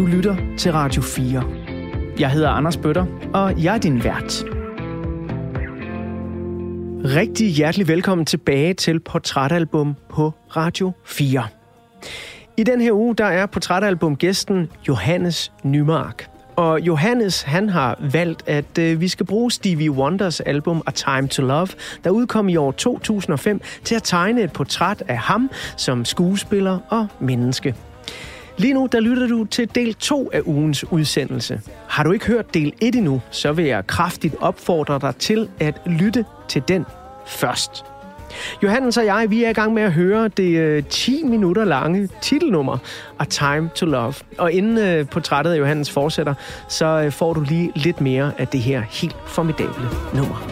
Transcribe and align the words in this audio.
Du 0.00 0.06
lytter 0.06 0.36
til 0.58 0.72
Radio 0.72 1.02
4. 1.02 1.44
Jeg 2.18 2.30
hedder 2.30 2.50
Anders 2.50 2.76
Bøtter, 2.76 3.06
og 3.34 3.62
jeg 3.64 3.74
er 3.74 3.78
din 3.78 4.04
vært. 4.04 4.44
Rigtig 7.16 7.48
hjertelig 7.48 7.88
velkommen 7.88 8.26
tilbage 8.26 8.74
til 8.74 9.00
Portrætalbum 9.00 9.96
på 10.08 10.32
Radio 10.56 10.92
4. 11.04 11.46
I 12.56 12.62
den 12.62 12.80
her 12.80 12.92
uge, 12.92 13.14
der 13.14 13.24
er 13.24 13.46
portrætalbum-gæsten 13.46 14.68
Johannes 14.88 15.52
Nymark. 15.64 16.30
Og 16.56 16.80
Johannes, 16.80 17.42
han 17.42 17.68
har 17.68 17.98
valgt, 18.12 18.48
at 18.48 18.78
øh, 18.78 19.00
vi 19.00 19.08
skal 19.08 19.26
bruge 19.26 19.50
Stevie 19.50 19.90
Wonders 19.90 20.40
album 20.40 20.82
A 20.86 20.90
Time 20.90 21.28
to 21.28 21.42
Love, 21.42 21.68
der 22.04 22.10
udkom 22.10 22.48
i 22.48 22.56
år 22.56 22.72
2005, 22.72 23.60
til 23.84 23.94
at 23.94 24.02
tegne 24.02 24.42
et 24.42 24.52
portræt 24.52 25.02
af 25.08 25.18
ham 25.18 25.50
som 25.76 26.04
skuespiller 26.04 26.78
og 26.88 27.06
menneske. 27.18 27.74
Lige 28.60 28.74
nu, 28.74 28.88
der 28.92 29.00
lytter 29.00 29.26
du 29.26 29.44
til 29.44 29.74
del 29.74 29.94
2 29.94 30.30
af 30.32 30.40
ugens 30.44 30.92
udsendelse. 30.92 31.60
Har 31.88 32.02
du 32.02 32.12
ikke 32.12 32.26
hørt 32.26 32.54
del 32.54 32.72
1 32.80 32.94
endnu, 32.94 33.20
så 33.30 33.52
vil 33.52 33.64
jeg 33.64 33.86
kraftigt 33.86 34.34
opfordre 34.40 34.98
dig 34.98 35.16
til 35.16 35.48
at 35.60 35.82
lytte 35.86 36.24
til 36.48 36.62
den 36.68 36.84
først. 37.26 37.84
Johannes 38.62 38.96
og 38.96 39.04
jeg, 39.04 39.26
vi 39.30 39.44
er 39.44 39.50
i 39.50 39.52
gang 39.52 39.74
med 39.74 39.82
at 39.82 39.92
høre 39.92 40.28
det 40.28 40.58
øh, 40.58 40.84
10 40.84 41.22
minutter 41.24 41.64
lange 41.64 42.08
titelnummer 42.22 42.78
af 43.18 43.26
Time 43.26 43.70
to 43.74 43.86
Love. 43.86 44.14
Og 44.38 44.52
inden 44.52 44.78
øh, 44.78 45.06
portrættet 45.06 45.52
af 45.52 45.58
Johannes 45.58 45.90
fortsætter, 45.90 46.34
så 46.68 46.86
øh, 46.86 47.12
får 47.12 47.32
du 47.32 47.40
lige 47.40 47.72
lidt 47.74 48.00
mere 48.00 48.32
af 48.38 48.48
det 48.48 48.60
her 48.60 48.80
helt 48.80 49.16
formidable 49.26 49.88
nummer. 50.14 50.46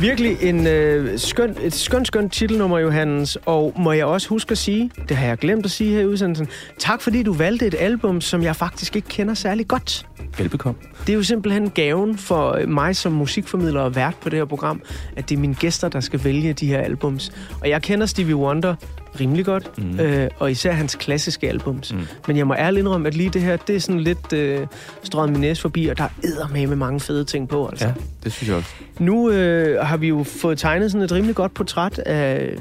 Virkelig 0.00 0.36
en 0.42 0.66
øh, 0.66 1.18
skøn, 1.18 1.56
et 1.62 1.74
skønt, 1.74 2.06
skønt 2.06 2.32
titelnummer, 2.32 2.78
Johannes. 2.78 3.38
Og 3.46 3.72
må 3.76 3.92
jeg 3.92 4.06
også 4.06 4.28
huske 4.28 4.52
at 4.52 4.58
sige, 4.58 4.90
det 5.08 5.16
har 5.16 5.26
jeg 5.26 5.38
glemt 5.38 5.64
at 5.64 5.70
sige 5.70 5.90
her 5.90 6.00
i 6.00 6.06
udsendelsen, 6.06 6.48
tak 6.78 7.02
fordi 7.02 7.22
du 7.22 7.32
valgte 7.32 7.66
et 7.66 7.74
album, 7.78 8.20
som 8.20 8.42
jeg 8.42 8.56
faktisk 8.56 8.96
ikke 8.96 9.08
kender 9.08 9.34
særlig 9.34 9.68
godt. 9.68 10.06
Velbekomme. 10.38 10.80
Det 11.00 11.08
er 11.08 11.16
jo 11.16 11.22
simpelthen 11.22 11.70
gaven 11.70 12.18
for 12.18 12.66
mig 12.66 12.96
som 12.96 13.12
musikformidler 13.12 13.80
og 13.80 13.96
vært 13.96 14.14
på 14.20 14.28
det 14.28 14.38
her 14.38 14.44
program, 14.44 14.82
at 15.16 15.28
det 15.28 15.36
er 15.36 15.40
mine 15.40 15.54
gæster, 15.54 15.88
der 15.88 16.00
skal 16.00 16.24
vælge 16.24 16.52
de 16.52 16.66
her 16.66 16.78
albums. 16.78 17.32
Og 17.60 17.68
jeg 17.68 17.82
kender 17.82 18.06
Stevie 18.06 18.36
Wonder 18.36 18.74
rimelig 19.20 19.44
godt, 19.44 19.78
mm. 19.78 20.00
øh, 20.00 20.28
og 20.38 20.50
især 20.50 20.72
hans 20.72 20.94
klassiske 20.94 21.48
albums. 21.48 21.94
Mm. 21.94 22.00
Men 22.26 22.36
jeg 22.36 22.46
må 22.46 22.54
ærligt 22.54 22.80
indrømme, 22.80 23.08
at 23.08 23.14
lige 23.14 23.30
det 23.30 23.42
her, 23.42 23.56
det 23.56 23.76
er 23.76 23.80
sådan 23.80 24.00
lidt 24.00 24.32
øh, 24.32 24.66
strøget 25.02 25.32
min 25.32 25.40
næse 25.40 25.62
forbi, 25.62 25.86
og 25.86 25.98
der 25.98 26.04
er 26.04 26.52
med 26.52 26.66
med 26.66 26.76
mange 26.76 27.00
fede 27.00 27.24
ting 27.24 27.48
på. 27.48 27.66
Altså. 27.66 27.86
Ja, 27.86 27.92
det 28.24 28.32
synes 28.32 28.48
jeg 28.48 28.56
også. 28.56 28.70
Nu 28.98 29.30
øh, 29.30 29.86
har 29.86 29.96
vi 29.96 30.08
jo 30.08 30.22
fået 30.22 30.58
tegnet 30.58 30.92
sådan 30.92 31.04
et 31.04 31.12
rimelig 31.12 31.34
godt 31.34 31.54
portræt 31.54 31.98
af 31.98 32.56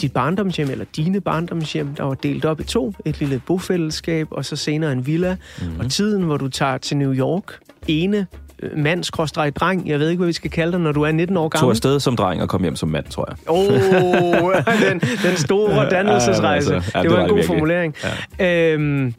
dit 0.00 0.12
barndomshjem, 0.12 0.70
eller 0.70 0.84
dine 0.96 1.20
barndomshjem, 1.20 1.94
der 1.94 2.02
var 2.02 2.14
delt 2.14 2.44
op 2.44 2.60
i 2.60 2.64
to. 2.64 2.94
Et 3.04 3.20
lille 3.20 3.42
bofællesskab, 3.46 4.28
og 4.30 4.44
så 4.44 4.56
senere 4.56 4.92
en 4.92 5.06
villa. 5.06 5.36
Mm-hmm. 5.60 5.80
Og 5.80 5.90
tiden, 5.90 6.22
hvor 6.22 6.36
du 6.36 6.48
tager 6.48 6.78
til 6.78 6.96
New 6.96 7.14
York, 7.14 7.58
ene 7.88 8.26
mand, 8.76 9.04
skråstreg, 9.04 9.56
dreng, 9.56 9.88
jeg 9.88 9.98
ved 10.00 10.08
ikke, 10.08 10.18
hvad 10.18 10.26
vi 10.26 10.32
skal 10.32 10.50
kalde 10.50 10.72
dig, 10.72 10.80
når 10.80 10.92
du 10.92 11.02
er 11.02 11.12
19 11.12 11.36
år 11.36 11.42
Tog 11.42 11.50
gammel. 11.50 11.70
afsted 11.72 12.00
som 12.00 12.16
dreng 12.16 12.42
og 12.42 12.48
kom 12.48 12.62
hjem 12.62 12.76
som 12.76 12.88
mand, 12.88 13.04
tror 13.04 13.28
jeg. 13.30 13.36
Åh, 13.50 14.44
oh, 14.44 14.54
den, 14.90 15.00
den 15.00 15.36
store 15.36 15.90
dannelsesrejse. 15.90 16.70
Ja, 16.70 16.76
altså, 16.76 16.90
ja, 16.94 17.02
det 17.02 17.10
det 17.10 17.10
var 17.10 17.16
var 17.16 17.22
en 17.24 17.28
god 17.28 17.36
virkelig. 17.36 17.46
formulering. 17.56 17.94
Ja. 18.38 18.72
Øhm, 18.72 19.14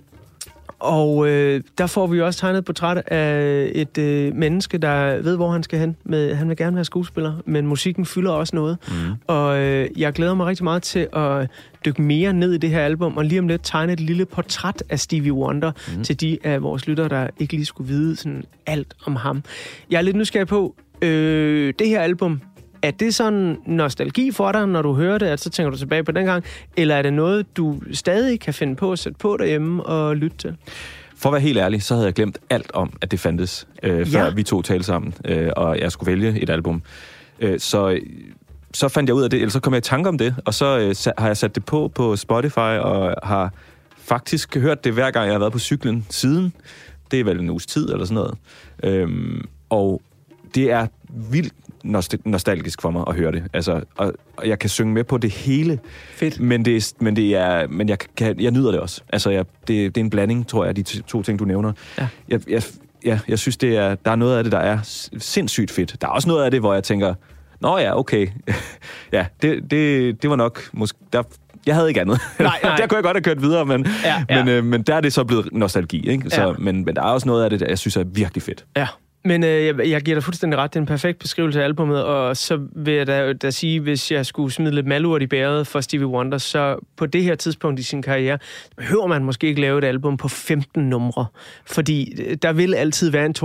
og 0.85 1.27
øh, 1.27 1.61
der 1.77 1.87
får 1.87 2.07
vi 2.07 2.21
også 2.21 2.39
tegnet 2.39 2.57
et 2.57 2.65
portræt 2.65 2.97
af 2.97 3.71
et 3.75 3.97
øh, 3.97 4.35
menneske, 4.35 4.77
der 4.77 5.21
ved, 5.21 5.35
hvor 5.35 5.51
han 5.51 5.63
skal 5.63 5.79
hen. 5.79 5.95
Med, 6.03 6.35
han 6.35 6.49
vil 6.49 6.57
gerne 6.57 6.75
være 6.75 6.85
skuespiller, 6.85 7.33
men 7.45 7.67
musikken 7.67 8.05
fylder 8.05 8.31
også 8.31 8.55
noget. 8.55 8.77
Mm. 8.87 8.93
Og 9.27 9.59
øh, 9.59 9.87
jeg 9.97 10.13
glæder 10.13 10.33
mig 10.33 10.45
rigtig 10.45 10.63
meget 10.63 10.83
til 10.83 11.07
at 11.13 11.49
dykke 11.85 12.01
mere 12.01 12.33
ned 12.33 12.53
i 12.53 12.57
det 12.57 12.69
her 12.69 12.81
album, 12.81 13.17
og 13.17 13.25
lige 13.25 13.39
om 13.39 13.47
lidt 13.47 13.61
tegne 13.63 13.93
et 13.93 13.99
lille 13.99 14.25
portræt 14.25 14.83
af 14.89 14.99
Stevie 14.99 15.33
Wonder 15.33 15.71
mm. 15.97 16.03
til 16.03 16.21
de 16.21 16.37
af 16.43 16.63
vores 16.63 16.87
lyttere, 16.87 17.09
der 17.09 17.27
ikke 17.39 17.53
lige 17.53 17.65
skulle 17.65 17.87
vide 17.87 18.15
sådan 18.15 18.43
alt 18.65 18.93
om 19.05 19.15
ham. 19.15 19.43
Jeg 19.91 19.97
er 19.97 20.01
lidt 20.01 20.15
nysgerrig 20.15 20.47
på, 20.47 20.75
øh, 21.01 21.73
det 21.79 21.89
her 21.89 22.01
album, 22.01 22.41
er 22.87 22.91
det 22.91 23.15
sådan 23.15 23.57
nostalgi 23.65 24.31
for 24.31 24.51
dig, 24.51 24.67
når 24.67 24.81
du 24.81 24.93
hører 24.93 25.17
det, 25.17 25.25
at 25.25 25.39
så 25.39 25.49
tænker 25.49 25.69
du 25.71 25.77
tilbage 25.77 26.03
på 26.03 26.11
den 26.11 26.25
gang? 26.25 26.43
Eller 26.77 26.95
er 26.95 27.01
det 27.01 27.13
noget, 27.13 27.57
du 27.57 27.81
stadig 27.93 28.39
kan 28.39 28.53
finde 28.53 28.75
på 28.75 28.91
at 28.91 28.99
sætte 28.99 29.17
på 29.19 29.37
derhjemme 29.39 29.83
og 29.83 30.15
lytte 30.15 30.37
til? 30.37 30.55
For 31.17 31.29
at 31.29 31.33
være 31.33 31.41
helt 31.41 31.57
ærlig, 31.57 31.83
så 31.83 31.93
havde 31.93 32.05
jeg 32.05 32.13
glemt 32.13 32.37
alt 32.49 32.71
om, 32.73 32.93
at 33.01 33.11
det 33.11 33.19
fandtes, 33.19 33.67
øh, 33.83 34.07
før 34.07 34.23
Ja. 34.23 34.29
vi 34.29 34.43
to 34.43 34.61
talte 34.61 34.83
sammen, 34.85 35.13
øh, 35.25 35.49
og 35.55 35.79
jeg 35.79 35.91
skulle 35.91 36.11
vælge 36.11 36.39
et 36.41 36.49
album. 36.49 36.81
Øh, 37.39 37.59
så 37.59 37.99
så 38.73 38.87
fandt 38.87 39.07
jeg 39.09 39.15
ud 39.15 39.23
af 39.23 39.29
det, 39.29 39.37
eller 39.37 39.51
så 39.51 39.59
kom 39.59 39.73
jeg 39.73 39.77
i 39.77 39.81
tanke 39.81 40.09
om 40.09 40.17
det, 40.17 40.35
og 40.45 40.53
så 40.53 40.79
øh, 40.79 40.95
har 41.17 41.27
jeg 41.27 41.37
sat 41.37 41.55
det 41.55 41.65
på 41.65 41.91
på 41.95 42.15
Spotify, 42.15 42.57
og 42.59 43.15
har 43.23 43.53
faktisk 43.97 44.55
hørt 44.57 44.83
det 44.83 44.93
hver 44.93 45.11
gang, 45.11 45.25
jeg 45.25 45.33
har 45.33 45.39
været 45.39 45.53
på 45.53 45.59
cyklen 45.59 46.05
siden. 46.09 46.53
Det 47.11 47.19
er 47.19 47.23
vel 47.23 47.39
en 47.39 47.49
uges 47.49 47.65
tid 47.65 47.89
eller 47.89 48.05
sådan 48.05 48.15
noget. 48.15 48.37
Øhm, 48.83 49.45
og 49.69 50.01
det 50.55 50.71
er 50.71 50.87
vildt 51.31 51.53
nost- 51.85 52.21
nostalgisk 52.25 52.81
for 52.81 52.91
mig 52.91 53.03
at 53.07 53.15
høre 53.15 53.31
det. 53.31 53.43
Altså, 53.53 53.81
og, 53.97 54.13
og 54.37 54.47
jeg 54.47 54.59
kan 54.59 54.69
synge 54.69 54.93
med 54.93 55.03
på 55.03 55.17
det 55.17 55.31
hele. 55.31 55.79
Fedt. 56.11 56.39
Men 56.39 56.65
det 56.65 56.93
men 56.99 57.15
det 57.15 57.35
er, 57.35 57.67
men 57.67 57.89
jeg, 57.89 57.97
kan, 58.17 58.39
jeg 58.39 58.51
nyder 58.51 58.71
det 58.71 58.79
også. 58.79 59.01
Altså, 59.13 59.29
jeg, 59.29 59.45
det, 59.67 59.95
det 59.95 60.01
er 60.01 60.05
en 60.05 60.09
blanding, 60.09 60.47
tror 60.47 60.65
jeg, 60.65 60.75
de 60.75 60.83
to 60.83 61.21
ting, 61.21 61.39
du 61.39 61.45
nævner. 61.45 61.71
Ja. 61.99 62.07
Jeg, 62.29 62.49
jeg, 62.49 62.63
ja, 63.05 63.19
jeg 63.27 63.39
synes, 63.39 63.57
det 63.57 63.77
er, 63.77 63.95
der 63.95 64.11
er 64.11 64.15
noget 64.15 64.37
af 64.37 64.43
det, 64.43 64.51
der 64.51 64.59
er 64.59 64.79
sindssygt 65.17 65.71
fedt. 65.71 65.95
Der 66.01 66.07
er 66.07 66.11
også 66.11 66.27
noget 66.27 66.43
af 66.45 66.51
det, 66.51 66.59
hvor 66.59 66.73
jeg 66.73 66.83
tænker, 66.83 67.13
nå 67.61 67.77
ja, 67.77 67.99
okay. 67.99 68.27
ja, 69.13 69.25
det, 69.41 69.71
det, 69.71 70.21
det 70.21 70.29
var 70.29 70.35
nok, 70.35 70.69
måske, 70.73 70.97
der, 71.13 71.23
jeg 71.65 71.75
havde 71.75 71.87
ikke 71.87 72.01
andet. 72.01 72.19
Nej, 72.39 72.59
nej. 72.63 72.75
der 72.75 72.87
kunne 72.87 72.95
jeg 72.95 73.03
godt 73.03 73.17
have 73.17 73.23
kørt 73.23 73.41
videre, 73.41 73.65
men, 73.65 73.85
Ja, 74.03 74.25
ja. 74.29 74.43
men, 74.43 74.53
øh, 74.53 74.63
men 74.65 74.81
der 74.83 74.95
er 74.95 75.01
det 75.01 75.13
så 75.13 75.23
blevet 75.23 75.49
nostalgi. 75.51 76.09
Ikke? 76.09 76.29
Så, 76.29 76.41
Ja. 76.41 76.53
men, 76.59 76.85
men 76.85 76.95
der 76.95 77.01
er 77.01 77.05
også 77.05 77.27
noget 77.27 77.43
af 77.43 77.49
det, 77.49 77.59
der 77.59 77.65
jeg 77.69 77.79
synes 77.79 77.97
er 77.97 78.03
virkelig 78.03 78.43
fedt. 78.43 78.65
Ja. 78.77 78.87
Men 79.25 79.43
øh, 79.43 79.65
jeg, 79.65 79.75
jeg 79.89 80.01
giver 80.01 80.15
dig 80.15 80.23
fuldstændig 80.23 80.59
ret. 80.59 80.73
Det 80.73 80.77
er 80.79 80.81
en 80.81 80.85
perfekt 80.87 81.19
beskrivelse 81.19 81.59
af 81.61 81.63
albumet, 81.63 82.03
og 82.03 82.37
så 82.37 82.59
vil 82.75 82.93
jeg 82.93 83.07
da, 83.07 83.33
da 83.33 83.51
sige, 83.51 83.79
hvis 83.79 84.11
jeg 84.11 84.25
skulle 84.25 84.51
smide 84.53 84.75
lidt 84.75 84.85
malurt 84.87 85.21
i 85.21 85.27
bæret 85.27 85.67
for 85.67 85.81
Stevie 85.81 86.07
Wonder, 86.07 86.37
så 86.37 86.75
på 86.97 87.05
det 87.05 87.23
her 87.23 87.35
tidspunkt 87.35 87.79
i 87.79 87.83
sin 87.83 88.01
karriere, 88.01 88.37
behøver 88.77 89.07
man 89.07 89.23
måske 89.23 89.47
ikke 89.47 89.61
lave 89.61 89.77
et 89.77 89.83
album 89.83 90.17
på 90.17 90.27
15 90.27 90.83
numre. 90.89 91.25
Fordi 91.65 92.21
øh, 92.27 92.35
der 92.41 92.53
vil 92.53 92.73
altid 92.73 93.09
være 93.11 93.25
en 93.25 93.35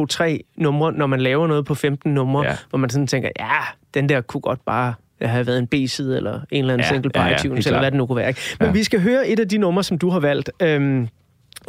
2-3 0.42 0.52
numre, 0.56 0.92
når 0.92 1.06
man 1.06 1.20
laver 1.20 1.46
noget 1.46 1.64
på 1.66 1.74
15 1.74 2.14
numre, 2.14 2.44
Ja. 2.46 2.56
hvor 2.70 2.78
man 2.78 2.90
sådan 2.90 3.06
tænker, 3.06 3.28
ja, 3.38 3.50
den 3.94 4.08
der 4.08 4.20
kunne 4.20 4.40
godt 4.40 4.64
bare 4.66 4.94
have 5.22 5.46
været 5.46 5.58
en 5.58 5.66
B-side, 5.66 6.16
eller 6.16 6.40
en 6.50 6.58
eller 6.58 6.72
anden 6.74 6.84
Ja, 6.84 6.88
single 6.88 7.10
på 7.10 7.20
ja, 7.20 7.26
ja, 7.28 7.36
iTunes, 7.36 7.66
eller 7.66 7.78
hvad 7.78 7.90
det 7.90 7.98
nu 7.98 8.06
kunne 8.06 8.16
være. 8.16 8.34
Men 8.60 8.66
Ja. 8.66 8.72
vi 8.72 8.84
skal 8.84 9.00
høre 9.00 9.28
et 9.28 9.40
af 9.40 9.48
de 9.48 9.58
numre, 9.58 9.82
som 9.84 9.98
du 9.98 10.08
har 10.10 10.20
valgt. 10.20 10.50
Øhm, 10.62 11.08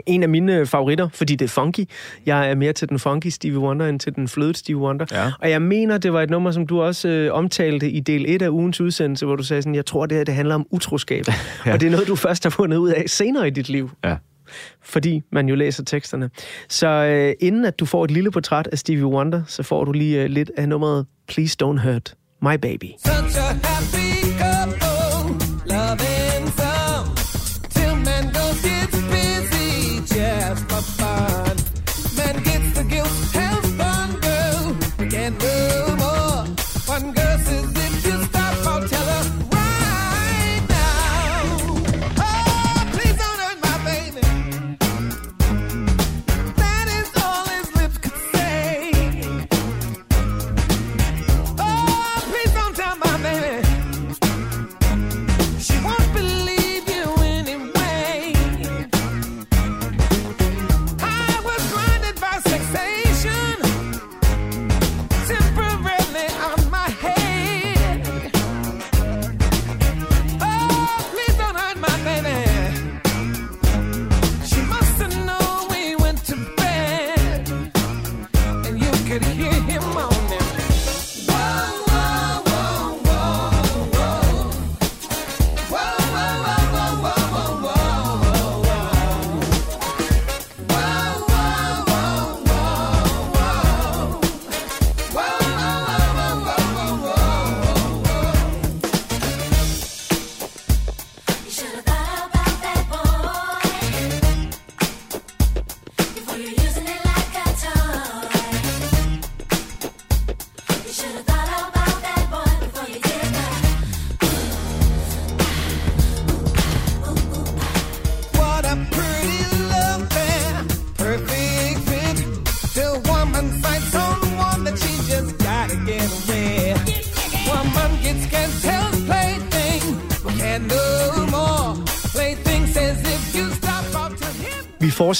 en 0.05 0.23
af 0.23 0.29
mine 0.29 0.65
favoritter, 0.65 1.09
fordi 1.13 1.35
det 1.35 1.45
er 1.45 1.49
funky. 1.49 1.85
Jeg 2.25 2.49
er 2.51 2.55
mere 2.55 2.73
til 2.73 2.89
den 2.89 2.99
funky 2.99 3.27
Stevie 3.27 3.59
Wonder, 3.59 3.87
end 3.87 3.99
til 3.99 4.15
den 4.15 4.27
fløde 4.27 4.55
Stevie 4.55 4.81
Wonder. 4.81 5.05
Ja. 5.11 5.31
Og 5.39 5.49
jeg 5.49 5.61
mener, 5.61 5.97
det 5.97 6.13
var 6.13 6.21
et 6.21 6.29
nummer, 6.29 6.51
som 6.51 6.67
du 6.67 6.81
også 6.81 7.07
øh, 7.07 7.33
omtalte 7.33 7.89
i 7.89 7.99
del 7.99 8.25
1 8.27 8.41
af 8.41 8.49
ugens 8.49 8.81
udsendelse, 8.81 9.25
hvor 9.25 9.35
du 9.35 9.43
sagde 9.43 9.61
sådan, 9.61 9.75
jeg 9.75 9.85
tror, 9.85 10.05
det 10.05 10.17
her 10.17 10.23
det 10.23 10.33
handler 10.33 10.55
om 10.55 10.65
utroskab. 10.71 11.25
ja. 11.65 11.73
Og 11.73 11.79
det 11.81 11.87
er 11.87 11.91
noget, 11.91 12.07
du 12.07 12.15
først 12.15 12.43
har 12.43 12.49
fundet 12.49 12.77
ud 12.77 12.89
af 12.89 13.03
senere 13.07 13.47
i 13.47 13.49
dit 13.49 13.69
liv, 13.69 13.89
Ja. 14.03 14.15
fordi 14.81 15.21
man 15.31 15.49
jo 15.49 15.55
læser 15.55 15.83
teksterne. 15.83 16.29
Så 16.69 16.87
øh, 16.87 17.33
inden 17.39 17.65
at 17.65 17.79
du 17.79 17.85
får 17.85 18.03
et 18.05 18.11
lille 18.11 18.31
portræt 18.31 18.67
af 18.71 18.77
Stevie 18.77 19.05
Wonder, 19.05 19.41
så 19.47 19.63
får 19.63 19.83
du 19.85 19.91
lige 19.91 20.23
øh, 20.23 20.29
lidt 20.29 20.51
af 20.57 20.69
nummeret 20.69 21.05
Please 21.27 21.57
Don't 21.63 21.79
Hurt 21.89 22.13
My 22.41 22.55
Baby. 22.61 22.85
Such 23.05 23.37
a 23.39 23.53
happy 23.63 24.11
couple, 24.41 25.47
loving 25.65 26.50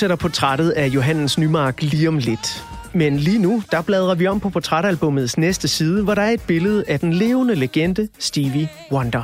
fortsætter 0.02 0.16
portrættet 0.16 0.70
af 0.70 0.88
Johannes 0.88 1.38
Nymark 1.38 1.82
lige 1.82 2.08
om 2.08 2.18
lidt. 2.18 2.66
Men 2.94 3.18
lige 3.18 3.40
nu, 3.40 3.64
der 3.72 3.82
bladrer 3.82 4.16
vi 4.16 4.28
om 4.28 4.40
på 4.40 4.50
portrætalbumets 4.50 5.38
næste 5.38 5.68
side, 5.68 6.04
hvor 6.04 6.16
der 6.16 6.22
er 6.22 6.30
et 6.30 6.42
billede 6.42 6.84
af 6.88 7.00
den 7.00 7.14
levende 7.14 7.56
legende 7.56 8.08
Stevie 8.20 8.70
Wonder. 8.92 9.24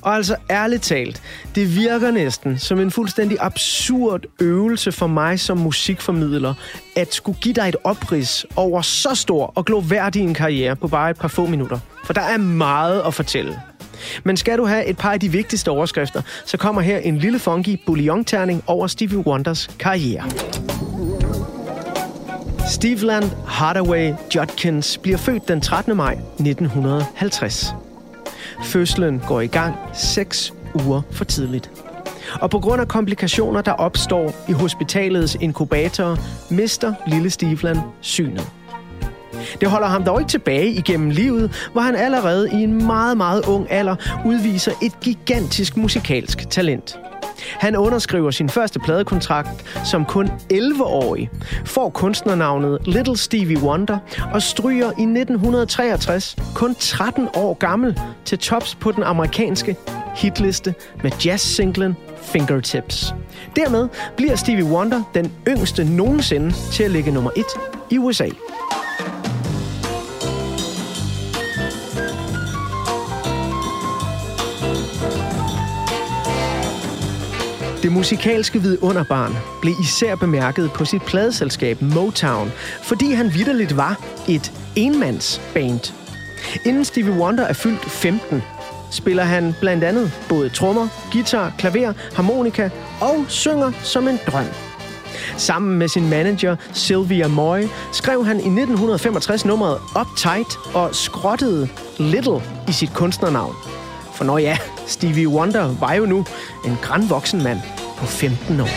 Og 0.00 0.14
altså 0.14 0.36
ærligt 0.50 0.82
talt, 0.82 1.22
det 1.54 1.76
virker 1.76 2.10
næsten 2.10 2.58
som 2.58 2.80
en 2.80 2.90
fuldstændig 2.90 3.38
absurd 3.40 4.24
øvelse 4.40 4.92
for 4.92 5.06
mig 5.06 5.40
som 5.40 5.58
musikformidler, 5.58 6.54
at 6.96 7.14
skulle 7.14 7.38
give 7.40 7.54
dig 7.54 7.68
et 7.68 7.76
oprids 7.84 8.46
over 8.56 8.82
så 8.82 9.14
stor 9.14 9.52
og 9.54 9.64
gloværdig 9.64 10.22
en 10.22 10.34
karriere 10.34 10.76
på 10.76 10.88
bare 10.88 11.10
et 11.10 11.18
par 11.18 11.28
få 11.28 11.46
minutter. 11.46 11.78
For 12.04 12.12
der 12.12 12.22
er 12.22 12.36
meget 12.36 13.02
at 13.06 13.14
fortælle. 13.14 13.60
Men 14.24 14.36
skal 14.36 14.58
du 14.58 14.64
have 14.64 14.86
et 14.86 14.96
par 14.96 15.12
af 15.12 15.20
de 15.20 15.28
vigtigste 15.32 15.68
overskrifter, 15.68 16.22
så 16.44 16.56
kommer 16.56 16.80
her 16.80 16.98
en 16.98 17.18
lille 17.18 17.38
funky 17.38 17.80
bouillon-terning 17.86 18.62
over 18.66 18.86
Stevie 18.86 19.26
Wonders 19.26 19.70
karriere. 19.78 20.24
Steveland 22.70 23.24
Hardaway 23.46 24.12
Judkins 24.34 24.98
bliver 24.98 25.18
født 25.18 25.48
den 25.48 25.60
13. 25.60 25.96
maj 25.96 26.12
1950. 26.12 27.74
Fødslen 28.64 29.22
går 29.26 29.40
i 29.40 29.46
gang 29.46 29.74
6 29.94 30.52
uger 30.74 31.02
for 31.10 31.24
tidligt. 31.24 31.70
Og 32.40 32.50
på 32.50 32.58
grund 32.58 32.80
af 32.80 32.88
komplikationer, 32.88 33.62
der 33.62 33.72
opstår 33.72 34.44
i 34.48 34.52
hospitalets 34.52 35.36
inkubator, 35.40 36.18
mister 36.50 36.94
lille 37.06 37.30
Steveland 37.30 37.78
synet. 38.00 38.52
Det 39.60 39.70
holder 39.70 39.88
ham 39.88 40.04
dog 40.04 40.20
ikke 40.20 40.30
tilbage 40.30 40.70
igennem 40.70 41.10
livet, 41.10 41.68
hvor 41.72 41.80
han 41.80 41.96
allerede 41.96 42.50
i 42.52 42.62
en 42.62 42.86
meget, 42.86 43.16
meget 43.16 43.46
ung 43.46 43.66
alder 43.70 43.96
udviser 44.26 44.72
et 44.82 45.00
gigantisk 45.00 45.76
musikalsk 45.76 46.50
talent. 46.50 46.98
Han 47.38 47.76
underskriver 47.76 48.30
sin 48.30 48.48
første 48.48 48.78
pladekontrakt 48.78 49.64
som 49.84 50.04
kun 50.04 50.30
11-årig, 50.52 51.30
får 51.64 51.88
kunstnernavnet 51.88 52.78
Little 52.84 53.16
Stevie 53.16 53.62
Wonder 53.62 53.98
og 54.34 54.42
stryger 54.42 54.86
i 54.86 55.02
1963, 55.02 56.36
kun 56.54 56.74
13 56.74 57.28
år 57.34 57.54
gammel, 57.54 58.00
til 58.24 58.38
tops 58.38 58.74
på 58.74 58.92
den 58.92 59.02
amerikanske 59.02 59.76
hitliste 60.16 60.74
med 61.02 61.10
jazzsinglen 61.24 61.96
Fingertips. 62.22 63.14
Dermed 63.56 63.88
bliver 64.16 64.36
Stevie 64.36 64.64
Wonder 64.64 65.02
den 65.14 65.32
yngste 65.48 65.84
nogensinde 65.84 66.52
til 66.72 66.84
at 66.84 66.90
ligge 66.90 67.10
nummer 67.10 67.30
1 67.36 67.44
i 67.90 67.98
USA. 67.98 68.28
Det 77.88 77.96
musikalske 77.96 78.62
vidunderbarn 78.62 79.36
blev 79.60 79.74
især 79.82 80.16
bemærket 80.16 80.70
på 80.72 80.84
sit 80.84 81.02
pladeselskab 81.02 81.82
Motown, 81.82 82.52
fordi 82.82 83.12
han 83.12 83.34
vidderligt 83.34 83.76
var 83.76 84.00
et 84.28 84.52
enmandsband. 84.76 85.92
Inden 86.66 86.84
Stevie 86.84 87.12
Wonder 87.12 87.44
er 87.44 87.52
fyldt 87.52 87.90
15, 87.90 88.42
spiller 88.90 89.22
han 89.22 89.54
blandt 89.60 89.84
andet 89.84 90.12
både 90.28 90.48
trommer, 90.48 90.88
guitar, 91.12 91.52
klaver, 91.58 91.92
harmonika 92.14 92.70
og 93.00 93.24
synger 93.28 93.72
som 93.82 94.08
en 94.08 94.18
drøm. 94.26 94.46
Sammen 95.36 95.78
med 95.78 95.88
sin 95.88 96.10
manager 96.10 96.56
Sylvia 96.72 97.28
Moy 97.28 97.62
skrev 97.92 98.24
han 98.24 98.36
i 98.36 98.48
1965 98.60 99.44
nummeret 99.44 99.78
Uptight 100.00 100.56
og 100.74 100.94
skrottede 100.94 101.68
Little 101.98 102.42
i 102.68 102.72
sit 102.72 102.94
kunstnernavn. 102.94 103.77
For 104.18 104.24
når 104.24 104.38
ja, 104.38 104.58
Stevie 104.86 105.28
Wonder 105.28 105.74
var 105.80 105.92
jo 105.94 106.06
nu 106.06 106.26
en 106.64 106.76
grandvoksen 106.82 107.42
mand 107.42 107.58
på 107.98 108.06
15 108.06 108.60
år. 108.60 108.68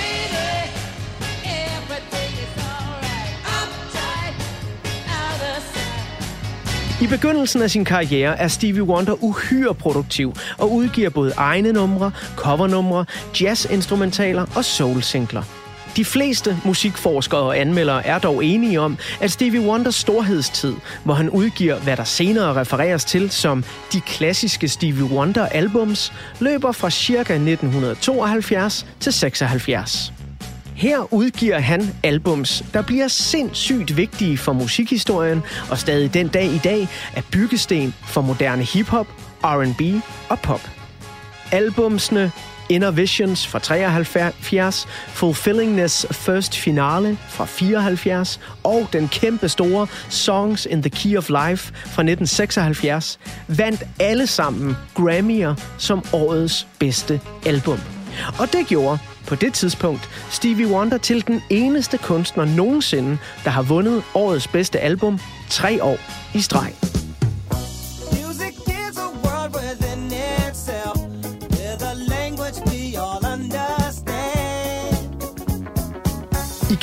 I 7.01 7.07
begyndelsen 7.07 7.62
af 7.62 7.71
sin 7.71 7.86
karriere 7.86 8.39
er 8.39 8.48
Stevie 8.48 8.83
Wonder 8.83 9.24
uhyre 9.24 9.75
produktiv 9.75 10.33
og 10.57 10.71
udgiver 10.71 11.10
både 11.10 11.33
egne 11.38 11.71
numre, 11.71 12.12
covernumre, 12.36 13.05
jazzinstrumentaler 13.41 14.45
og 14.55 14.65
soul-singler. 14.65 15.61
De 15.95 16.05
fleste 16.05 16.57
musikforskere 16.65 17.41
og 17.41 17.60
anmeldere 17.60 18.05
er 18.05 18.19
dog 18.19 18.45
enige 18.45 18.79
om, 18.79 18.98
at 19.21 19.31
Stevie 19.31 19.62
Wonders 19.62 19.95
storhedstid, 19.95 20.75
hvor 21.03 21.13
han 21.13 21.29
udgiver, 21.29 21.79
hvad 21.79 21.98
der 21.98 22.03
senere 22.03 22.53
refereres 22.53 23.05
til 23.05 23.31
som 23.31 23.63
de 23.93 24.01
klassiske 24.01 24.67
Stevie 24.67 25.03
Wonder-albums, 25.03 26.13
løber 26.39 26.71
fra 26.71 26.89
ca. 26.89 27.33
1972 27.33 28.86
til 29.00 29.13
76. 29.13 30.13
Her 30.75 31.13
udgiver 31.13 31.60
han 31.60 31.95
albums, 32.03 32.63
der 32.74 32.81
bliver 32.81 33.07
sindssygt 33.07 33.98
vigtige 33.98 34.38
for 34.38 34.53
musikhistorien 34.53 35.43
og 35.69 35.77
stadig 35.77 36.13
den 36.13 36.27
dag 36.27 36.45
i 36.45 36.57
dag 36.63 36.88
er 37.15 37.21
byggesten 37.31 37.95
for 38.07 38.21
moderne 38.21 38.63
hiphop, 38.63 39.07
R&B 39.43 40.03
og 40.29 40.39
pop. 40.39 40.69
Albumsene 41.51 42.31
Inner 42.71 42.91
Visions 42.91 43.47
fra 43.47 43.59
73, 43.59 44.87
Fulfillingness 45.07 46.05
First 46.11 46.55
Finale 46.55 47.17
fra 47.29 47.45
74 47.45 48.39
og 48.63 48.87
den 48.93 49.07
kæmpe 49.07 49.49
store 49.49 49.87
Songs 50.09 50.65
in 50.65 50.81
the 50.81 50.89
Key 50.89 51.17
of 51.17 51.29
Life 51.29 51.73
fra 51.73 52.01
1976 52.01 53.19
vandt 53.47 53.83
alle 53.99 54.27
sammen 54.27 54.77
Grammy'er 54.99 55.61
som 55.77 56.03
årets 56.13 56.67
bedste 56.79 57.21
album. 57.45 57.79
Og 58.39 58.53
det 58.53 58.67
gjorde 58.67 58.97
på 59.27 59.35
det 59.35 59.53
tidspunkt 59.53 60.09
Stevie 60.29 60.67
Wonder 60.67 60.97
til 60.97 61.27
den 61.27 61.41
eneste 61.49 61.97
kunstner 61.97 62.45
nogensinde, 62.45 63.17
der 63.43 63.49
har 63.49 63.61
vundet 63.61 64.03
årets 64.13 64.47
bedste 64.47 64.79
album 64.79 65.19
tre 65.49 65.83
år 65.83 65.97
i 66.33 66.41
streg. 66.41 66.90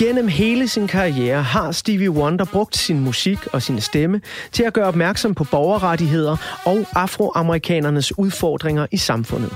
Igennem 0.00 0.28
hele 0.28 0.69
sin 0.69 0.87
karriere 0.87 1.43
har 1.43 1.73
Stevie 1.73 2.11
Wonder 2.11 2.45
brugt 2.45 2.76
sin 2.76 3.00
musik 3.00 3.38
og 3.52 3.62
sin 3.62 3.81
stemme 3.81 4.21
til 4.52 4.62
at 4.62 4.73
gøre 4.73 4.85
opmærksom 4.85 5.35
på 5.35 5.45
borgerrettigheder 5.45 6.37
og 6.64 6.87
afroamerikanernes 6.95 8.19
udfordringer 8.19 8.87
i 8.90 8.97
samfundet. 8.97 9.52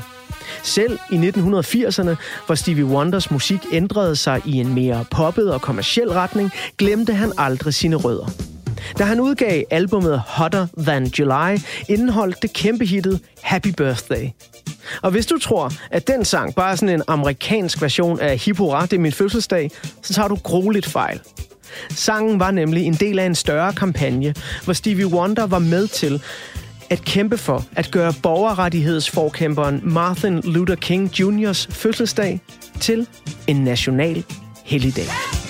Selv 0.62 0.99
i 1.12 1.14
1980'erne, 1.14 2.16
hvor 2.46 2.54
Stevie 2.54 2.84
Wonders 2.84 3.30
musik 3.30 3.61
ændrede 3.72 4.16
sig 4.16 4.42
i 4.44 4.56
en 4.61 4.75
mere 4.75 5.04
poppet 5.11 5.52
og 5.52 5.61
kommersiel 5.61 6.12
retning, 6.12 6.50
glemte 6.78 7.14
han 7.14 7.32
aldrig 7.38 7.75
sine 7.75 7.96
rødder. 7.96 8.26
Da 8.99 9.04
han 9.04 9.20
udgav 9.20 9.62
albummet 9.70 10.22
Hotter 10.26 10.66
Than 10.78 11.06
July, 11.06 11.58
indeholdt 11.88 12.42
det 12.42 12.52
kæmpe 12.52 12.84
hittet 12.84 13.20
Happy 13.42 13.68
Birthday. 13.76 14.28
Og 15.02 15.11
hvis 15.11 15.26
du 15.26 15.38
tror, 15.38 15.73
at 15.90 16.07
den 16.07 16.25
sang 16.25 16.54
bare 16.54 16.73
er 16.73 16.76
sådan 16.76 16.95
en 16.95 17.02
amerikansk 17.09 17.83
version 17.83 18.21
af 18.21 18.38
Hip 18.38 18.59
Hurra, 18.59 18.87
det 18.87 18.92
er 18.92 19.00
min 19.00 19.12
fødselsdag, 19.12 19.71
så 20.02 20.14
tager 20.14 20.28
du 20.28 20.35
grueligt 20.35 20.87
fejl. 20.87 21.21
Sangen 21.90 22.40
var 22.40 22.50
nemlig 22.50 22.85
en 22.85 22.95
del 22.95 23.19
af 23.19 23.26
en 23.26 23.35
større 23.35 23.73
kampagne, 23.73 24.35
hvor 24.64 24.73
Stevie 24.73 25.07
Wonder 25.07 25.47
var 25.47 25.59
med 25.59 25.88
til 25.88 26.23
at 26.90 27.04
kæmpe 27.04 27.38
for 27.38 27.64
at 27.76 27.90
gøre 27.90 28.14
borgerrettighedsforkæmperen 28.23 29.81
Martin 29.83 30.40
Luther 30.40 30.76
King 30.76 31.21
Jr.'s 31.21 31.69
fødselsdag 31.71 32.40
til 32.81 33.07
en 33.47 33.57
national 33.57 34.25
helligdag. 34.64 35.41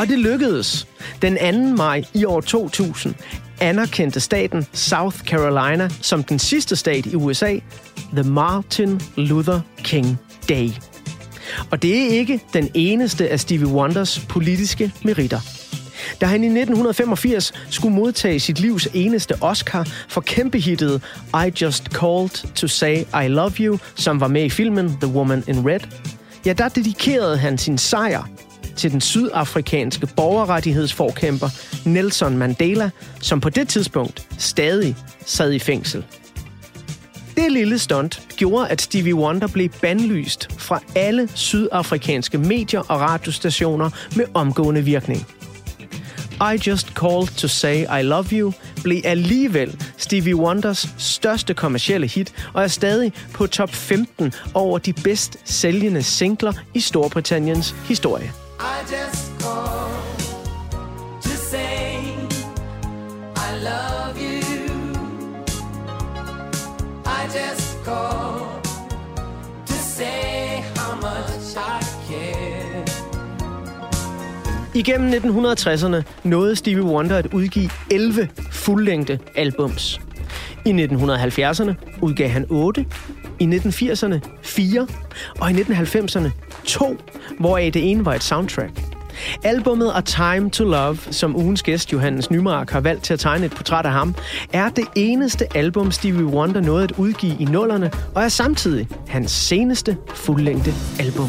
Og 0.00 0.08
det 0.08 0.18
lykkedes. 0.18 0.86
Den 1.22 1.54
2. 1.54 1.76
maj 1.76 2.04
i 2.14 2.24
år 2.24 2.40
2000 2.40 3.14
anerkendte 3.60 4.20
staten 4.20 4.66
South 4.72 5.18
Carolina 5.18 5.88
som 6.00 6.24
den 6.24 6.38
sidste 6.38 6.76
stat 6.76 7.06
i 7.06 7.14
USA 7.14 7.58
The 8.12 8.22
Martin 8.22 9.00
Luther 9.16 9.60
King 9.82 10.18
Day. 10.48 10.68
Og 11.70 11.82
det 11.82 12.02
er 12.02 12.08
ikke 12.08 12.40
den 12.52 12.70
eneste 12.74 13.28
af 13.28 13.40
Stevie 13.40 13.66
Wonders 13.66 14.18
politiske 14.28 14.92
meritter. 15.04 15.40
Da 16.20 16.26
han 16.26 16.44
i 16.44 16.46
1985 16.46 17.52
skulle 17.70 17.94
modtage 17.94 18.40
sit 18.40 18.60
livs 18.60 18.88
eneste 18.94 19.34
Oscar 19.40 19.88
for 20.08 20.20
kæmpehittet 20.20 21.02
I 21.34 21.62
Just 21.62 21.84
Called 21.84 22.54
to 22.54 22.66
Say 22.66 22.96
I 23.24 23.28
Love 23.28 23.52
You, 23.60 23.78
som 23.94 24.20
var 24.20 24.28
med 24.28 24.44
i 24.44 24.50
filmen 24.50 24.96
The 25.00 25.12
Woman 25.12 25.44
in 25.48 25.66
Red, 25.66 25.80
ja, 26.46 26.52
der 26.52 26.68
dedikerede 26.68 27.38
han 27.38 27.58
sin 27.58 27.78
sejr 27.78 28.24
til 28.80 28.92
den 28.92 29.00
sydafrikanske 29.00 30.06
borgerrettighedsforkæmper 30.06 31.48
Nelson 31.88 32.36
Mandela, 32.36 32.90
som 33.20 33.40
på 33.40 33.50
det 33.50 33.68
tidspunkt 33.68 34.26
stadig 34.38 34.96
sad 35.26 35.52
i 35.52 35.58
fængsel. 35.58 36.04
Det 37.36 37.52
lille 37.52 37.78
stunt 37.78 38.22
gjorde, 38.36 38.68
at 38.68 38.82
Stevie 38.82 39.14
Wonder 39.14 39.48
blev 39.48 39.68
bandlyst 39.82 40.48
fra 40.58 40.80
alle 40.96 41.28
sydafrikanske 41.34 42.38
medier 42.38 42.80
og 42.80 43.00
radiostationer 43.00 43.90
med 44.16 44.24
omgående 44.34 44.84
virkning. 44.84 45.26
I 46.40 46.68
Just 46.68 46.88
Called 46.88 47.36
to 47.36 47.48
Say 47.48 48.00
I 48.00 48.02
Love 48.02 48.26
You 48.32 48.52
blev 48.82 49.00
alligevel 49.04 49.84
Stevie 49.96 50.36
Wonders 50.36 50.88
største 50.98 51.54
kommercielle 51.54 52.06
hit 52.06 52.32
og 52.54 52.62
er 52.62 52.68
stadig 52.68 53.12
på 53.32 53.46
top 53.46 53.70
15 53.70 54.32
over 54.54 54.78
de 54.78 54.92
bedst 54.92 55.36
sælgende 55.44 56.02
singler 56.02 56.52
i 56.74 56.80
Storbritanniens 56.80 57.74
historie. 57.88 58.32
I 58.62 58.82
just 58.82 59.40
called 59.40 60.20
to 61.22 61.28
say 61.28 61.96
I 63.36 63.50
love 63.70 64.18
you. 64.18 64.40
I 67.06 67.22
just 67.38 67.84
called 67.84 68.64
to 69.66 69.72
say 69.72 70.62
how 70.76 70.94
much 70.94 71.56
I 71.56 71.80
care. 72.08 72.84
Igennem 74.74 75.10
1960'erne 75.12 76.02
nåede 76.24 76.56
Stevie 76.56 76.84
Wonder 76.84 77.16
at 77.16 77.26
udgive 77.26 77.70
11 77.90 78.28
fuldlængde 78.50 79.18
albums. 79.34 80.00
I 80.66 80.70
1970'erne 80.70 81.74
udgav 82.02 82.28
han 82.28 82.46
8, 82.48 82.86
i 83.38 83.44
1980'erne 83.44 84.18
4, 84.42 84.86
og 85.40 85.50
i 85.50 85.54
1990'erne 85.54 86.30
to, 86.64 86.96
hvoraf 87.38 87.70
det 87.74 87.90
ene 87.90 88.04
var 88.04 88.14
et 88.14 88.22
soundtrack. 88.22 88.90
Albummet 89.44 89.92
A 89.94 90.00
Time 90.00 90.50
to 90.50 90.64
Love, 90.64 90.98
som 91.10 91.36
ugens 91.36 91.62
gæst 91.62 91.92
Johannes 91.92 92.30
Nymark 92.30 92.70
har 92.70 92.80
valgt 92.80 93.04
til 93.04 93.12
at 93.12 93.20
tegne 93.20 93.46
et 93.46 93.54
portræt 93.54 93.86
af 93.86 93.92
ham, 93.92 94.14
er 94.52 94.68
det 94.68 94.84
eneste 94.94 95.56
album 95.56 95.92
Stevie 95.92 96.24
Wonder 96.24 96.60
nåede 96.60 96.84
at 96.84 96.92
udgive 96.92 97.36
i 97.40 97.44
nullerne, 97.44 97.90
og 98.14 98.22
er 98.22 98.28
samtidig 98.28 98.88
hans 99.08 99.30
seneste 99.30 99.96
fuldlængde 100.14 100.74
album. 100.98 101.28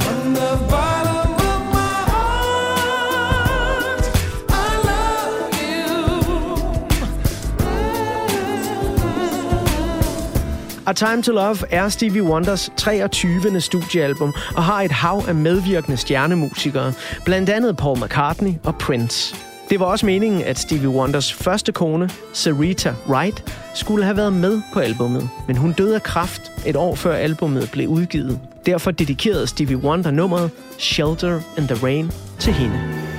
A 10.91 10.93
Time 10.93 11.21
to 11.21 11.31
Love 11.31 11.57
er 11.69 11.89
Stevie 11.89 12.23
Wonders 12.23 12.71
23. 12.77 13.61
studiealbum 13.61 14.33
og 14.55 14.63
har 14.63 14.81
et 14.81 14.91
hav 14.91 15.23
af 15.27 15.35
medvirkende 15.35 15.97
stjernemusikere, 15.97 16.93
blandt 17.25 17.49
andet 17.49 17.77
Paul 17.77 17.97
McCartney 17.97 18.53
og 18.63 18.75
Prince. 18.75 19.35
Det 19.69 19.79
var 19.79 19.85
også 19.85 20.05
meningen, 20.05 20.41
at 20.41 20.59
Stevie 20.59 20.89
Wonders 20.89 21.33
første 21.33 21.71
kone, 21.71 22.09
Sarita 22.33 22.93
Wright, 23.07 23.53
skulle 23.73 24.05
have 24.05 24.17
været 24.17 24.33
med 24.33 24.61
på 24.73 24.79
albummet, 24.79 25.29
men 25.47 25.57
hun 25.57 25.71
døde 25.71 25.95
af 25.95 26.03
kræft 26.03 26.51
et 26.65 26.75
år 26.75 26.95
før 26.95 27.13
albummet 27.13 27.69
blev 27.71 27.87
udgivet. 27.87 28.39
Derfor 28.65 28.91
dedikerede 28.91 29.47
Stevie 29.47 29.77
Wonder 29.77 30.11
nummeret 30.11 30.51
Shelter 30.77 31.41
in 31.57 31.67
the 31.67 31.85
Rain 31.85 32.11
til 32.39 32.53
hende. 32.53 33.10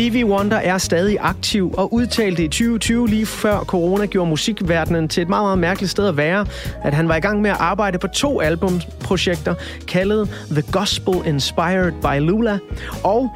Stevie 0.00 0.26
Wonder 0.26 0.56
er 0.56 0.78
stadig 0.78 1.16
aktiv 1.20 1.74
og 1.76 1.92
udtalte 1.94 2.44
i 2.44 2.48
2020, 2.48 3.08
lige 3.08 3.26
før 3.26 3.58
corona 3.58 4.06
gjorde 4.06 4.30
musikverdenen 4.30 5.08
til 5.08 5.22
et 5.22 5.28
meget, 5.28 5.44
meget 5.44 5.58
mærkeligt 5.58 5.90
sted 5.90 6.08
at 6.08 6.16
være, 6.16 6.46
at 6.82 6.94
han 6.94 7.08
var 7.08 7.16
i 7.16 7.20
gang 7.20 7.40
med 7.40 7.50
at 7.50 7.56
arbejde 7.60 7.98
på 7.98 8.06
to 8.06 8.40
albumprojekter, 8.40 9.54
kaldet 9.88 10.28
The 10.50 10.62
Gospel 10.72 11.14
Inspired 11.26 11.92
by 11.92 12.26
Lula, 12.26 12.58
og 13.04 13.30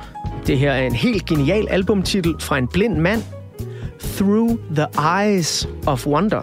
det 0.46 0.58
her 0.58 0.72
er 0.72 0.86
en 0.86 0.94
helt 0.94 1.26
genial 1.26 1.66
albumtitel 1.70 2.34
fra 2.40 2.58
en 2.58 2.68
blind 2.68 2.96
mand, 2.96 3.22
Through 4.00 4.58
the 4.74 4.86
Eyes 5.20 5.68
of 5.86 6.06
Wonder. 6.06 6.42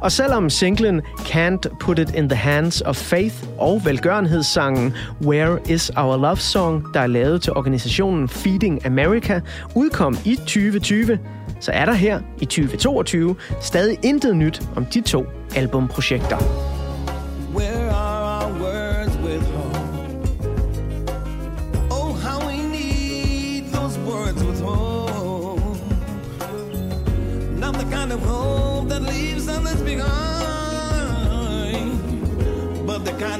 Og 0.00 0.12
selvom 0.12 0.50
singlen 0.50 1.00
Can't 1.18 1.78
Put 1.80 1.98
It 1.98 2.14
in 2.14 2.28
the 2.28 2.36
Hands 2.36 2.80
of 2.80 2.96
Faith 2.96 3.34
og 3.58 3.82
velgørenhedssangen 3.84 4.94
Where 5.22 5.58
Is 5.68 5.90
Our 5.96 6.16
Love 6.16 6.36
Song, 6.36 6.94
der 6.94 7.00
er 7.00 7.06
lavet 7.06 7.42
til 7.42 7.52
organisationen 7.52 8.28
Feeding 8.28 8.86
America, 8.86 9.40
udkom 9.74 10.16
i 10.24 10.36
2020, 10.36 11.18
så 11.60 11.72
er 11.72 11.84
der 11.84 11.92
her 11.92 12.20
i 12.40 12.44
2022 12.44 13.36
stadig 13.60 13.98
intet 14.02 14.36
nyt 14.36 14.62
om 14.76 14.84
de 14.84 15.00
to 15.00 15.24
albumprojekter. 15.56 16.79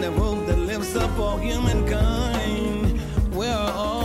But 0.00 0.06
the 0.06 0.16
kind 0.16 0.18
of 0.18 0.26
hope 0.26 0.46
that 0.46 0.58
lifts 0.58 0.96
up 0.96 1.18
all 1.18 1.38
humankind. 1.38 3.00
Where 3.34 3.56
all? 3.56 4.00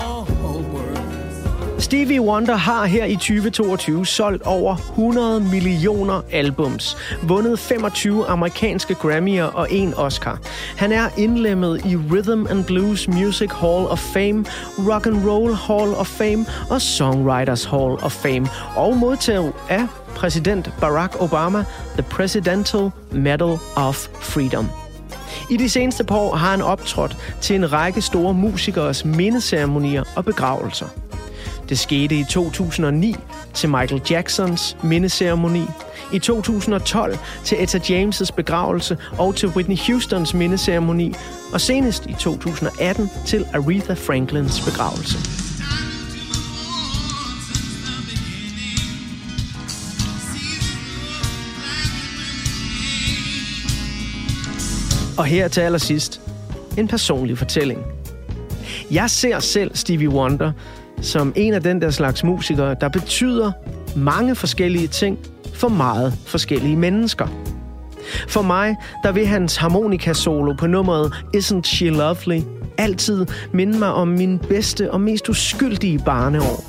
Stevie 1.79 2.19
Wonder 2.19 2.55
har 2.55 2.85
her 2.85 3.05
i 3.05 3.15
2022 3.15 4.05
solgt 4.05 4.43
over 4.45 4.75
100 4.75 5.39
millioner 5.39 6.21
albums, 6.31 6.97
vundet 7.23 7.59
25 7.59 8.25
amerikanske 8.27 8.93
Grammy'er 8.93 9.43
og 9.43 9.71
en 9.71 9.93
Oscar. 9.93 10.39
Han 10.77 10.91
er 10.91 11.09
indlemmet 11.17 11.85
i 11.85 11.95
Rhythm 11.95 12.47
and 12.49 12.65
Blues 12.65 13.07
Music 13.07 13.51
Hall 13.51 13.85
of 13.85 13.99
Fame, 13.99 14.45
Rock 14.77 15.05
and 15.05 15.29
Roll 15.29 15.53
Hall 15.53 15.93
of 15.93 16.07
Fame 16.07 16.45
og 16.69 16.81
Songwriters 16.81 17.65
Hall 17.65 17.91
of 18.03 18.11
Fame, 18.11 18.47
og 18.75 18.97
modtager 18.97 19.51
af 19.69 19.87
præsident 20.15 20.69
Barack 20.81 21.15
Obama 21.15 21.63
The 21.93 22.03
Presidential 22.03 22.91
Medal 23.11 23.57
of 23.75 24.07
Freedom. 24.21 24.84
I 25.49 25.57
de 25.57 25.69
seneste 25.69 26.03
par 26.03 26.17
år 26.17 26.35
har 26.35 26.51
han 26.51 26.61
optrådt 26.61 27.17
til 27.41 27.55
en 27.55 27.71
række 27.71 28.01
store 28.01 28.33
musikers 28.33 29.05
mindeceremonier 29.05 30.03
og 30.15 30.25
begravelser. 30.25 30.87
Det 31.69 31.79
skete 31.79 32.15
i 32.15 32.23
2009 32.29 33.15
til 33.53 33.69
Michael 33.69 34.01
Jacksons 34.09 34.77
mindeceremoni, 34.83 35.65
i 36.13 36.19
2012 36.19 37.17
til 37.43 37.63
Etta 37.63 37.77
James' 37.77 38.35
begravelse 38.35 38.97
og 39.17 39.35
til 39.35 39.49
Whitney 39.49 39.77
Houstons 39.87 40.33
mindeceremoni, 40.33 41.13
og 41.53 41.61
senest 41.61 42.05
i 42.05 42.13
2018 42.19 43.09
til 43.25 43.45
Aretha 43.53 43.93
Franklins 43.93 44.61
begravelse. 44.65 45.44
Og 55.17 55.25
her 55.25 55.47
til 55.47 55.61
allersidst 55.61 56.21
en 56.77 56.87
personlig 56.87 57.37
fortælling. 57.37 57.79
Jeg 58.91 59.09
ser 59.09 59.39
selv 59.39 59.75
Stevie 59.75 60.09
Wonder 60.09 60.51
som 61.01 61.33
en 61.35 61.53
af 61.53 61.63
den 61.63 61.81
der 61.81 61.89
slags 61.89 62.23
musikere, 62.23 62.75
der 62.81 62.89
betyder 62.89 63.51
mange 63.95 64.35
forskellige 64.35 64.87
ting 64.87 65.19
for 65.53 65.67
meget 65.67 66.13
forskellige 66.25 66.75
mennesker. 66.75 67.27
For 68.27 68.41
mig, 68.41 68.75
der 69.03 69.11
vil 69.11 69.27
hans 69.27 69.55
harmonika-solo 69.55 70.53
på 70.53 70.67
nummeret 70.67 71.13
Isn't 71.37 71.63
She 71.63 71.89
Lovely 71.89 72.41
altid 72.77 73.25
minde 73.53 73.79
mig 73.79 73.93
om 73.93 74.07
min 74.07 74.39
bedste 74.39 74.91
og 74.91 75.01
mest 75.01 75.29
uskyldige 75.29 75.99
barneår. 75.99 76.63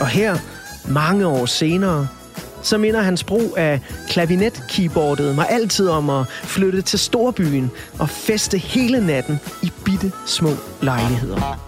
Og 0.00 0.08
her, 0.08 0.36
mange 0.88 1.26
år 1.26 1.46
senere, 1.46 2.08
så 2.62 2.78
minder 2.78 3.00
hans 3.00 3.24
brug 3.24 3.54
af 3.56 3.80
klavinet-keyboardet 4.12 5.34
mig 5.34 5.46
altid 5.50 5.88
om 5.88 6.10
at 6.10 6.26
flytte 6.28 6.82
til 6.82 6.98
storbyen 6.98 7.70
og 7.98 8.08
feste 8.08 8.58
hele 8.58 9.06
natten 9.06 9.40
i 9.62 9.72
bitte 9.84 10.12
små 10.26 10.50
lejligheder. 10.82 11.58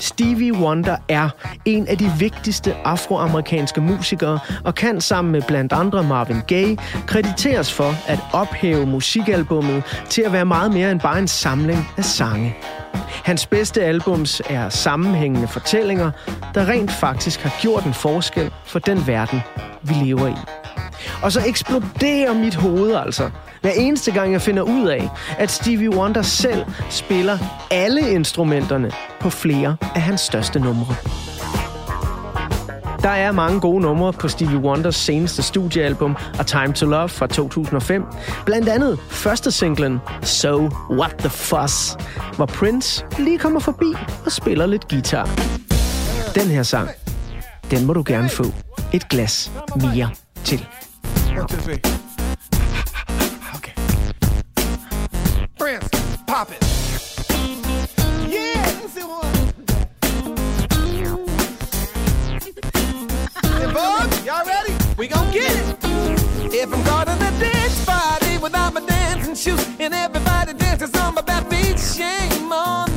Stevie 0.00 0.54
Wonder 0.54 0.96
er 1.08 1.28
en 1.64 1.88
af 1.88 1.98
de 1.98 2.12
vigtigste 2.18 2.74
afroamerikanske 2.84 3.80
musikere 3.80 4.38
og 4.64 4.74
kan 4.74 5.00
sammen 5.00 5.32
med 5.32 5.42
blandt 5.42 5.72
andre 5.72 6.02
Marvin 6.02 6.40
Gaye 6.46 6.76
krediteres 7.06 7.72
for 7.72 7.94
at 8.06 8.18
ophæve 8.32 8.86
musikalbummet 8.86 9.82
til 10.10 10.22
at 10.22 10.32
være 10.32 10.44
meget 10.44 10.72
mere 10.72 10.90
end 10.90 11.00
bare 11.00 11.18
en 11.18 11.28
samling 11.28 11.88
af 11.96 12.04
sange. 12.04 12.56
Hans 13.24 13.46
bedste 13.46 13.82
albums 13.82 14.42
er 14.50 14.68
sammenhængende 14.68 15.48
fortællinger, 15.48 16.10
der 16.54 16.68
rent 16.68 16.90
faktisk 16.92 17.40
har 17.40 17.60
gjort 17.60 17.84
en 17.84 17.94
forskel 17.94 18.50
for 18.66 18.78
den 18.78 19.06
verden, 19.06 19.40
vi 19.82 19.94
lever 19.94 20.28
i. 20.28 20.34
Og 21.22 21.32
så 21.32 21.40
eksploderer 21.46 22.34
mit 22.34 22.54
hoved 22.54 22.94
altså, 22.94 23.30
hver 23.60 23.70
eneste 23.70 24.12
gang 24.12 24.32
jeg 24.32 24.42
finder 24.42 24.62
ud 24.62 24.86
af, 24.86 25.08
at 25.38 25.50
Stevie 25.50 25.96
Wonder 25.96 26.22
selv 26.22 26.64
spiller 26.90 27.38
alle 27.70 28.10
instrumenterne 28.10 28.90
på 29.20 29.30
flere 29.30 29.76
af 29.94 30.02
hans 30.02 30.20
største 30.20 30.58
numre. 30.58 30.94
Der 33.04 33.10
er 33.10 33.32
mange 33.32 33.60
gode 33.60 33.80
numre 33.80 34.12
på 34.12 34.28
Stevie 34.28 34.58
Wonders 34.58 34.96
seneste 34.96 35.42
studiealbum 35.42 36.16
A 36.38 36.42
Time 36.42 36.72
to 36.72 36.86
Love 36.86 37.08
fra 37.08 37.26
2005. 37.26 38.04
Blandt 38.46 38.68
andet 38.68 38.98
første 38.98 39.50
singlen 39.50 39.98
So 40.22 40.70
What 40.90 41.14
the 41.18 41.30
Fuss, 41.30 41.96
hvor 42.36 42.46
Prince 42.46 43.04
lige 43.18 43.38
kommer 43.38 43.60
forbi 43.60 43.94
og 44.24 44.32
spiller 44.32 44.66
lidt 44.66 44.88
guitar. 44.88 45.24
Den 46.34 46.46
her 46.46 46.62
sang, 46.62 46.88
den 47.70 47.86
må 47.86 47.92
du 47.92 48.02
gerne 48.06 48.28
få 48.28 48.44
et 48.92 49.08
glas 49.08 49.52
mere 49.76 50.10
til. 50.44 50.66
Okay. 53.54 53.72
Prince, 55.58 55.88
pop 56.26 56.50
it. 56.50 56.66
Yeah, 58.28 59.53
y'all 63.74 64.46
ready? 64.46 64.72
We 64.96 65.08
gon' 65.08 65.32
get 65.32 65.50
it. 65.50 65.84
If 66.54 66.72
I'm 66.72 66.84
caught 66.84 67.08
in 67.08 67.18
the 67.18 67.32
dance 67.40 67.84
party 67.84 68.38
without 68.38 68.72
my 68.72 68.80
dancing 68.86 69.34
shoes 69.34 69.66
and 69.80 69.92
everybody 69.92 70.52
dances 70.54 70.94
on 70.94 71.14
my 71.14 71.22
back 71.22 71.50
feet, 71.50 71.78
shame 71.78 72.52
on 72.52 72.93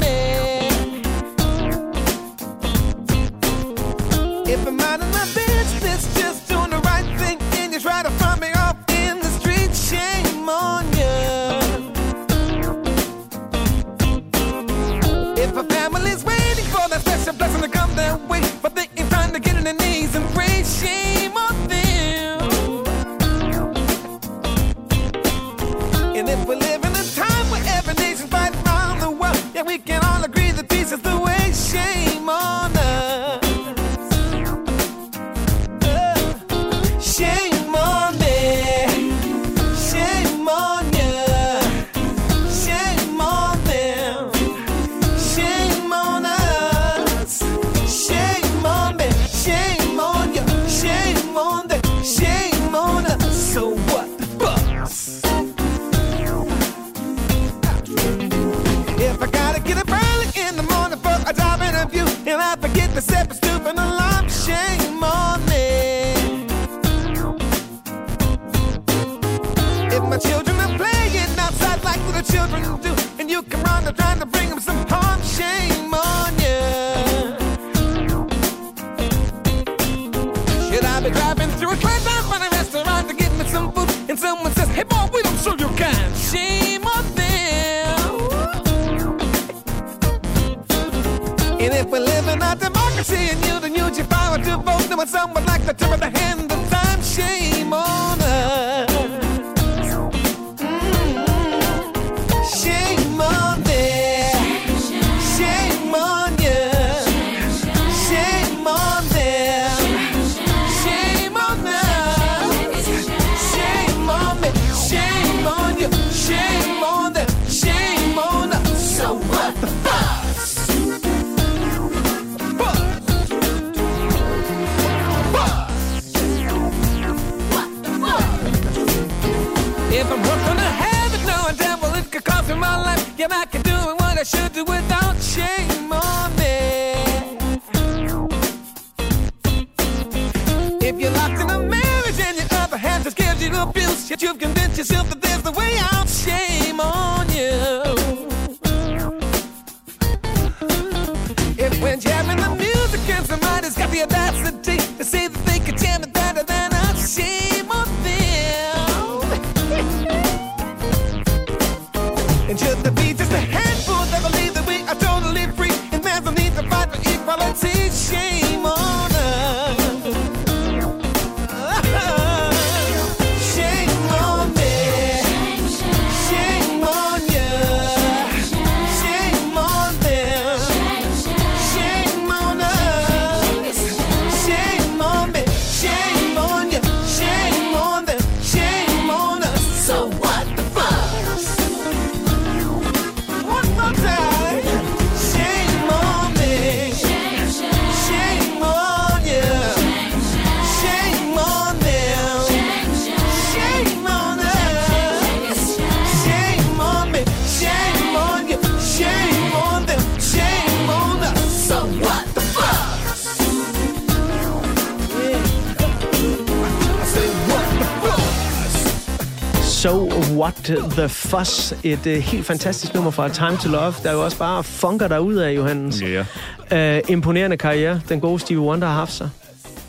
So 219.87 220.09
What 220.37 220.53
the 220.91 221.09
Fuss. 221.09 221.73
Et 221.83 221.99
uh, 222.05 222.11
helt 222.11 222.45
fantastisk 222.45 222.93
nummer 222.93 223.11
fra 223.11 223.29
Time 223.29 223.57
to 223.57 223.69
Love, 223.69 223.93
der 224.03 224.11
jo 224.11 224.23
også 224.23 224.37
bare 224.37 224.63
funker 224.63 225.07
der 225.07 225.19
ud 225.19 225.35
af, 225.35 225.55
Johannes. 225.55 226.01
Ja, 226.01 226.25
Uh, 226.71 227.09
imponerende 227.09 227.57
karriere, 227.57 228.01
den 228.09 228.19
gode 228.19 228.39
Stevie 228.39 228.63
Wonder 228.63 228.87
har 228.87 228.93
haft 228.93 229.13
sig. 229.13 229.29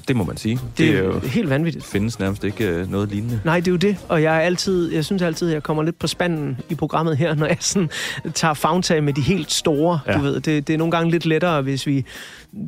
det 0.08 0.16
må 0.16 0.24
man 0.24 0.37
sige. 0.37 0.58
Det 0.78 0.88
er 0.88 0.98
jo 0.98 1.18
helt 1.18 1.50
vanvittigt. 1.50 1.84
findes 1.84 2.18
nærmest 2.18 2.44
ikke 2.44 2.64
øh, 2.64 2.90
noget 2.90 3.08
lignende. 3.08 3.40
Nej, 3.44 3.61
det 3.61 3.68
er 3.68 3.72
jo 3.72 3.76
det. 3.76 3.96
Og 4.08 4.22
jeg 4.22 4.37
er 4.37 4.40
altid, 4.40 4.92
jeg 4.92 5.04
synes 5.04 5.22
altid, 5.22 5.50
jeg 5.50 5.62
kommer 5.62 5.82
lidt 5.82 5.98
på 5.98 6.06
spanden 6.06 6.58
i 6.68 6.74
programmet 6.74 7.16
her, 7.16 7.34
når 7.34 7.46
jeg 7.46 7.56
sådan 7.61 7.90
tager 8.34 8.54
fagtag 8.54 9.04
med 9.04 9.12
de 9.12 9.20
helt 9.20 9.52
store. 9.52 10.00
Ja. 10.06 10.12
Du 10.12 10.20
ved, 10.20 10.40
det, 10.40 10.68
det 10.68 10.74
er 10.74 10.78
nogle 10.78 10.90
gange 10.90 11.11
lidt 11.11 11.26
lettere, 11.26 11.62
hvis 11.62 11.87
vi 11.87 12.04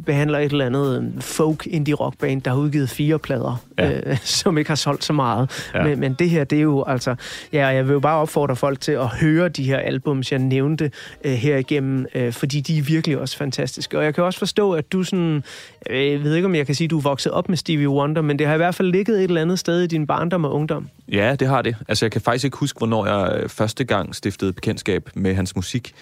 behandler 0.07 0.39
et 0.39 0.53
eller 0.53 0.67
andet 0.67 1.13
øh, 1.17 1.23
folk 1.23 1.67
indie 1.67 1.95
rockband, 1.95 2.43
der 2.43 2.51
har 2.51 2.59
udgivet 2.59 2.91
fire 2.91 3.19
plader, 3.19 3.65
ja. 3.79 4.11
Øh, 4.11 4.19
som 4.41 4.59
ikke 4.59 4.71
har 4.71 4.75
solgt 4.75 5.05
så 5.05 5.13
meget. 5.13 5.71
Ja. 5.75 5.85
Men, 5.85 6.01
men 6.01 6.15
det 6.15 6.31
her, 6.31 6.45
det 6.45 6.59
er 6.59 6.63
jo 6.63 6.85
altså... 6.87 7.15
Ja, 7.53 7.67
jeg 7.67 7.87
vil 7.87 7.93
jo 7.93 8.01
bare 8.01 8.21
opfordre 8.21 8.57
folk 8.57 8.81
til 8.81 8.93
at 8.93 9.07
høre 9.07 9.49
de 9.49 9.65
her 9.65 9.77
albums, 9.77 10.33
jeg 10.33 10.39
nævnte 10.39 10.91
øh, 11.25 11.33
her 11.33 11.57
igennem, 11.57 12.07
øh, 12.15 12.33
fordi 12.33 12.61
de 12.61 12.79
er 12.79 12.83
virkelig 12.83 13.19
også 13.19 13.37
fantastiske. 13.37 13.99
Og 13.99 14.05
jeg 14.05 14.15
kan 14.15 14.25
også 14.25 14.39
forstå, 14.39 14.73
at 14.73 14.93
du 14.93 15.03
sådan... 15.03 15.45
Jeg 15.91 16.23
ved 16.23 16.35
ikke, 16.35 16.47
om 16.47 16.55
jeg 16.55 16.67
kan 16.67 16.75
sige, 16.75 16.85
at 16.85 16.91
du 16.91 16.99
er 16.99 17.03
vokset 17.03 17.33
op 17.33 17.49
med 17.49 17.57
Stevie 17.57 17.89
Wonder, 17.89 18.23
men 18.23 18.39
det 18.39 18.47
har 18.47 18.55
i 18.55 18.57
hvert 18.57 18.75
fald 18.75 18.91
ligget 18.93 19.17
et 19.17 19.25
eller 19.25 19.41
andet 19.41 19.59
sted 19.59 19.83
i 19.83 19.87
din 19.87 20.07
barndom 20.07 20.45
og 20.45 20.55
ungdom. 20.55 20.89
Ja, 21.13 21.35
det 21.35 21.49
har 21.49 21.63
det. 21.63 21.77
Altså, 21.89 22.05
jeg 22.05 22.13
kan 22.13 22.21
faktisk 22.21 22.45
ikke 22.45 22.57
huske, 22.57 22.79
hvornår 22.79 23.07
jeg 23.07 23.43
øh, 23.43 23.49
første 23.49 23.85
gang 23.85 24.15
stiftede 24.15 24.53
bekendtskab 24.53 25.09
med 25.15 25.35
hans 25.35 25.57
musik. 25.57 25.93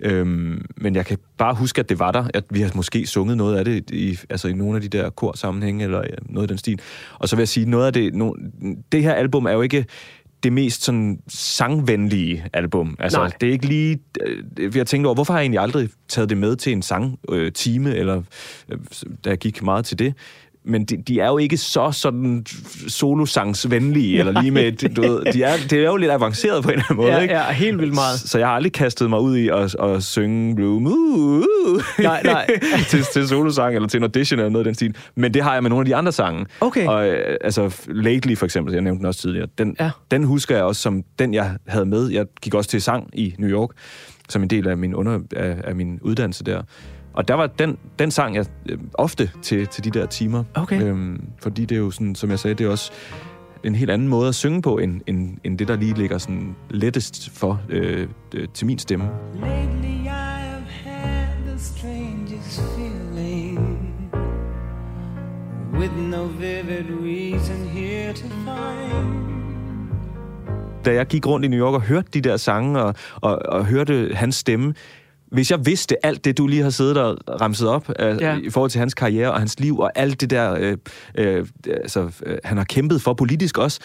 Øhm, 0.00 0.66
men 0.76 0.94
jeg 0.94 1.06
kan 1.06 1.18
bare 1.38 1.54
huske, 1.54 1.80
at 1.80 1.88
det 1.88 1.98
var 1.98 2.12
der. 2.12 2.24
At 2.34 2.44
vi 2.50 2.60
har 2.60 2.70
måske 2.74 3.06
sunget 3.06 3.36
noget 3.36 3.56
af 3.56 3.64
det 3.64 3.90
i, 3.90 4.18
altså 4.30 4.48
i 4.48 4.52
nogle 4.52 4.76
af 4.76 4.82
de 4.82 4.88
der 4.88 5.10
korsammenhænge, 5.10 5.84
eller 5.84 6.00
øh, 6.00 6.08
noget 6.28 6.46
i 6.46 6.50
den 6.50 6.58
stil. 6.58 6.80
Og 7.18 7.28
så 7.28 7.36
vil 7.36 7.40
jeg 7.40 7.48
sige, 7.48 7.70
noget 7.70 7.86
af 7.86 7.92
det... 7.92 8.14
No, 8.14 8.32
det 8.92 9.02
her 9.02 9.12
album 9.12 9.46
er 9.46 9.52
jo 9.52 9.62
ikke 9.62 9.86
det 10.42 10.52
mest 10.52 10.84
sådan 10.84 11.18
sangvenlige 11.28 12.44
album. 12.52 12.96
Altså, 12.98 13.18
Nej. 13.18 13.30
det 13.40 13.48
er 13.48 13.52
ikke 13.52 13.66
lige... 13.66 13.98
Øh, 14.20 14.76
jeg 14.76 14.86
tænkte 14.86 15.06
over, 15.06 15.14
hvorfor 15.14 15.32
har 15.32 15.40
jeg 15.40 15.44
egentlig 15.44 15.60
aldrig 15.60 15.88
taget 16.08 16.28
det 16.28 16.38
med 16.38 16.56
til 16.56 16.72
en 16.72 16.82
sangtime, 16.82 17.16
øh, 17.30 17.52
time, 17.52 17.94
eller 17.94 18.22
øh, 18.68 18.78
jeg 19.26 19.38
gik 19.38 19.62
meget 19.62 19.84
til 19.84 19.98
det? 19.98 20.14
Men 20.66 20.84
de, 20.84 20.96
de 20.96 21.20
er 21.20 21.26
jo 21.26 21.38
ikke 21.38 21.56
så 21.56 21.92
sådan 21.92 22.46
solosangsvenlige, 22.88 24.18
eller 24.18 24.40
lige 24.40 24.50
med, 24.50 24.72
du 24.72 25.02
ved, 25.02 25.32
de 25.32 25.42
er, 25.42 25.52
det 25.70 25.78
er 25.78 25.86
jo 25.86 25.96
lidt 25.96 26.10
avanceret 26.10 26.62
på 26.62 26.68
en 26.68 26.72
eller 26.72 26.84
anden 26.90 26.96
måde, 26.96 27.12
Ja, 27.12 27.20
ikke? 27.20 27.34
ja, 27.34 27.52
helt 27.52 27.78
vildt 27.80 27.94
meget. 27.94 28.18
Så 28.18 28.38
jeg 28.38 28.46
har 28.46 28.54
aldrig 28.54 28.72
kastet 28.72 29.10
mig 29.10 29.20
ud 29.20 29.36
i 29.36 29.48
at, 29.48 29.76
at 29.82 30.02
synge 30.02 30.54
Blue 30.56 30.80
Moo 30.80 31.42
Nej, 31.98 32.22
nej. 32.24 32.46
til, 32.90 33.02
til 33.12 33.28
solosang 33.28 33.74
eller 33.74 33.88
til 33.88 33.98
en 33.98 34.04
audition 34.04 34.38
eller 34.40 34.50
noget 34.50 34.64
af 34.66 34.68
den 34.68 34.74
stil. 34.74 34.96
Men 35.14 35.34
det 35.34 35.42
har 35.42 35.52
jeg 35.54 35.62
med 35.62 35.70
nogle 35.70 35.80
af 35.82 35.86
de 35.86 35.96
andre 35.96 36.12
sange. 36.12 36.46
Okay. 36.60 36.86
Og 36.86 37.08
øh, 37.08 37.36
altså 37.40 37.76
Lately 37.88 38.36
for 38.36 38.44
eksempel, 38.44 38.72
jeg 38.74 38.82
nævnte 38.82 38.98
den 38.98 39.06
også 39.06 39.20
tidligere, 39.20 39.46
den, 39.58 39.76
ja. 39.80 39.90
den 40.10 40.24
husker 40.24 40.54
jeg 40.54 40.64
også 40.64 40.82
som 40.82 41.02
den, 41.18 41.34
jeg 41.34 41.50
havde 41.66 41.86
med. 41.86 42.08
Jeg 42.10 42.26
gik 42.42 42.54
også 42.54 42.70
til 42.70 42.82
sang 42.82 43.10
i 43.12 43.34
New 43.38 43.50
York, 43.50 43.70
som 44.28 44.42
en 44.42 44.50
del 44.50 44.68
af 44.68 44.76
min, 44.76 44.94
under, 44.94 45.18
af, 45.36 45.56
af 45.64 45.74
min 45.76 45.98
uddannelse 46.02 46.44
der. 46.44 46.62
Og 47.16 47.28
der 47.28 47.34
var 47.34 47.46
den, 47.46 47.78
den 47.98 48.10
sang 48.10 48.34
jeg 48.34 48.46
øh, 48.68 48.78
ofte 48.94 49.30
til, 49.42 49.66
til 49.66 49.84
de 49.84 49.90
der 49.90 50.06
timer. 50.06 50.44
Okay. 50.54 50.82
Øhm, 50.82 51.24
fordi 51.42 51.64
det 51.64 51.74
er 51.74 51.78
jo 51.78 51.90
sådan, 51.90 52.14
som 52.14 52.30
jeg 52.30 52.38
sagde, 52.38 52.54
det 52.54 52.66
er 52.66 52.70
også 52.70 52.92
en 53.64 53.74
helt 53.74 53.90
anden 53.90 54.08
måde 54.08 54.28
at 54.28 54.34
synge 54.34 54.62
på, 54.62 54.78
end, 54.78 55.00
end, 55.06 55.36
end 55.44 55.58
det, 55.58 55.68
der 55.68 55.76
lige 55.76 55.94
ligger 55.94 56.18
sådan 56.18 56.56
lettest 56.70 57.30
for 57.30 57.60
øh, 57.68 58.08
øh, 58.34 58.48
til 58.54 58.66
min 58.66 58.78
stemme. 58.78 59.10
Lately 59.40 60.04
I 60.04 60.08
have 60.08 60.64
had 60.84 61.28
the 61.46 61.58
strangest 61.58 62.60
feeling 62.76 63.58
with 65.78 65.92
no 65.96 66.24
vivid 66.24 66.86
reason 67.02 67.68
here 67.68 68.12
to 68.12 68.28
find. 68.28 69.26
da 70.84 70.94
jeg 70.94 71.06
gik 71.06 71.26
rundt 71.26 71.44
i 71.44 71.48
New 71.48 71.60
York 71.60 71.74
og 71.74 71.82
hørte 71.82 72.08
de 72.14 72.20
der 72.20 72.36
sange 72.36 72.82
og, 72.82 72.94
og, 73.14 73.38
og 73.48 73.66
hørte 73.66 74.10
hans 74.14 74.36
stemme, 74.36 74.74
hvis 75.32 75.50
jeg 75.50 75.66
vidste 75.66 76.06
alt 76.06 76.24
det, 76.24 76.38
du 76.38 76.46
lige 76.46 76.62
har 76.62 76.70
siddet 76.70 76.96
og 76.98 77.16
ramset 77.40 77.68
op 77.68 77.90
øh, 78.00 78.16
Ja. 78.20 78.36
i 78.44 78.50
forhold 78.50 78.70
til 78.70 78.78
hans 78.78 78.94
karriere 78.94 79.32
og 79.32 79.38
hans 79.38 79.60
liv 79.60 79.78
og 79.78 79.92
alt 79.94 80.20
det 80.20 80.30
der, 80.30 80.56
øh, 80.58 80.76
øh, 81.14 81.46
altså, 81.66 82.10
øh, 82.26 82.38
han 82.44 82.56
har 82.56 82.64
kæmpet 82.64 83.02
for 83.02 83.14
politisk 83.14 83.58
også, 83.58 83.80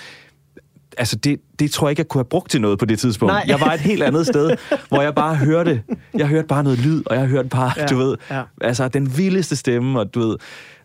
altså 0.98 1.16
det, 1.16 1.40
det 1.60 1.72
tror 1.72 1.88
jeg 1.88 1.92
ikke, 1.92 2.00
jeg 2.00 2.08
kunne 2.08 2.20
have 2.20 2.30
brugt 2.30 2.52
til 2.52 2.62
noget 2.62 2.80
på 2.80 2.86
det 2.86 3.00
tidspunkt. 3.00 3.32
Nej. 3.34 3.44
Jeg 3.48 3.60
var 3.60 3.74
et 3.74 3.80
helt 3.80 4.04
andet 4.04 4.28
sted, 4.28 4.52
hvor 4.90 5.02
jeg 5.02 5.16
bare 5.16 5.36
hørte, 5.36 5.84
jeg 6.14 6.28
hørte 6.28 6.48
bare 6.48 6.64
noget 6.64 6.80
lyd, 6.80 7.04
og 7.06 7.16
jeg 7.16 7.26
hørte 7.26 7.50
bare, 7.50 7.72
Ja, 7.78 7.86
du 7.86 7.98
ved, 7.98 8.18
ja. 8.32 8.42
altså 8.62 8.88
den 8.88 9.18
vildeste 9.18 9.56
stemme, 9.56 10.00
og 10.00 10.14
du 10.14 10.20
ved, 10.20 10.36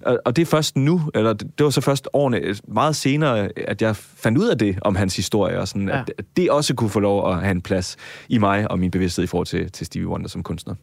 og, 0.03 0.19
og 0.25 0.37
det 0.37 0.43
er 0.43 0.47
først 0.47 0.77
nu, 0.77 1.11
eller 1.15 1.33
det 1.33 1.65
var 1.65 1.71
så 1.71 1.81
først 1.81 2.09
årene, 2.13 2.41
meget 2.69 2.97
senere, 2.97 3.49
at 3.69 3.83
jeg 3.83 3.97
fandt 3.97 4.39
ud 4.39 4.49
af 4.49 4.59
det 4.59 4.79
om 4.83 4.97
hans 4.97 5.17
historie, 5.17 5.61
og 5.61 5.69
sådan, 5.69 5.89
Ja. 5.89 6.01
at 6.19 6.25
det 6.37 6.51
også 6.51 6.75
kunne 6.75 6.91
få 6.91 7.01
lov 7.01 7.31
at 7.33 7.41
have 7.41 7.51
en 7.51 7.61
plads 7.63 7.97
i 8.29 8.39
mig 8.39 8.71
og 8.71 8.79
min 8.79 8.91
bevidsthed 8.91 9.25
i 9.25 9.27
forhold 9.27 9.47
til, 9.47 9.73
til 9.73 9.87
Stevie 9.87 10.09
Wonder 10.09 10.29
som 10.29 10.43
kunstner. 10.43 10.75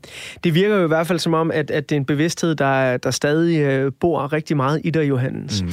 Det 0.44 0.54
virker 0.56 0.76
jo 0.76 0.84
i 0.84 0.88
hvert 0.88 1.08
fald 1.08 1.20
som 1.20 1.34
om, 1.34 1.52
at, 1.52 1.72
at 1.72 1.90
det 1.90 1.96
er 1.96 2.00
en 2.00 2.06
bevidsthed, 2.06 2.56
der, 2.56 2.98
der 2.98 3.12
stadig 3.12 3.60
øh, 3.60 3.92
bor 4.00 4.34
rigtig 4.34 4.58
meget 4.58 4.82
i 4.84 4.90
dig, 4.90 5.10
Johannes. 5.10 5.64
Mm. 5.64 5.72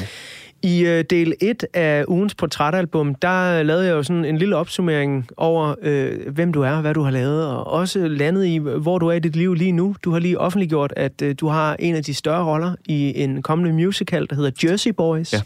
I 0.62 0.84
øh, 0.84 1.04
del 1.10 1.34
1 1.40 1.64
af 1.74 2.04
ugens 2.08 2.34
portrætalbum, 2.34 3.14
der 3.14 3.62
lavede 3.62 3.86
jeg 3.86 3.92
jo 3.92 4.02
sådan 4.02 4.24
en 4.24 4.38
lille 4.38 4.56
opsummering 4.56 5.28
over, 5.36 5.74
øh, 5.82 6.32
hvem 6.32 6.52
du 6.52 6.62
er, 6.62 6.80
hvad 6.80 6.94
du 6.94 7.02
har 7.02 7.10
lavet, 7.10 7.46
og 7.46 7.66
også 7.66 8.08
landet 8.08 8.46
i, 8.46 8.56
hvor 8.58 8.98
du 8.98 9.08
er 9.08 9.12
i 9.12 9.18
dit 9.18 9.36
liv 9.36 9.54
lige 9.54 9.72
nu. 9.72 9.96
Du 10.04 10.10
har 10.10 10.18
lige 10.18 10.38
offentliggjort, 10.38 10.92
at 10.96 11.22
øh, 11.22 11.34
du 11.40 11.48
har 11.48 11.76
en 11.78 11.94
af 11.94 12.04
de 12.04 12.14
større 12.14 12.44
roller 12.44 12.74
i 12.84 13.22
en 13.22 13.42
kommende 13.42 13.72
musical, 13.72 14.26
der 14.30 14.36
hedder 14.36 14.50
Jersey 14.64 14.90
Boys. 14.90 15.32
Ja. 15.32 15.40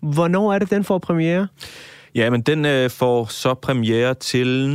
Hvornår 0.00 0.52
er 0.52 0.58
det, 0.58 0.70
den 0.70 0.84
får 0.84 0.98
premiere? 0.98 1.48
Ja, 2.14 2.30
men 2.30 2.40
den 2.40 2.64
øh, 2.64 2.90
får 2.90 3.24
så 3.24 3.54
premiere 3.54 4.14
til 4.14 4.68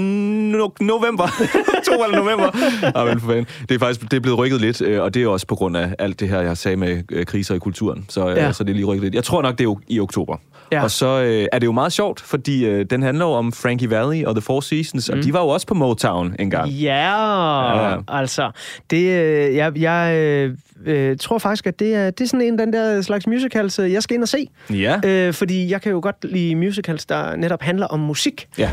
no, 0.00 0.68
november. 0.80 1.24
to 1.86 2.04
eller 2.04 2.16
november. 2.18 2.50
Ja, 2.96 3.04
men 3.04 3.20
for 3.20 3.26
fanden. 3.26 3.46
Det 3.68 3.74
er 3.74 3.78
faktisk 3.78 4.00
det 4.10 4.12
er 4.16 4.20
blevet 4.20 4.38
rykket 4.38 4.60
lidt, 4.60 4.80
øh, 4.82 5.02
og 5.02 5.14
det 5.14 5.22
er 5.22 5.28
også 5.28 5.46
på 5.46 5.54
grund 5.54 5.76
af 5.76 5.94
alt 5.98 6.20
det 6.20 6.28
her, 6.28 6.40
jeg 6.40 6.56
sagde 6.56 6.76
med 6.76 7.02
øh, 7.12 7.26
kriser 7.26 7.54
i 7.54 7.58
kulturen. 7.58 8.04
Så, 8.08 8.28
øh, 8.28 8.36
Ja. 8.36 8.52
så 8.52 8.64
det 8.64 8.70
er 8.70 8.74
lige 8.74 8.84
rykket 8.86 9.02
lidt. 9.04 9.14
Jeg 9.14 9.24
tror 9.24 9.42
nok, 9.42 9.52
det 9.52 9.60
er 9.60 9.64
jo 9.64 9.78
i 9.88 10.00
oktober. 10.00 10.36
Ja. 10.72 10.82
Og 10.82 10.90
så 10.90 11.22
øh, 11.22 11.46
er 11.52 11.58
det 11.58 11.66
jo 11.66 11.72
meget 11.72 11.92
sjovt, 11.92 12.20
fordi 12.20 12.64
øh, 12.66 12.86
den 12.90 13.02
handler 13.02 13.24
jo 13.24 13.30
om 13.30 13.52
Frankie 13.52 13.90
Valli 13.90 14.24
og 14.24 14.34
The 14.34 14.42
Four 14.42 14.60
Seasons, 14.60 15.10
mm. 15.12 15.18
og 15.18 15.24
de 15.24 15.32
var 15.32 15.40
jo 15.40 15.48
også 15.48 15.66
på 15.66 15.74
Motown 15.74 16.34
engang. 16.38 16.68
Ja, 16.70 17.90
Ja. 17.90 17.96
altså. 18.08 18.50
Det, 18.90 18.96
øh, 18.96 19.54
jeg 19.56 19.72
jeg 19.78 20.14
øh, 20.86 21.16
tror 21.20 21.38
faktisk, 21.38 21.66
at 21.66 21.78
det 21.78 21.94
er, 21.94 22.10
det 22.10 22.24
er 22.24 22.28
sådan 22.28 22.46
en 22.46 22.60
af 22.60 22.66
den 22.66 22.72
der 22.72 23.02
slags 23.02 23.26
musicals, 23.26 23.78
jeg 23.78 24.02
skal 24.02 24.14
ind 24.14 24.22
og 24.22 24.28
se. 24.28 24.48
Ja. 24.70 25.00
Øh, 25.04 25.32
fordi 25.34 25.70
jeg 25.70 25.82
kan 25.82 25.92
jo 25.92 26.00
godt 26.02 26.16
lide 26.22 26.54
musicals, 26.54 27.06
der 27.06 27.36
netop 27.36 27.62
handler 27.62 27.86
om 27.86 28.00
musik. 28.00 28.48
Ja. 28.58 28.70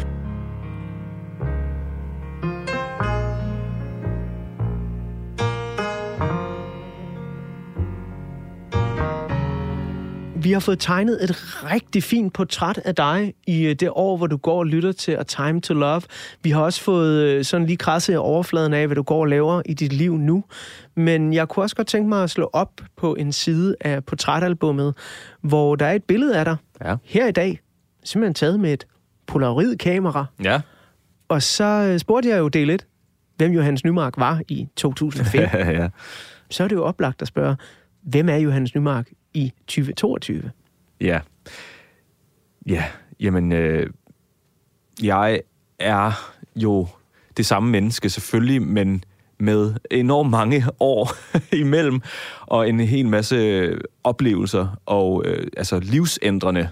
Vi 10.45 10.51
har 10.51 10.59
fået 10.59 10.79
tegnet 10.79 11.23
et 11.23 11.31
rigtig 11.71 12.03
fint 12.03 12.33
portræt 12.33 12.77
af 12.85 12.95
dig 12.95 13.33
i 13.47 13.63
øh, 13.63 13.75
det 13.75 13.89
år, 13.91 14.17
hvor 14.17 14.27
du 14.27 14.37
går 14.37 14.57
og 14.57 14.65
lytter 14.65 14.91
til 14.91 15.11
A 15.11 15.23
Time 15.23 15.61
to 15.61 15.73
Love. 15.73 16.01
Vi 16.43 16.49
har 16.49 16.61
også 16.61 16.81
fået 16.81 17.21
øh, 17.23 17.43
sådan 17.45 17.67
lige 17.67 17.77
krasset 17.77 18.17
overfladen 18.17 18.73
af, 18.73 18.85
hvad 18.87 18.95
du 18.95 19.03
går 19.03 19.19
og 19.19 19.25
laver 19.27 19.61
i 19.65 19.73
dit 19.73 19.93
liv 19.93 20.17
nu. 20.17 20.43
Men 20.95 21.33
jeg 21.33 21.47
kunne 21.47 21.63
også 21.63 21.75
godt 21.75 21.87
tænke 21.87 22.09
mig 22.09 22.23
at 22.23 22.29
slå 22.29 22.49
op 22.53 22.81
på 22.97 23.15
en 23.15 23.31
side 23.31 23.75
af 23.81 24.03
portrætalbummet, 24.05 24.93
hvor 25.41 25.75
der 25.75 25.85
er 25.85 25.93
et 25.93 26.03
billede 26.03 26.37
af 26.39 26.45
dig 26.45 26.55
Ja. 26.85 26.95
her 27.03 27.27
i 27.27 27.31
dag, 27.31 27.59
simpelthen 28.03 28.33
taget 28.33 28.59
med 28.59 28.73
et 28.73 28.87
polaroid-kamera. 29.27 30.25
Ja. 30.43 30.61
Og 31.27 31.41
så 31.43 31.63
øh, 31.93 31.99
spurgte 31.99 32.29
jeg 32.29 32.39
jo 32.39 32.47
del 32.47 32.69
1, 32.69 32.85
hvem 33.37 33.51
Johannes 33.51 33.83
Nymark 33.85 34.13
var 34.17 34.41
i 34.47 34.67
2005. 34.75 35.41
ja, 35.41 35.71
ja. 35.71 35.87
så 36.49 36.63
er 36.63 36.67
det 36.67 36.75
jo 36.75 36.83
oplagt 36.83 37.21
at 37.21 37.27
spørge, 37.27 37.55
hvem 38.03 38.29
er 38.29 38.35
Johannes 38.35 38.75
Nymark 38.75 39.09
i 39.35 39.53
2022? 39.67 40.51
Ja. 41.01 41.19
Ja, 42.67 42.83
jamen, 43.19 43.51
øh, 43.51 43.89
jeg 45.03 45.41
er 45.79 46.33
jo 46.55 46.87
det 47.37 47.45
samme 47.45 47.69
menneske 47.69 48.09
selvfølgelig, 48.09 48.61
men 48.61 49.03
med 49.37 49.73
enormt 49.91 50.29
mange 50.29 50.65
år 50.79 51.11
imellem, 51.55 52.01
og 52.41 52.69
en 52.69 52.79
hel 52.79 53.07
masse 53.07 53.69
oplevelser, 54.03 54.79
og 54.85 55.23
øh, 55.25 55.47
altså 55.57 55.79
livsændrende 55.79 56.69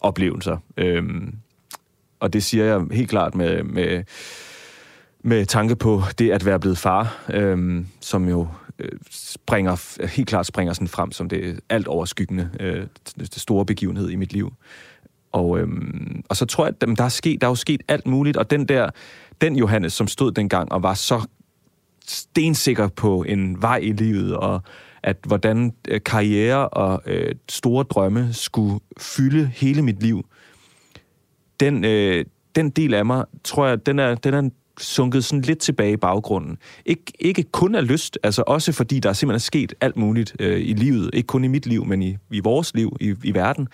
oplevelser. 0.00 0.58
Øhm, 0.76 1.34
og 2.20 2.32
det 2.32 2.42
siger 2.42 2.64
jeg 2.64 2.80
helt 2.92 3.10
klart 3.10 3.34
med, 3.34 3.62
med, 3.62 4.04
med 5.22 5.46
tanke 5.46 5.76
på 5.76 6.02
det 6.18 6.30
at 6.30 6.46
være 6.46 6.60
blevet 6.60 6.78
far, 6.78 7.24
øhm, 7.30 7.86
som 8.00 8.28
jo 8.28 8.48
øh, 8.78 8.98
springer, 9.10 10.06
helt 10.06 10.28
klart 10.28 10.46
springer 10.46 10.72
sådan 10.72 10.88
frem 10.88 11.12
som 11.12 11.28
det 11.28 11.60
alt 11.68 11.86
overskyggende, 11.86 12.50
øh, 12.60 12.86
det 13.18 13.40
store 13.40 13.66
begivenhed 13.66 14.10
i 14.10 14.16
mit 14.16 14.32
liv. 14.32 14.52
Og, 15.32 15.58
øhm, 15.58 16.22
og 16.28 16.36
så 16.36 16.46
tror 16.46 16.64
jeg, 16.64 16.74
at 16.80 16.98
der 16.98 17.04
er, 17.04 17.08
sket, 17.08 17.40
der 17.40 17.46
er 17.46 17.50
jo 17.50 17.54
sket 17.54 17.82
alt 17.88 18.06
muligt, 18.06 18.36
og 18.36 18.50
den 18.50 18.68
der, 18.68 18.90
den 19.40 19.56
Johannes, 19.56 19.92
som 19.92 20.08
stod 20.08 20.32
dengang 20.32 20.72
og 20.72 20.82
var 20.82 20.94
så 20.94 21.26
stensikker 22.06 22.88
på 22.88 23.22
en 23.22 23.62
vej 23.62 23.76
i 23.76 23.92
livet, 23.92 24.36
og 24.36 24.62
at 25.02 25.16
hvordan 25.26 25.74
øh, 25.88 26.00
karriere 26.06 26.68
og 26.68 27.02
øh, 27.06 27.34
store 27.48 27.84
drømme 27.84 28.32
skulle 28.32 28.80
fylde 28.98 29.46
hele 29.46 29.82
mit 29.82 30.02
liv, 30.02 30.26
den, 31.60 31.84
øh, 31.84 32.24
den 32.54 32.70
del 32.70 32.94
af 32.94 33.06
mig, 33.06 33.24
tror 33.44 33.66
jeg, 33.66 33.86
den 33.86 33.98
er, 33.98 34.14
den 34.14 34.34
er 34.34 34.50
sunket 34.80 35.24
sådan 35.24 35.42
lidt 35.42 35.58
tilbage 35.58 35.92
i 35.92 35.96
baggrunden. 35.96 36.58
Ik, 36.86 36.98
ikke 37.18 37.42
kun 37.42 37.74
af 37.74 37.88
lyst, 37.88 38.18
altså 38.22 38.42
også 38.46 38.72
fordi 38.72 39.00
der 39.00 39.12
simpelthen 39.12 39.36
er 39.36 39.38
sket 39.38 39.74
alt 39.80 39.96
muligt 39.96 40.36
øh, 40.40 40.60
i 40.60 40.72
livet, 40.72 41.10
ikke 41.12 41.26
kun 41.26 41.44
i 41.44 41.48
mit 41.48 41.66
liv, 41.66 41.84
men 41.84 42.02
i, 42.02 42.16
i 42.30 42.40
vores 42.40 42.74
liv, 42.74 42.96
i, 43.00 43.14
i 43.24 43.34
verden, 43.34 43.68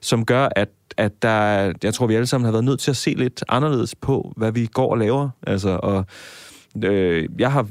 som 0.00 0.24
gør, 0.24 0.48
at, 0.56 0.68
at 0.96 1.22
der, 1.22 1.72
jeg 1.82 1.94
tror, 1.94 2.06
vi 2.06 2.14
alle 2.14 2.26
sammen 2.26 2.44
har 2.44 2.52
været 2.52 2.64
nødt 2.64 2.80
til 2.80 2.90
at 2.90 2.96
se 2.96 3.10
lidt 3.10 3.44
anderledes 3.48 3.94
på, 3.94 4.32
hvad 4.36 4.52
vi 4.52 4.66
går 4.66 4.90
og 4.90 4.98
laver. 4.98 5.28
Altså, 5.46 5.80
og 5.82 6.04
øh, 6.84 7.28
jeg 7.38 7.52
har 7.52 7.66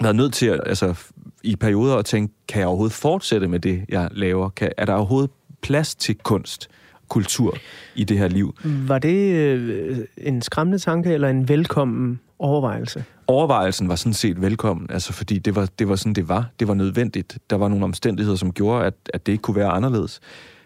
været 0.00 0.16
nødt 0.16 0.34
til 0.34 0.46
at, 0.46 0.60
altså, 0.66 0.94
i 1.42 1.56
perioder 1.56 1.96
at 1.96 2.04
tænke, 2.04 2.34
kan 2.48 2.60
jeg 2.60 2.68
overhovedet 2.68 2.94
fortsætte 2.94 3.48
med 3.48 3.60
det, 3.60 3.84
jeg 3.88 4.08
laver? 4.12 4.48
Kan, 4.48 4.72
er 4.76 4.84
der 4.84 4.92
overhovedet 4.92 5.30
plads 5.62 5.94
til 5.94 6.14
kunst, 6.14 6.68
kultur 7.08 7.56
i 7.94 8.04
det 8.04 8.18
her 8.18 8.28
liv? 8.28 8.54
Var 8.64 8.98
det 8.98 9.32
øh, 9.34 9.98
en 10.16 10.42
skræmmende 10.42 10.78
tanke 10.78 11.12
eller 11.12 11.28
en 11.28 11.48
velkommen 11.48 12.20
overvejelse? 12.38 13.04
overvejelsen 13.26 13.88
var 13.88 13.96
sådan 13.96 14.12
set 14.12 14.40
velkommen, 14.40 14.86
altså 14.90 15.12
fordi 15.12 15.38
det 15.38 15.56
var, 15.56 15.68
det 15.78 15.88
var 15.88 15.96
sådan, 15.96 16.12
det 16.12 16.28
var. 16.28 16.50
Det 16.60 16.68
var 16.68 16.74
nødvendigt. 16.74 17.38
Der 17.50 17.56
var 17.56 17.68
nogle 17.68 17.84
omstændigheder, 17.84 18.36
som 18.36 18.52
gjorde, 18.52 18.86
at, 18.86 18.94
at 19.14 19.26
det 19.26 19.32
ikke 19.32 19.42
kunne 19.42 19.56
være 19.56 19.68
anderledes. 19.68 20.20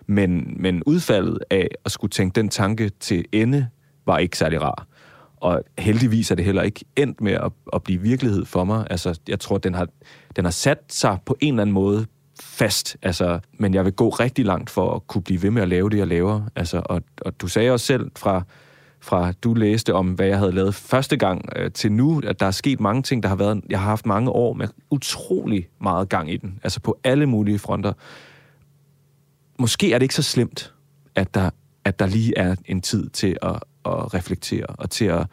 Men, 0.07 0.57
men 0.57 0.83
udfaldet 0.83 1.38
af 1.50 1.68
at 1.85 1.92
skulle 1.92 2.11
tænke 2.11 2.35
den 2.35 2.48
tanke 2.48 2.90
til 3.00 3.24
ende, 3.33 3.68
var 4.07 4.18
ikke 4.18 4.38
særlig 4.38 4.62
rar. 4.62 4.87
Og 5.37 5.62
heldigvis 5.79 6.31
er 6.31 6.35
det 6.35 6.44
heller 6.44 6.62
ikke 6.62 6.85
endt 6.96 7.20
med 7.20 7.33
at, 7.33 7.53
at 7.72 7.83
blive 7.83 8.00
virkelighed 8.00 8.44
for 8.44 8.64
mig. 8.64 8.87
Altså, 8.90 9.20
jeg 9.29 9.40
tror, 9.40 9.59
den 9.59 9.74
har, 9.74 9.88
den 10.37 10.44
har 10.44 10.53
sat 10.53 10.79
sig 10.88 11.18
på 11.26 11.37
en 11.40 11.55
eller 11.55 11.62
anden 11.62 11.74
måde 11.74 12.07
fast. 12.42 12.96
Altså, 13.03 13.40
men 13.59 13.74
jeg 13.74 13.85
vil 13.85 13.92
gå 13.92 14.09
rigtig 14.09 14.44
langt 14.44 14.70
for 14.70 14.94
at 14.94 15.07
kunne 15.07 15.22
blive 15.22 15.42
ved 15.42 15.50
med 15.50 15.62
at 15.62 15.68
lave 15.68 15.90
det, 15.90 15.98
jeg 15.98 16.07
laver. 16.07 16.42
Altså, 16.57 16.83
og, 16.85 17.03
og 17.20 17.40
du 17.40 17.48
sagde 17.48 17.70
også 17.70 17.87
selv 17.87 18.11
fra, 18.16 18.42
fra 19.00 19.33
du 19.33 19.55
læste 19.55 19.94
om, 19.94 20.12
hvad 20.12 20.26
jeg 20.26 20.38
havde 20.38 20.53
lavet 20.53 20.74
første 20.74 21.16
gang 21.16 21.48
øh, 21.57 21.72
til 21.72 21.92
nu, 21.92 22.22
at 22.26 22.40
der 22.40 22.46
er 22.46 22.50
sket 22.50 22.81
mange 22.81 23.03
ting, 23.03 23.22
der 23.22 23.29
har 23.29 23.37
været... 23.37 23.61
Jeg 23.68 23.79
har 23.79 23.88
haft 23.88 24.07
mange 24.07 24.31
år 24.31 24.53
med 24.53 24.68
utrolig 24.90 25.68
meget 25.81 26.09
gang 26.09 26.33
i 26.33 26.37
den. 26.37 26.59
Altså 26.62 26.81
på 26.81 26.98
alle 27.05 27.26
mulige 27.26 27.59
fronter. 27.59 27.92
Måske 29.59 29.92
er 29.92 29.98
det 29.98 30.03
ikke 30.03 30.14
så 30.14 30.22
slemt, 30.22 30.74
at 31.14 31.35
der, 31.35 31.50
at 31.85 31.98
der 31.98 32.07
lige 32.07 32.33
er 32.37 32.55
en 32.64 32.81
tid 32.81 33.09
til 33.09 33.37
at, 33.42 33.57
at 33.85 34.14
reflektere 34.14 34.66
og 34.66 34.90
til 34.90 35.05
at... 35.05 35.26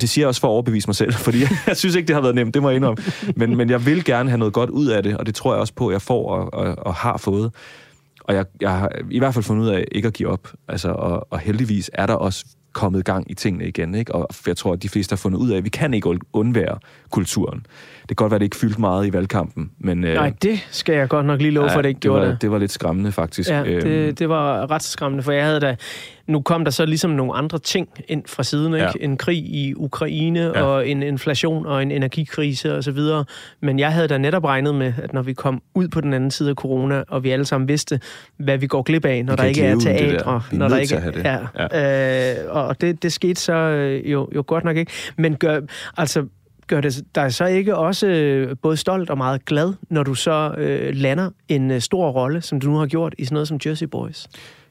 Det 0.00 0.08
siger 0.08 0.22
jeg 0.22 0.28
også 0.28 0.40
for 0.40 0.48
at 0.48 0.52
overbevise 0.52 0.88
mig 0.88 0.94
selv, 0.94 1.12
fordi 1.26 1.40
jeg 1.66 1.76
synes 1.76 1.94
ikke, 1.94 2.06
det 2.06 2.14
har 2.14 2.20
været 2.22 2.34
nemt, 2.34 2.54
det 2.54 2.62
må 2.62 2.68
jeg 2.68 2.76
indrømme. 2.76 3.04
Men, 3.36 3.56
men 3.56 3.70
jeg 3.70 3.86
vil 3.86 4.04
gerne 4.04 4.30
have 4.30 4.38
noget 4.38 4.54
godt 4.54 4.70
ud 4.70 4.86
af 4.86 5.02
det, 5.02 5.16
og 5.16 5.26
det 5.26 5.34
tror 5.34 5.52
jeg 5.52 5.60
også 5.60 5.74
på, 5.74 5.88
at 5.88 5.92
jeg 5.92 6.02
får 6.02 6.30
og, 6.30 6.54
og, 6.54 6.74
og 6.78 6.94
har 6.94 7.16
fået. 7.16 7.50
Og 8.24 8.34
jeg, 8.34 8.44
jeg 8.60 8.70
har 8.70 8.90
i 9.10 9.18
hvert 9.18 9.34
fald 9.34 9.44
fundet 9.44 9.64
ud 9.64 9.68
af 9.68 9.84
ikke 9.92 10.08
at 10.08 10.14
give 10.14 10.28
op. 10.28 10.52
Altså, 10.68 10.88
og, 10.88 11.26
og 11.30 11.38
heldigvis 11.38 11.90
er 11.94 12.06
der 12.06 12.14
også 12.14 12.44
kommet 12.72 13.04
gang 13.04 13.30
i 13.30 13.34
tingene 13.34 13.68
igen. 13.68 13.94
Ikke? 13.94 14.14
Og 14.14 14.28
jeg 14.46 14.56
tror, 14.56 14.72
at 14.72 14.82
de 14.82 14.88
fleste 14.88 15.12
har 15.12 15.16
fundet 15.16 15.38
ud 15.38 15.50
af, 15.50 15.56
at 15.56 15.64
vi 15.64 15.68
kan 15.68 15.94
ikke 15.94 16.18
undvære 16.32 16.78
kulturen. 17.10 17.66
Det 18.08 18.16
kan 18.16 18.24
godt 18.24 18.30
være, 18.30 18.36
at 18.36 18.40
det 18.40 18.46
ikke 18.46 18.56
fyldte 18.56 18.80
meget 18.80 19.06
i 19.06 19.12
valgkampen, 19.12 19.70
men... 19.78 20.04
øh, 20.04 20.14
Nej, 20.14 20.32
det 20.42 20.66
skal 20.70 20.94
jeg 20.94 21.08
godt 21.08 21.26
nok 21.26 21.40
lige 21.40 21.50
love 21.50 21.70
for, 21.70 21.78
at 21.78 21.84
det 21.84 21.88
ikke 21.88 21.96
det 21.98 22.02
gjorde 22.02 22.20
var, 22.22 22.28
det. 22.28 22.42
det 22.42 22.50
var 22.50 22.58
lidt 22.58 22.70
skræmmende, 22.70 23.12
faktisk. 23.12 23.50
Ja, 23.50 23.62
Øhm, 23.64 23.80
det, 23.82 24.18
det 24.18 24.28
var 24.28 24.70
ret 24.70 24.82
skræmmende, 24.82 25.22
for 25.22 25.32
jeg 25.32 25.44
havde 25.44 25.60
da... 25.60 25.76
Nu 26.26 26.40
kom 26.40 26.64
der 26.64 26.70
så 26.70 26.86
ligesom 26.86 27.10
nogle 27.10 27.34
andre 27.34 27.58
ting 27.58 27.88
ind 28.08 28.22
fra 28.26 28.42
siden, 28.42 28.74
ikke? 28.74 28.84
Ja. 28.86 28.90
En 29.00 29.16
krig 29.16 29.36
i 29.38 29.74
Ukraine, 29.76 30.40
Ja. 30.40 30.46
ja. 30.58 30.62
og 30.64 30.88
en 30.88 31.02
inflation, 31.02 31.66
og 31.66 31.82
en 31.82 31.90
energikrise 31.90 32.76
og 32.76 32.84
så 32.84 32.90
videre. 32.92 33.24
Men 33.62 33.78
jeg 33.78 33.92
havde 33.92 34.08
da 34.08 34.18
netop 34.18 34.44
regnet 34.44 34.74
med, 34.74 34.92
at 35.02 35.12
når 35.12 35.22
vi 35.22 35.32
kom 35.32 35.62
ud 35.74 35.88
på 35.88 36.00
den 36.00 36.12
anden 36.12 36.30
side 36.30 36.50
af 36.50 36.54
corona, 36.54 37.02
og 37.08 37.24
vi 37.24 37.30
alle 37.30 37.44
sammen 37.44 37.68
vidste, 37.68 38.00
hvad 38.36 38.58
vi 38.58 38.66
går 38.66 38.82
glip 38.82 39.04
af, 39.04 39.24
når 39.24 39.36
der 39.36 39.44
ikke 39.44 39.62
er 39.64 39.74
det 39.74 39.82
teatre. 39.82 40.34
Er 40.34 40.54
når 40.56 40.68
der 40.68 40.76
ikke 40.78 40.96
have 41.00 41.12
det. 41.12 41.24
Ja. 41.74 42.40
Øh, 42.44 42.56
og 42.56 42.80
det, 42.80 43.02
det 43.02 43.12
skete 43.12 43.40
så 43.40 43.52
øh, 43.54 44.12
jo, 44.12 44.28
jo 44.34 44.44
godt 44.46 44.64
nok 44.64 44.76
ikke. 44.76 44.92
Men 45.16 45.36
gør, 45.36 45.60
altså, 45.96 46.24
gør 46.68 46.80
det 46.80 47.04
dig 47.14 47.34
så 47.34 47.44
ikke 47.46 47.76
også 47.76 48.06
øh, 48.06 48.56
både 48.62 48.76
stolt 48.76 49.10
og 49.10 49.18
meget 49.18 49.44
glad, 49.44 49.74
når 49.90 50.02
du 50.02 50.14
så 50.14 50.54
øh, 50.58 50.94
lander 50.94 51.30
en 51.48 51.70
øh, 51.70 51.80
stor 51.80 52.10
rolle, 52.10 52.40
som 52.40 52.60
du 52.60 52.70
nu 52.70 52.76
har 52.76 52.86
gjort 52.86 53.14
i 53.18 53.24
sådan 53.24 53.34
noget 53.34 53.48
som 53.48 53.60
Jersey 53.66 53.86
Boys? 53.86 54.28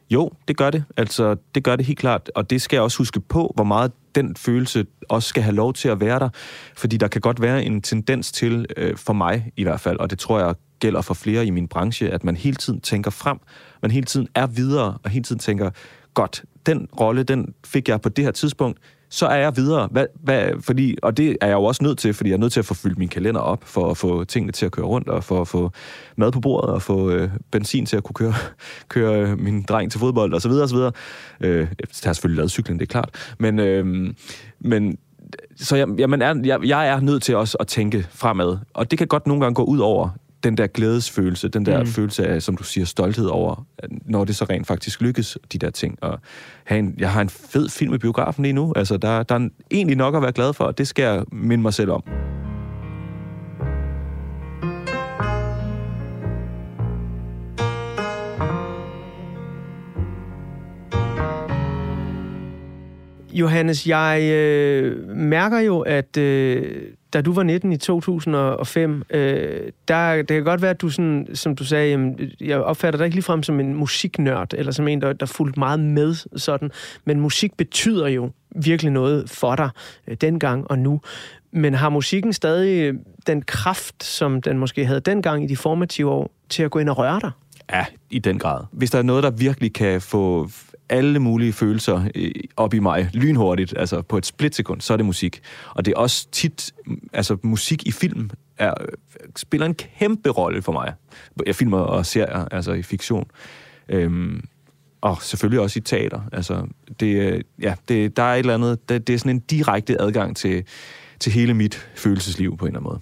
Jo, 0.09 0.31
det 0.47 0.57
gør 0.57 0.69
det. 0.69 0.83
Altså, 0.97 1.35
det 1.55 1.63
gør 1.63 1.75
det 1.75 1.85
helt 1.85 1.99
klart. 1.99 2.31
Og 2.35 2.49
det 2.49 2.61
skal 2.61 2.77
jeg 2.77 2.83
også 2.83 2.97
huske 2.97 3.19
på, 3.19 3.51
hvor 3.55 3.63
meget 3.63 3.91
den 4.15 4.35
følelse 4.35 4.85
også 5.09 5.29
skal 5.29 5.43
have 5.43 5.55
lov 5.55 5.73
til 5.73 5.89
at 5.89 5.99
være 5.99 6.19
der. 6.19 6.29
Fordi 6.75 6.97
der 6.97 7.07
kan 7.07 7.21
godt 7.21 7.41
være 7.41 7.63
en 7.63 7.81
tendens 7.81 8.31
til, 8.31 8.65
øh, 8.77 8.97
for 8.97 9.13
mig 9.13 9.51
i 9.55 9.63
hvert 9.63 9.79
fald, 9.79 9.97
og 9.97 10.09
det 10.09 10.19
tror 10.19 10.39
jeg 10.39 10.55
gælder 10.79 11.01
for 11.01 11.13
flere 11.13 11.45
i 11.45 11.49
min 11.49 11.67
branche, 11.67 12.09
at 12.09 12.23
man 12.23 12.35
hele 12.35 12.55
tiden 12.55 12.81
tænker 12.81 13.11
frem, 13.11 13.37
man 13.81 13.91
hele 13.91 14.05
tiden 14.05 14.27
er 14.35 14.47
videre, 14.47 14.97
og 15.03 15.09
hele 15.09 15.23
tiden 15.23 15.39
tænker, 15.39 15.69
godt, 16.13 16.43
den 16.65 16.87
rolle, 16.99 17.23
den 17.23 17.53
fik 17.65 17.89
jeg 17.89 18.01
på 18.01 18.09
det 18.09 18.23
her 18.23 18.31
tidspunkt, 18.31 18.79
så 19.09 19.25
er 19.27 19.35
jeg 19.35 19.55
videre. 19.55 19.87
Hvad, 19.91 20.05
hvad, 20.23 20.49
fordi, 20.61 20.97
og 21.03 21.17
det 21.17 21.37
er 21.41 21.47
jeg 21.47 21.53
jo 21.53 21.63
også 21.63 21.83
nødt 21.83 21.97
til, 21.97 22.13
fordi 22.13 22.29
jeg 22.29 22.35
er 22.35 22.39
nødt 22.39 22.53
til 22.53 22.59
at 22.59 22.65
få 22.65 22.73
fyldt 22.73 22.97
min 22.97 23.07
kalender 23.07 23.41
op, 23.41 23.63
for 23.63 23.91
at 23.91 23.97
få 23.97 24.23
tingene 24.23 24.51
til 24.51 24.65
at 24.65 24.71
køre 24.71 24.85
rundt, 24.85 25.09
og 25.09 25.23
for 25.23 25.41
at 25.41 25.47
få 25.47 25.71
mad 26.15 26.31
på 26.31 26.39
bordet, 26.39 26.69
og 26.69 26.81
få 26.81 27.09
øh, 27.09 27.29
benzin 27.51 27.85
til 27.85 27.97
at 27.97 28.03
kunne 28.03 28.13
køre, 28.13 28.33
køre 28.89 29.35
min 29.35 29.63
dreng 29.63 29.91
til 29.91 29.99
fodbold, 29.99 30.33
og 30.33 30.41
så 30.41 30.49
videre, 30.49 30.63
og 30.63 30.69
så 30.69 30.75
videre. 30.75 30.91
Øh, 31.41 31.59
jeg 31.59 31.67
har 32.03 32.13
selvfølgelig 32.13 32.37
lavet 32.37 32.51
cyklen, 32.51 32.79
det 32.79 32.85
er 32.85 32.91
klart. 32.91 33.35
Men, 33.39 33.59
øh, 33.59 34.13
men 34.59 34.97
så 35.55 35.75
jeg, 35.75 35.87
jamen 35.97 36.21
er, 36.21 36.35
jeg, 36.43 36.59
jeg 36.63 36.87
er 36.87 36.99
nødt 36.99 37.23
til 37.23 37.35
også 37.35 37.57
at 37.59 37.67
tænke 37.67 38.07
fremad. 38.09 38.57
Og 38.73 38.91
det 38.91 38.99
kan 38.99 39.07
godt 39.07 39.27
nogle 39.27 39.41
gange 39.41 39.55
gå 39.55 39.63
ud 39.63 39.79
over 39.79 40.09
den 40.43 40.57
der 40.57 40.67
glædesfølelse, 40.67 41.47
den 41.47 41.65
der 41.65 41.79
mm. 41.79 41.87
følelse 41.87 42.27
af, 42.27 42.41
som 42.41 42.57
du 42.57 42.63
siger, 42.63 42.85
stolthed 42.85 43.25
over, 43.25 43.65
når 44.05 44.25
det 44.25 44.35
så 44.35 44.45
rent 44.45 44.67
faktisk 44.67 45.01
lykkes, 45.01 45.37
de 45.53 45.57
der 45.57 45.69
ting. 45.69 45.97
Og 46.01 46.19
have 46.63 46.79
en, 46.79 46.95
jeg 46.97 47.11
har 47.11 47.21
en 47.21 47.29
fed 47.29 47.69
film 47.69 47.93
i 47.93 47.97
biografen 47.97 48.43
lige 48.43 48.53
nu. 48.53 48.73
Altså, 48.75 48.97
der, 48.97 49.23
der 49.23 49.35
er 49.35 49.49
egentlig 49.71 49.97
nok 49.97 50.15
at 50.15 50.21
være 50.21 50.31
glad 50.31 50.53
for, 50.53 50.63
og 50.63 50.77
det 50.77 50.87
skal 50.87 51.03
jeg 51.03 51.23
minde 51.31 51.61
mig 51.61 51.73
selv 51.73 51.91
om. 51.91 52.03
Johannes, 63.37 63.87
jeg 63.87 64.21
øh, 64.21 65.09
mærker 65.09 65.59
jo, 65.59 65.79
at 65.79 66.17
øh, 66.17 66.81
da 67.13 67.21
du 67.21 67.33
var 67.33 67.43
19 67.43 67.71
i 67.71 67.77
2005, 67.77 69.03
øh, 69.09 69.71
der, 69.87 70.15
det 70.15 70.27
kan 70.27 70.43
godt 70.43 70.61
være, 70.61 70.71
at 70.71 70.81
du, 70.81 70.89
sådan, 70.89 71.27
som 71.33 71.55
du 71.55 71.65
sagde, 71.65 71.89
jamen, 71.89 72.19
jeg 72.39 72.59
opfatter 72.59 72.97
dig 72.97 73.05
ikke 73.05 73.15
ligefrem 73.15 73.43
som 73.43 73.59
en 73.59 73.73
musiknørd, 73.73 74.53
eller 74.53 74.71
som 74.71 74.87
en, 74.87 75.01
der, 75.01 75.13
der 75.13 75.25
fulgte 75.25 75.59
meget 75.59 75.79
med 75.79 76.15
sådan, 76.39 76.71
men 77.05 77.19
musik 77.19 77.57
betyder 77.57 78.07
jo 78.07 78.31
virkelig 78.55 78.91
noget 78.91 79.29
for 79.29 79.55
dig 79.55 79.69
øh, 80.07 80.17
dengang 80.21 80.71
og 80.71 80.79
nu. 80.79 81.01
Men 81.51 81.73
har 81.73 81.89
musikken 81.89 82.33
stadig 82.33 82.93
den 83.27 83.41
kraft, 83.41 84.03
som 84.03 84.41
den 84.41 84.57
måske 84.57 84.85
havde 84.85 84.99
dengang 84.99 85.43
i 85.43 85.47
de 85.47 85.57
formative 85.57 86.09
år, 86.09 86.31
til 86.49 86.63
at 86.63 86.71
gå 86.71 86.79
ind 86.79 86.89
og 86.89 86.97
røre 86.97 87.19
dig? 87.21 87.31
Ja, 87.71 87.85
i 88.09 88.19
den 88.19 88.39
grad. 88.39 88.63
Hvis 88.71 88.91
der 88.91 88.97
er 88.97 89.03
noget, 89.03 89.23
der 89.23 89.31
virkelig 89.31 89.73
kan 89.73 90.01
få 90.01 90.49
alle 90.89 91.19
mulige 91.19 91.53
følelser 91.53 92.09
øh, 92.15 92.31
op 92.57 92.73
i 92.73 92.79
mig 92.79 93.09
lynhurtigt, 93.13 93.73
altså 93.77 94.01
på 94.01 94.17
et 94.17 94.25
splitsekund, 94.25 94.81
så 94.81 94.93
er 94.93 94.97
det 94.97 95.05
musik. 95.05 95.41
Og 95.69 95.85
det 95.85 95.91
er 95.91 95.97
også 95.97 96.27
tit, 96.31 96.71
mm, 96.85 97.09
altså 97.13 97.37
musik 97.43 97.87
i 97.87 97.91
film 97.91 98.29
er, 98.57 98.73
øh, 98.81 98.87
spiller 99.35 99.65
en 99.65 99.75
kæmpe 99.75 100.29
rolle 100.29 100.61
for 100.61 100.71
mig. 100.71 100.93
Jeg 101.45 101.55
filmer 101.55 101.79
og 101.79 102.05
serier, 102.05 102.45
altså 102.51 102.73
i 102.73 102.81
fiktion. 102.81 103.25
Øhm, 103.89 104.43
og 105.01 105.21
selvfølgelig 105.21 105.59
også 105.59 105.79
i 105.79 105.81
teater. 105.81 106.21
Altså, 106.31 106.67
det, 106.99 107.15
øh, 107.15 107.41
ja, 107.61 107.73
det, 107.87 108.17
der 108.17 108.23
er 108.23 108.33
et 108.33 108.39
eller 108.39 108.53
andet, 108.53 108.89
det, 108.89 109.07
det 109.07 109.13
er 109.13 109.19
sådan 109.19 109.35
en 109.35 109.39
direkte 109.39 110.01
adgang 110.01 110.35
til, 110.35 110.63
til 111.19 111.31
hele 111.31 111.53
mit 111.53 111.89
følelsesliv 111.95 112.57
på 112.57 112.65
en 112.65 112.69
eller 112.69 112.79
anden 112.79 112.89
måde. 112.89 112.99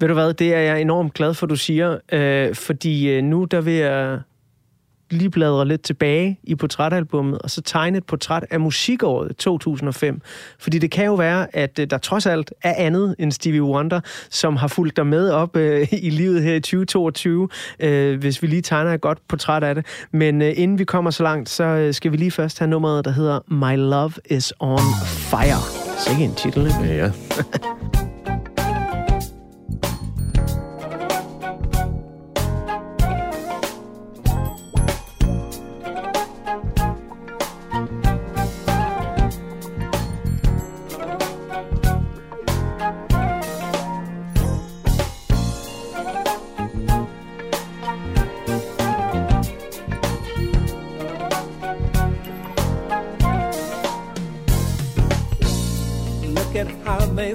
Ved 0.00 0.08
du 0.08 0.14
hvad, 0.14 0.34
det 0.34 0.54
er 0.54 0.60
jeg 0.60 0.80
enormt 0.80 1.14
glad 1.14 1.34
for, 1.34 1.46
du 1.46 1.56
siger, 1.56 1.98
øh, 2.12 2.54
fordi 2.54 3.20
nu 3.20 3.44
der 3.44 3.60
vil 3.60 3.74
jeg 3.74 4.20
lige 5.10 5.30
bladre 5.30 5.68
lidt 5.68 5.82
tilbage 5.82 6.38
i 6.42 6.54
portrætalbummet, 6.54 7.38
og 7.38 7.50
så 7.50 7.62
tegne 7.62 7.98
et 7.98 8.04
portræt 8.04 8.44
af 8.50 8.60
musikåret 8.60 9.36
2005. 9.36 10.20
Fordi 10.58 10.78
det 10.78 10.90
kan 10.90 11.04
jo 11.04 11.14
være, 11.14 11.56
at 11.56 11.78
øh, 11.78 11.86
der 11.90 11.98
trods 11.98 12.26
alt 12.26 12.52
er 12.62 12.74
andet 12.76 13.14
end 13.18 13.32
Stevie 13.32 13.62
Wonder, 13.62 14.00
som 14.30 14.56
har 14.56 14.68
fulgt 14.68 14.96
dig 14.96 15.06
med 15.06 15.30
op 15.30 15.56
øh, 15.56 15.88
i 15.92 16.10
livet 16.10 16.42
her 16.42 16.54
i 16.54 16.60
2022, 16.60 17.48
øh, 17.80 18.18
hvis 18.18 18.42
vi 18.42 18.46
lige 18.46 18.62
tegner 18.62 18.94
et 18.94 19.00
godt 19.00 19.18
portræt 19.28 19.64
af 19.64 19.74
det. 19.74 19.86
Men 20.12 20.42
øh, 20.42 20.52
inden 20.56 20.78
vi 20.78 20.84
kommer 20.84 21.10
så 21.10 21.22
langt, 21.22 21.48
så 21.48 21.64
øh, 21.64 21.94
skal 21.94 22.12
vi 22.12 22.16
lige 22.16 22.30
først 22.30 22.58
have 22.58 22.68
nummeret, 22.68 23.04
der 23.04 23.10
hedder 23.10 23.40
My 23.48 23.76
Love 23.76 24.12
is 24.30 24.52
on 24.58 24.78
Fire. 25.06 25.84
Sikke 25.98 26.24
en 26.24 26.34
titel, 26.34 26.66
ikke? 26.66 26.94
Ja. 26.94 27.10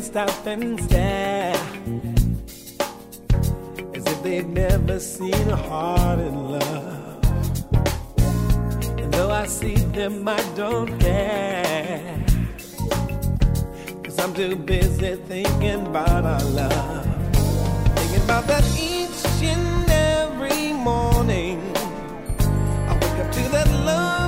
stop 0.09 0.47
and 0.47 0.81
stare. 0.81 1.53
As 3.93 4.03
if 4.07 4.23
they've 4.23 4.47
never 4.47 4.99
seen 4.99 5.47
a 5.49 5.55
heart 5.55 6.17
in 6.17 6.35
love. 6.53 7.23
And 8.97 9.13
though 9.13 9.29
I 9.29 9.45
see 9.45 9.75
them, 9.75 10.27
I 10.27 10.41
don't 10.55 10.97
care. 10.99 12.25
Cause 14.03 14.17
I'm 14.17 14.33
too 14.33 14.55
busy 14.55 15.15
thinking 15.27 15.85
about 15.85 16.25
our 16.25 16.43
love. 16.59 17.05
Thinking 17.95 18.23
about 18.23 18.47
that 18.47 18.65
each 18.79 19.43
and 19.43 19.91
every 19.91 20.73
morning. 20.73 21.61
I 22.89 22.93
wake 22.95 23.19
up 23.23 23.31
to 23.31 23.43
that 23.51 23.69
love 23.85 24.18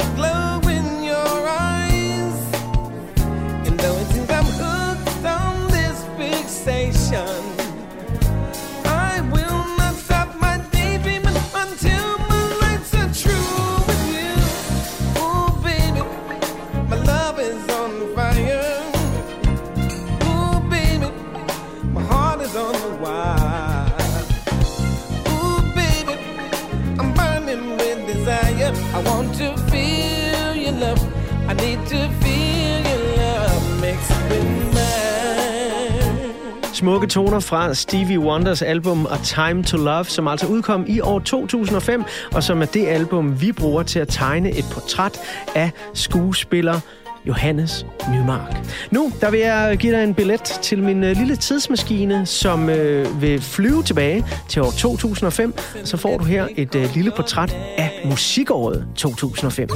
Smukke 36.82 37.08
toner 37.08 37.40
fra 37.40 37.74
Stevie 37.74 38.20
Wonders 38.20 38.62
album 38.62 39.08
A 39.12 39.18
Time 39.24 39.64
to 39.64 39.78
Love, 39.78 40.06
som 40.06 40.28
altså 40.28 40.48
udkom 40.48 40.86
i 40.88 41.00
år 41.00 41.20
2005, 41.20 42.04
og 42.34 42.44
som 42.44 42.62
er 42.62 42.66
det 42.66 42.88
album, 42.88 43.42
vi 43.42 43.52
bruger 43.52 43.84
til 43.84 44.00
at 44.00 44.08
tegne 44.08 44.52
et 44.52 44.66
portræt 44.72 45.20
af 45.56 45.72
skuespiller 45.94 46.80
Johannes 47.26 47.86
Nymark. 48.14 48.56
Nu 48.92 49.12
der 49.22 49.32
vil 49.32 49.40
jeg 49.40 49.78
give 49.80 49.96
dig 49.96 50.04
en 50.04 50.14
billet 50.14 50.42
til 50.42 50.84
min 50.84 51.04
øh, 51.04 51.18
lille 51.18 51.36
tidsmaskine, 51.36 52.26
som 52.26 52.70
øh, 52.70 53.22
vil 53.22 53.42
flyve 53.42 53.84
tilbage 53.84 54.26
til 54.50 54.62
år 54.62 54.72
2005. 54.72 55.54
Så 55.84 55.98
får 55.98 56.18
du 56.18 56.24
her 56.24 56.48
et 56.58 56.76
øh, 56.76 56.90
lille 56.94 57.12
portræt 57.16 57.58
af 57.78 58.02
musikåret 58.06 58.88
2005. 58.96 59.70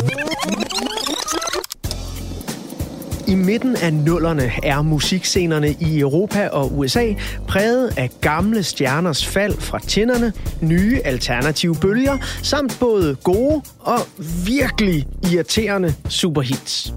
I 3.27 3.35
midten 3.35 3.75
af 3.75 3.93
nullerne 3.93 4.51
er 4.63 4.81
musikscenerne 4.81 5.75
i 5.79 5.99
Europa 5.99 6.47
og 6.47 6.77
USA 6.77 7.13
præget 7.47 7.93
af 7.97 8.09
gamle 8.21 8.63
stjerners 8.63 9.25
fald 9.25 9.53
fra 9.57 9.79
tænderne, 9.79 10.33
nye 10.61 11.01
alternative 11.05 11.75
bølger, 11.81 12.17
samt 12.43 12.77
både 12.79 13.15
gode 13.23 13.61
og 13.79 13.99
virkelig 14.45 15.07
irriterende 15.31 15.93
superhits. 16.09 16.93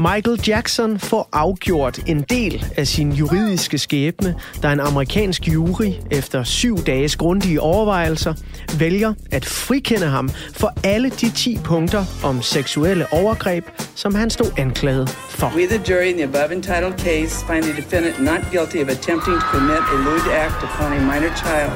Michael 0.00 0.40
Jackson 0.48 0.98
får 0.98 1.28
afgjort 1.32 1.98
en 2.06 2.22
del 2.22 2.66
af 2.76 2.86
sin 2.86 3.12
juridiske 3.12 3.78
skæbne, 3.78 4.34
da 4.62 4.72
en 4.72 4.80
amerikansk 4.80 5.48
jury 5.48 5.92
efter 6.10 6.42
syv 6.42 6.78
dages 6.78 7.16
grundige 7.16 7.60
overvejelser 7.60 8.34
vælger 8.78 9.14
at 9.30 9.44
frikende 9.44 10.06
ham 10.06 10.28
for 10.52 10.72
alle 10.84 11.10
de 11.10 11.30
10 11.30 11.58
punkter 11.64 12.04
om 12.24 12.42
seksuelle 12.42 13.12
overgreb, 13.12 13.64
som 13.94 14.14
han 14.14 14.30
stod 14.30 14.52
anklaget 14.58 15.08
for. 15.08 15.52
We, 15.56 15.66
the 15.66 15.80
jury, 15.88 16.06
in 16.06 16.14
the 16.14 16.24
above 16.24 16.52
entitled 16.52 16.98
case, 16.98 17.46
find 17.46 17.62
the 17.62 17.82
defendant 17.82 18.20
not 18.20 18.40
guilty 18.52 18.76
of 18.76 18.88
attempting 18.88 19.40
to 19.40 19.46
commit 19.46 19.80
a 19.94 19.96
lewd 19.96 20.26
act 20.32 20.62
upon 20.62 20.92
a 20.92 21.00
minor 21.00 21.34
child. 21.36 21.72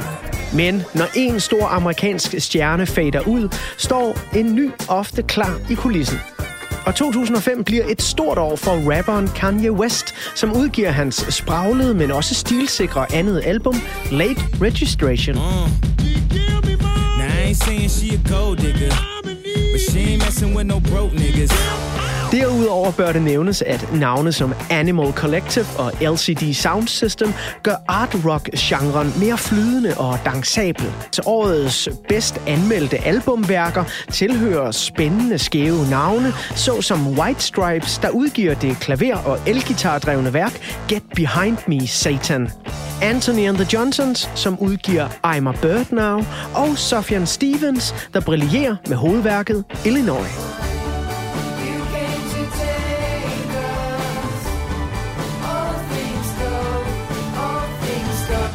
Men 0.54 0.82
når 0.94 1.06
en 1.14 1.40
stor 1.40 1.66
amerikansk 1.66 2.34
stjerne 2.38 2.86
fader 2.86 3.28
ud, 3.28 3.48
står 3.78 4.18
en 4.36 4.54
ny 4.54 4.70
ofte 4.88 5.22
klar 5.22 5.60
i 5.70 5.74
kulissen. 5.74 6.18
Og 6.86 6.94
2005 6.94 7.64
bliver 7.64 7.84
et 7.88 8.02
stort 8.02 8.38
år 8.38 8.56
for 8.56 8.96
rapperen 8.96 9.28
Kanye 9.28 9.72
West, 9.72 10.14
som 10.34 10.56
udgiver 10.56 10.90
hans 10.90 11.26
spraglede, 11.30 11.94
men 11.94 12.10
også 12.10 12.34
stilsikre 12.34 13.12
andet 13.12 13.42
album, 13.44 13.74
Late 14.12 14.40
Registration. 14.62 15.34
Mm. 15.34 15.40
Now 17.18 17.26
I 17.26 17.48
ain't 17.48 17.56
saying 17.64 17.90
she 17.90 18.14
a 18.14 18.28
gold 18.28 18.58
digger, 18.58 18.94
but 19.72 19.80
she 19.90 20.00
ain't 20.00 20.22
messing 20.24 20.56
with 20.56 20.66
no 20.66 20.80
broke 20.80 21.14
niggas. 21.16 22.03
Derudover 22.34 22.92
bør 22.92 23.12
det 23.12 23.22
nævnes, 23.22 23.62
at 23.62 23.92
navne 23.92 24.32
som 24.32 24.54
Animal 24.70 25.12
Collective 25.12 25.66
og 25.78 25.92
LCD 26.00 26.52
Sound 26.54 26.88
System 26.88 27.32
gør 27.62 27.74
art 27.88 28.16
rock-genren 28.24 29.12
mere 29.20 29.38
flydende 29.38 29.94
og 29.96 30.18
dansabel. 30.24 30.92
Til 31.12 31.22
årets 31.26 31.88
bedst 32.08 32.40
anmeldte 32.46 32.98
albumværker 32.98 33.84
tilhører 34.10 34.70
spændende 34.70 35.38
skæve 35.38 35.86
navne, 35.90 36.32
såsom 36.54 37.18
White 37.18 37.42
Stripes, 37.42 37.98
der 37.98 38.10
udgiver 38.10 38.54
det 38.54 38.76
klaver- 38.80 39.24
og 39.26 39.38
elgitardrevne 39.46 40.32
værk 40.32 40.60
Get 40.88 41.02
Behind 41.16 41.58
Me, 41.66 41.86
Satan. 41.86 42.50
Anthony 43.02 43.48
and 43.48 43.56
the 43.56 43.66
Johnsons, 43.72 44.30
som 44.34 44.58
udgiver 44.58 45.08
I'm 45.08 45.48
a 45.48 45.52
Bird 45.62 45.92
Now, 45.92 46.24
og 46.54 46.78
Sufjan 46.78 47.26
Stevens, 47.26 47.94
der 48.14 48.20
brillerer 48.20 48.76
med 48.88 48.96
hovedværket 48.96 49.64
Illinois. 49.84 50.73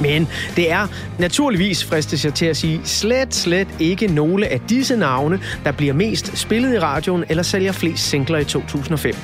Men 0.10 0.28
det 0.56 0.72
er 0.72 0.88
naturligvis, 1.20 1.86
fristes 1.86 2.26
jeg 2.26 2.34
til 2.34 2.46
at 2.46 2.58
sige, 2.58 2.82
slet, 2.84 3.36
slet 3.36 3.68
ikke 3.80 4.08
nogle 4.08 4.48
af 4.48 4.60
disse 4.70 4.96
navne, 4.96 5.40
der 5.64 5.72
bliver 5.72 5.94
mest 5.94 6.38
spillet 6.38 6.74
i 6.74 6.80
radioen 6.80 7.24
eller 7.30 7.44
sælger 7.44 7.72
flest 7.72 8.10
singler 8.10 8.40
i 8.40 8.44
2005. 8.44 9.16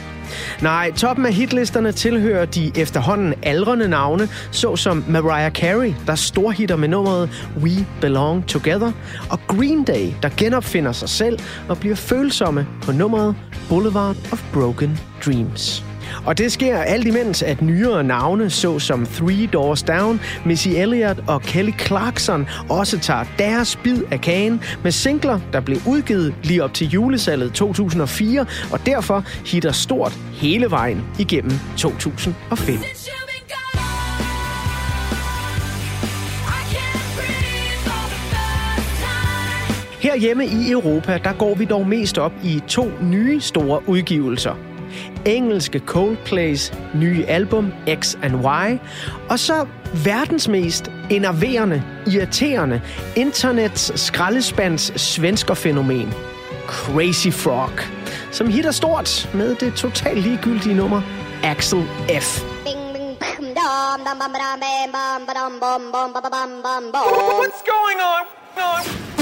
Nej, 0.62 0.92
toppen 0.92 1.26
af 1.26 1.34
hitlisterne 1.34 1.92
tilhører 1.92 2.46
de 2.46 2.72
efterhånden 2.76 3.34
aldrende 3.44 3.88
navne, 3.88 4.30
såsom 4.52 5.04
Mariah 5.08 5.52
Carey, 5.52 5.94
der 6.08 6.16
storhitter 6.16 6.76
med 6.76 6.88
nummeret 6.88 7.30
We 7.62 7.86
Belong 8.02 8.48
Together, 8.48 8.92
og 9.30 9.40
Green 9.48 9.84
Day, 9.84 10.14
der 10.24 10.30
genopfinder 10.38 10.92
sig 10.92 11.10
selv 11.10 11.40
og 11.70 11.78
bliver 11.78 11.96
følsomme 11.96 12.68
på 12.82 12.92
nummeret 12.92 13.36
Boulevard 13.70 14.16
of 14.32 14.44
Broken 14.54 15.00
Dreams. 15.26 15.95
Og 16.26 16.38
det 16.38 16.52
sker 16.52 16.78
alt 16.78 17.08
imens, 17.08 17.44
at 17.44 17.62
nyere 17.62 18.04
navne, 18.04 18.50
såsom 18.50 19.06
Three 19.06 19.48
Doors 19.48 19.84
Down, 19.84 20.22
Missy 20.46 20.68
Elliott 20.68 21.20
og 21.28 21.42
Kelly 21.42 21.72
Clarkson, 21.80 22.48
også 22.70 23.00
tager 23.00 23.24
deres 23.40 23.76
bid 23.76 24.02
af 24.12 24.22
kagen 24.22 24.62
med 24.84 24.92
singler, 24.92 25.40
der 25.54 25.60
blev 25.60 25.78
udgivet 25.88 26.34
lige 26.44 26.64
op 26.64 26.74
til 26.74 26.88
julesalget 26.90 27.54
2004, 27.54 28.46
og 28.72 28.86
derfor 28.86 29.24
hitter 29.46 29.72
stort 29.72 30.14
hele 30.34 30.72
vejen 30.72 31.04
igennem 31.20 31.60
2005. 31.78 32.78
Herhjemme 40.06 40.46
i 40.46 40.72
Europa, 40.72 41.20
der 41.24 41.34
går 41.34 41.56
vi 41.56 41.66
dog 41.66 41.88
mest 41.88 42.18
op 42.18 42.32
i 42.44 42.62
to 42.68 42.92
nye 43.02 43.42
store 43.42 43.90
udgivelser. 43.90 44.75
Engelske 45.26 45.80
Coldplays 45.80 46.74
nye 46.94 47.26
album 47.28 47.74
X 47.88 48.16
and 48.24 48.36
Y, 48.36 48.80
og 49.30 49.40
så 49.40 49.68
verdens 50.06 50.48
mest 50.48 50.92
enerverende, 51.10 51.84
irriterende, 52.08 52.82
internets 53.16 54.00
skraldespands 54.00 55.02
svenskerfænomen, 55.02 56.14
Crazy 56.68 57.32
Frog, 57.32 57.72
som 58.32 58.48
hitter 58.48 58.72
stort 58.72 59.30
med 59.34 59.56
det 59.56 59.74
totalt 59.74 60.20
ligegyldige 60.20 60.76
nummer 60.76 61.02
Axel 61.44 61.84
F. 62.22 62.42
What's 67.42 67.64
going 67.64 68.00
on? 68.00 68.26
dum 68.56 69.15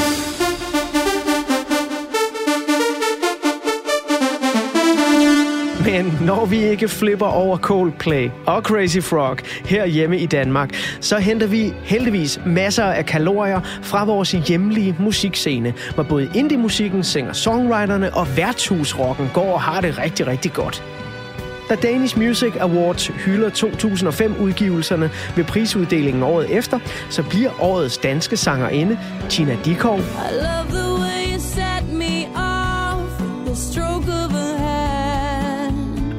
Men 5.85 6.17
når 6.21 6.45
vi 6.45 6.63
ikke 6.63 6.87
flipper 6.87 7.25
over 7.25 7.57
Coldplay 7.57 8.29
og 8.45 8.61
Crazy 8.61 8.99
Frog 8.99 9.37
herhjemme 9.65 10.19
i 10.19 10.25
Danmark, 10.25 10.69
så 10.99 11.17
henter 11.17 11.47
vi 11.47 11.73
heldigvis 11.83 12.39
masser 12.45 12.83
af 12.83 13.05
kalorier 13.05 13.59
fra 13.81 14.05
vores 14.05 14.31
hjemlige 14.31 14.95
musikscene, 14.99 15.73
hvor 15.93 16.03
både 16.03 16.29
indie-musikken, 16.35 17.03
singer-songwriterne 17.03 18.13
og 18.13 18.37
værtshusrocken 18.37 19.29
går 19.33 19.53
og 19.53 19.61
har 19.61 19.81
det 19.81 19.97
rigtig, 19.97 20.27
rigtig 20.27 20.53
godt. 20.53 20.83
Da 21.69 21.75
Danish 21.75 22.17
Music 22.19 22.53
Awards 22.59 23.07
hylder 23.07 23.49
2005-udgivelserne 23.49 25.09
ved 25.35 25.43
prisuddelingen 25.43 26.23
året 26.23 26.57
efter, 26.57 26.79
så 27.09 27.23
bliver 27.23 27.49
årets 27.61 27.97
danske 27.97 28.37
sangerinde 28.37 28.99
Tina 29.29 29.57
Dikov, 29.65 29.99
I 29.99 30.01
love 30.31 30.69
the 30.69 30.92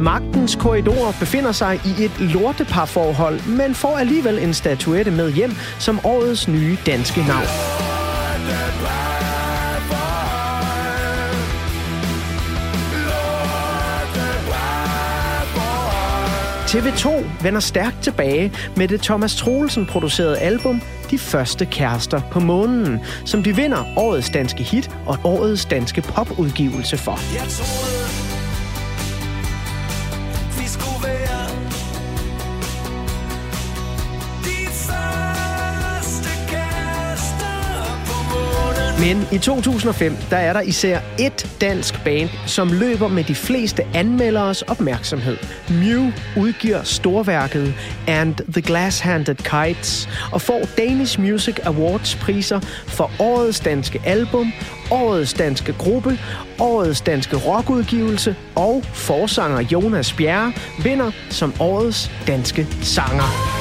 Magtens 0.05 0.57
korridorer 0.57 1.13
befinder 1.21 1.53
sig 1.53 1.81
i 1.85 2.05
et 2.05 2.21
lorteparforhold, 2.21 3.47
men 3.47 3.75
får 3.75 3.99
alligevel 3.99 4.39
en 4.39 4.55
statuette 4.55 5.11
med 5.11 5.33
hjem 5.33 5.53
som 5.79 6.01
årets 6.05 6.49
nye 6.49 6.77
danske 6.87 7.21
navn. 7.21 7.47
TV2 16.69 17.09
vender 17.43 17.61
stærkt 17.61 18.03
tilbage 18.03 18.53
med 18.77 18.89
det 18.89 19.01
Thomas 19.01 19.37
Troelsen 19.37 19.87
producerede 19.87 20.39
album 20.39 20.81
De 21.11 21.19
Første 21.19 21.67
Kærester 21.67 22.21
på 22.31 22.41
Månen, 22.41 23.01
som 23.25 23.43
de 23.43 23.57
vinder 23.57 23.85
årets 23.97 24.31
danske 24.31 24.63
hit 24.63 24.91
og 25.07 25.19
årets 25.25 25.65
danske 25.65 26.01
popudgivelse 26.01 26.97
for. 26.97 27.19
Jeg 27.35 27.49
troede, 27.51 28.24
Men 39.05 39.29
i 39.33 39.39
2005, 39.39 40.17
der 40.31 40.37
er 40.37 40.53
der 40.53 40.61
især 40.61 41.01
et 41.19 41.57
dansk 41.61 42.05
band, 42.05 42.29
som 42.47 42.73
løber 42.73 43.09
med 43.09 43.25
de 43.25 43.35
fleste 43.35 43.83
anmelderes 43.95 44.63
opmærksomhed. 44.63 45.37
Mew 45.69 46.11
udgiver 46.37 46.83
storværket 46.83 47.75
And 48.09 48.35
the 48.35 48.61
Glass-Handed 48.61 49.35
Kites 49.35 50.09
og 50.33 50.41
får 50.41 50.61
Danish 50.79 51.21
Music 51.21 51.57
Awards 51.65 52.17
priser 52.17 52.61
for 52.87 53.11
årets 53.19 53.61
danske 53.61 54.03
album, 54.05 54.53
årets 54.91 55.33
danske 55.33 55.73
gruppe, 55.73 56.19
årets 56.61 57.01
danske 57.01 57.37
rockudgivelse 57.37 58.37
og 58.55 58.83
forsanger 58.85 59.61
Jonas 59.73 60.13
Bjerre 60.13 60.53
vinder 60.83 61.11
som 61.31 61.55
årets 61.61 62.11
danske 62.27 62.67
sanger. 62.83 63.54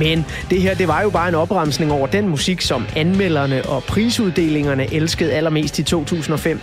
Men 0.00 0.26
det 0.50 0.62
her, 0.62 0.74
det 0.74 0.88
var 0.88 1.02
jo 1.02 1.10
bare 1.10 1.28
en 1.28 1.34
opremsning 1.34 1.92
over 1.92 2.06
den 2.06 2.28
musik, 2.28 2.60
som 2.60 2.86
anmelderne 2.96 3.66
og 3.66 3.82
prisuddelingerne 3.82 4.94
elskede 4.94 5.32
allermest 5.32 5.78
i 5.78 5.82
2005. 5.82 6.60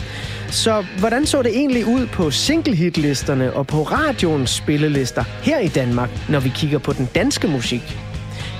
Så 0.49 0.85
hvordan 0.99 1.25
så 1.25 1.41
det 1.41 1.51
egentlig 1.57 1.85
ud 1.85 2.05
på 2.05 2.31
singlehitlisterne 2.31 3.53
og 3.53 3.67
på 3.67 3.83
radioens 3.83 4.49
spillelister 4.49 5.23
her 5.43 5.59
i 5.59 5.67
Danmark, 5.67 6.09
når 6.29 6.39
vi 6.39 6.51
kigger 6.55 6.79
på 6.79 6.93
den 6.93 7.09
danske 7.15 7.47
musik? 7.47 7.97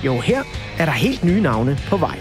Jo, 0.05 0.19
her 0.19 0.43
er 0.78 0.86
der 0.86 0.91
helt 0.91 1.23
nye 1.23 1.41
navne 1.41 1.78
på 1.88 1.97
vej. 1.97 2.19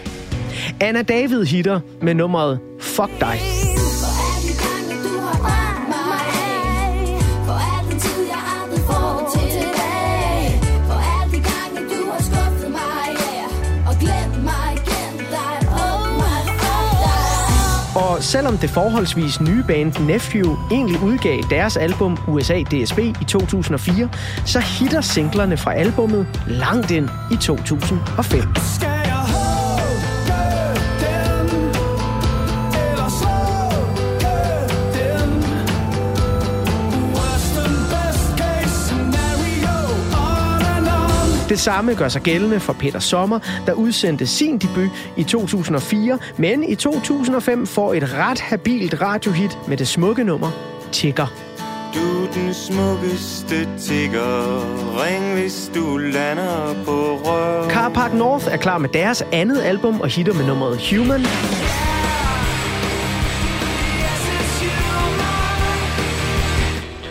Anna 0.80 1.02
David 1.02 1.44
hitter 1.44 1.80
med 2.02 2.14
nummeret 2.14 2.60
Fuck 2.80 3.20
dig. 3.20 3.65
Og 18.16 18.22
selvom 18.22 18.58
det 18.58 18.70
forholdsvis 18.70 19.40
nye 19.40 19.64
band 19.66 20.06
Nephew 20.06 20.56
egentlig 20.70 21.02
udgav 21.02 21.40
deres 21.50 21.76
album 21.76 22.18
USA 22.28 22.62
DSB 22.62 22.98
i 22.98 23.24
2004, 23.28 24.08
så 24.46 24.60
hitter 24.60 25.00
singlerne 25.00 25.56
fra 25.56 25.74
albummet 25.74 26.26
langt 26.46 26.90
ind 26.90 27.08
i 27.32 27.36
2005. 27.36 28.95
Det 41.48 41.58
samme 41.58 41.94
gør 41.94 42.08
sig 42.08 42.22
gældende 42.22 42.60
for 42.60 42.72
Peter 42.72 42.98
Sommer, 42.98 43.38
der 43.66 43.72
udsendte 43.72 44.26
sin 44.26 44.58
debut 44.58 44.90
i 45.16 45.22
2004, 45.22 46.18
men 46.36 46.64
i 46.64 46.74
2005 46.74 47.66
får 47.66 47.94
et 47.94 48.14
ret 48.14 48.40
habilt 48.40 49.00
radiohit 49.00 49.58
med 49.68 49.76
det 49.76 49.88
smukke 49.88 50.24
nummer 50.24 50.50
Tigger. 50.92 51.26
Du 51.94 52.40
den 52.40 52.54
smukkeste 52.54 53.68
tigger. 53.78 54.60
Ring, 55.02 55.40
hvis 55.40 55.70
du 55.74 55.96
lander 55.96 56.74
på 56.84 57.20
rør. 57.24 57.68
Car 57.68 57.88
Park 57.88 58.14
North 58.14 58.46
er 58.50 58.56
klar 58.56 58.78
med 58.78 58.88
deres 58.88 59.24
andet 59.32 59.62
album 59.62 60.00
og 60.00 60.08
hitter 60.08 60.34
med 60.34 60.46
nummeret 60.46 60.80
Human. 60.90 61.20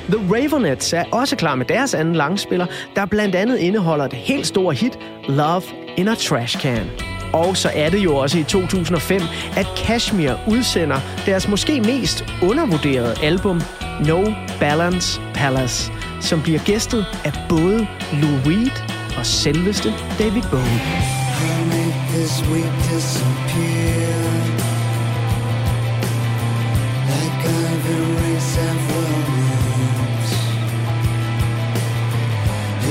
The 0.10 0.36
Ravenets 0.36 0.94
er 0.94 1.04
også 1.12 1.36
klar 1.36 1.56
med 1.56 1.66
deres 1.66 1.94
anden 1.94 2.16
langspiller, 2.16 2.66
der 2.96 3.06
blandt 3.06 3.36
andet 3.36 3.58
indeholder 3.58 4.08
det 4.08 4.20
helt 4.20 4.48
store 4.48 4.74
hit 4.74 5.00
Love 5.28 5.64
in 5.98 6.08
a 6.08 6.16
Trash 6.16 6.60
Can. 6.60 6.90
Og 7.34 7.58
så 7.58 7.70
er 7.74 7.90
det 7.90 8.00
jo 8.00 8.16
også 8.16 8.38
i 8.40 8.44
2005, 8.44 9.22
at 9.58 9.68
Kashmir 9.78 10.32
udsender 10.48 11.00
deres 11.26 11.48
måske 11.48 11.82
mest 11.82 12.26
undervurderede 12.44 13.16
album 13.24 13.62
No 14.08 14.24
Balance 14.60 15.22
Palace, 15.34 15.92
som 16.22 16.42
bliver 16.42 16.60
gæstet 16.66 17.06
af 17.26 17.34
både 17.50 17.88
Lou 18.14 18.36
Reed 18.46 18.72
og 19.18 19.26
selveste 19.26 19.94
David 20.20 20.44
Bowie. 20.52 20.82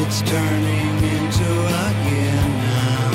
It's 0.06 0.20
turning 0.20 0.96
into 1.16 1.50
a 1.80 1.86
year 2.08 2.42
now 2.64 3.12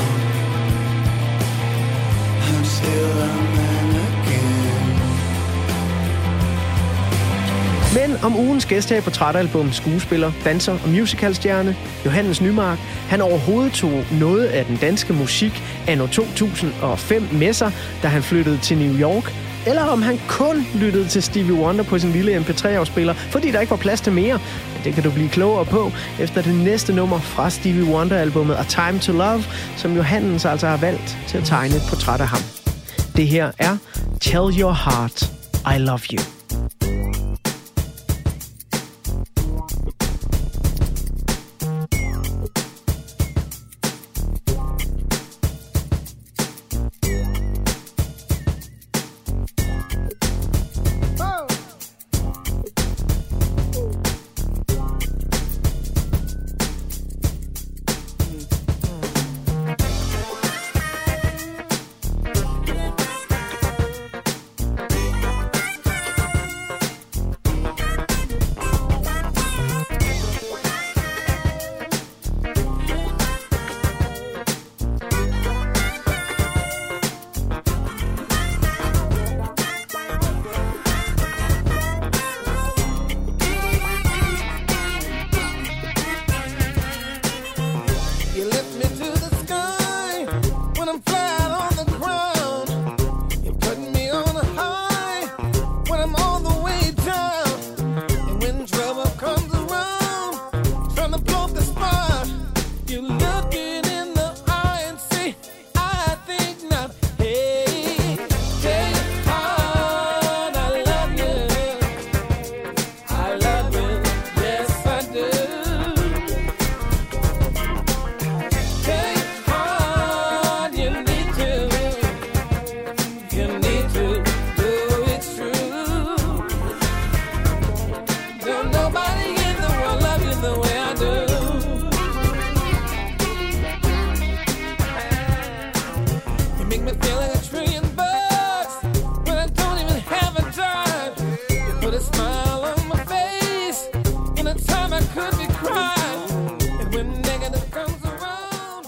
I'm 2.47 2.63
still 2.77 3.11
a 3.25 3.33
again. 4.09 4.99
Men 7.93 8.17
om 8.23 8.35
ugens 8.35 8.65
gæst 8.65 8.89
her 8.89 8.97
i 8.97 9.01
Portrætalbum, 9.01 9.71
skuespiller, 9.71 10.31
danser 10.45 10.73
og 10.83 10.89
musicalstjerne, 10.89 11.75
Johannes 12.05 12.41
Nymark, 12.41 12.77
han 13.09 13.21
overhovedet 13.21 13.73
tog 13.73 14.03
noget 14.11 14.45
af 14.45 14.65
den 14.65 14.77
danske 14.77 15.13
musik 15.13 15.63
anno 15.87 16.07
2005 16.07 17.23
med 17.31 17.53
sig, 17.53 17.71
da 18.03 18.07
han 18.07 18.23
flyttede 18.23 18.57
til 18.57 18.77
New 18.77 18.99
York, 18.99 19.33
eller 19.67 19.83
om 19.83 20.01
han 20.01 20.19
kun 20.27 20.65
lyttede 20.75 21.07
til 21.07 21.23
Stevie 21.23 21.53
Wonder 21.53 21.83
på 21.83 21.99
sin 21.99 22.11
lille 22.11 22.37
MP3-afspiller, 22.37 23.13
fordi 23.13 23.51
der 23.51 23.59
ikke 23.59 23.71
var 23.71 23.77
plads 23.77 24.01
til 24.01 24.13
mere. 24.13 24.39
Det 24.84 24.93
kan 24.93 25.03
du 25.03 25.11
blive 25.11 25.30
klogere 25.30 25.65
på 25.65 25.91
efter 26.19 26.41
det 26.41 26.55
næste 26.55 26.93
nummer 26.93 27.19
fra 27.19 27.49
Stevie 27.49 27.93
Wonder-albummet 27.93 28.55
A 28.55 28.63
Time 28.63 28.99
to 28.99 29.11
Love, 29.13 29.43
som 29.77 29.95
Johannes 29.95 30.45
altså 30.45 30.67
har 30.67 30.77
valgt 30.77 31.17
til 31.27 31.38
at 31.38 31.43
tegne 31.43 31.75
et 31.75 31.82
portræt 31.89 32.21
af 32.21 32.27
ham. 32.27 32.41
Det 33.15 33.27
her 33.27 33.51
er 33.57 33.77
Tell 34.21 34.61
Your 34.61 34.71
Heart 34.71 35.32
I 35.75 35.80
Love 35.80 35.99
You 36.13 36.38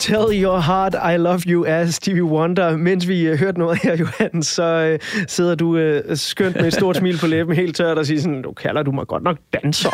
Tell 0.01 0.43
Your 0.43 0.59
Heart 0.59 0.95
I 1.13 1.17
Love 1.17 1.39
You 1.47 1.65
af 1.65 1.89
Stevie 1.89 2.23
Wonder. 2.23 2.77
Mens 2.77 3.07
vi 3.07 3.31
uh, 3.31 3.39
hørte 3.39 3.59
noget 3.59 3.79
her, 3.83 3.95
Johan, 4.01 4.43
så 4.43 4.97
uh, 5.01 5.23
sidder 5.27 5.55
du 5.55 5.77
uh, 5.77 6.17
skønt 6.17 6.55
med 6.55 6.67
et 6.67 6.73
stort 6.73 6.97
smil 6.97 7.17
på 7.17 7.27
læben, 7.27 7.55
helt 7.55 7.75
tørt 7.75 7.97
og 7.97 8.05
siger 8.05 8.21
sådan, 8.21 8.41
du 8.41 8.51
kalder 8.51 8.83
du 8.83 8.91
mig 8.91 9.07
godt 9.07 9.23
nok 9.23 9.37
danser. 9.53 9.89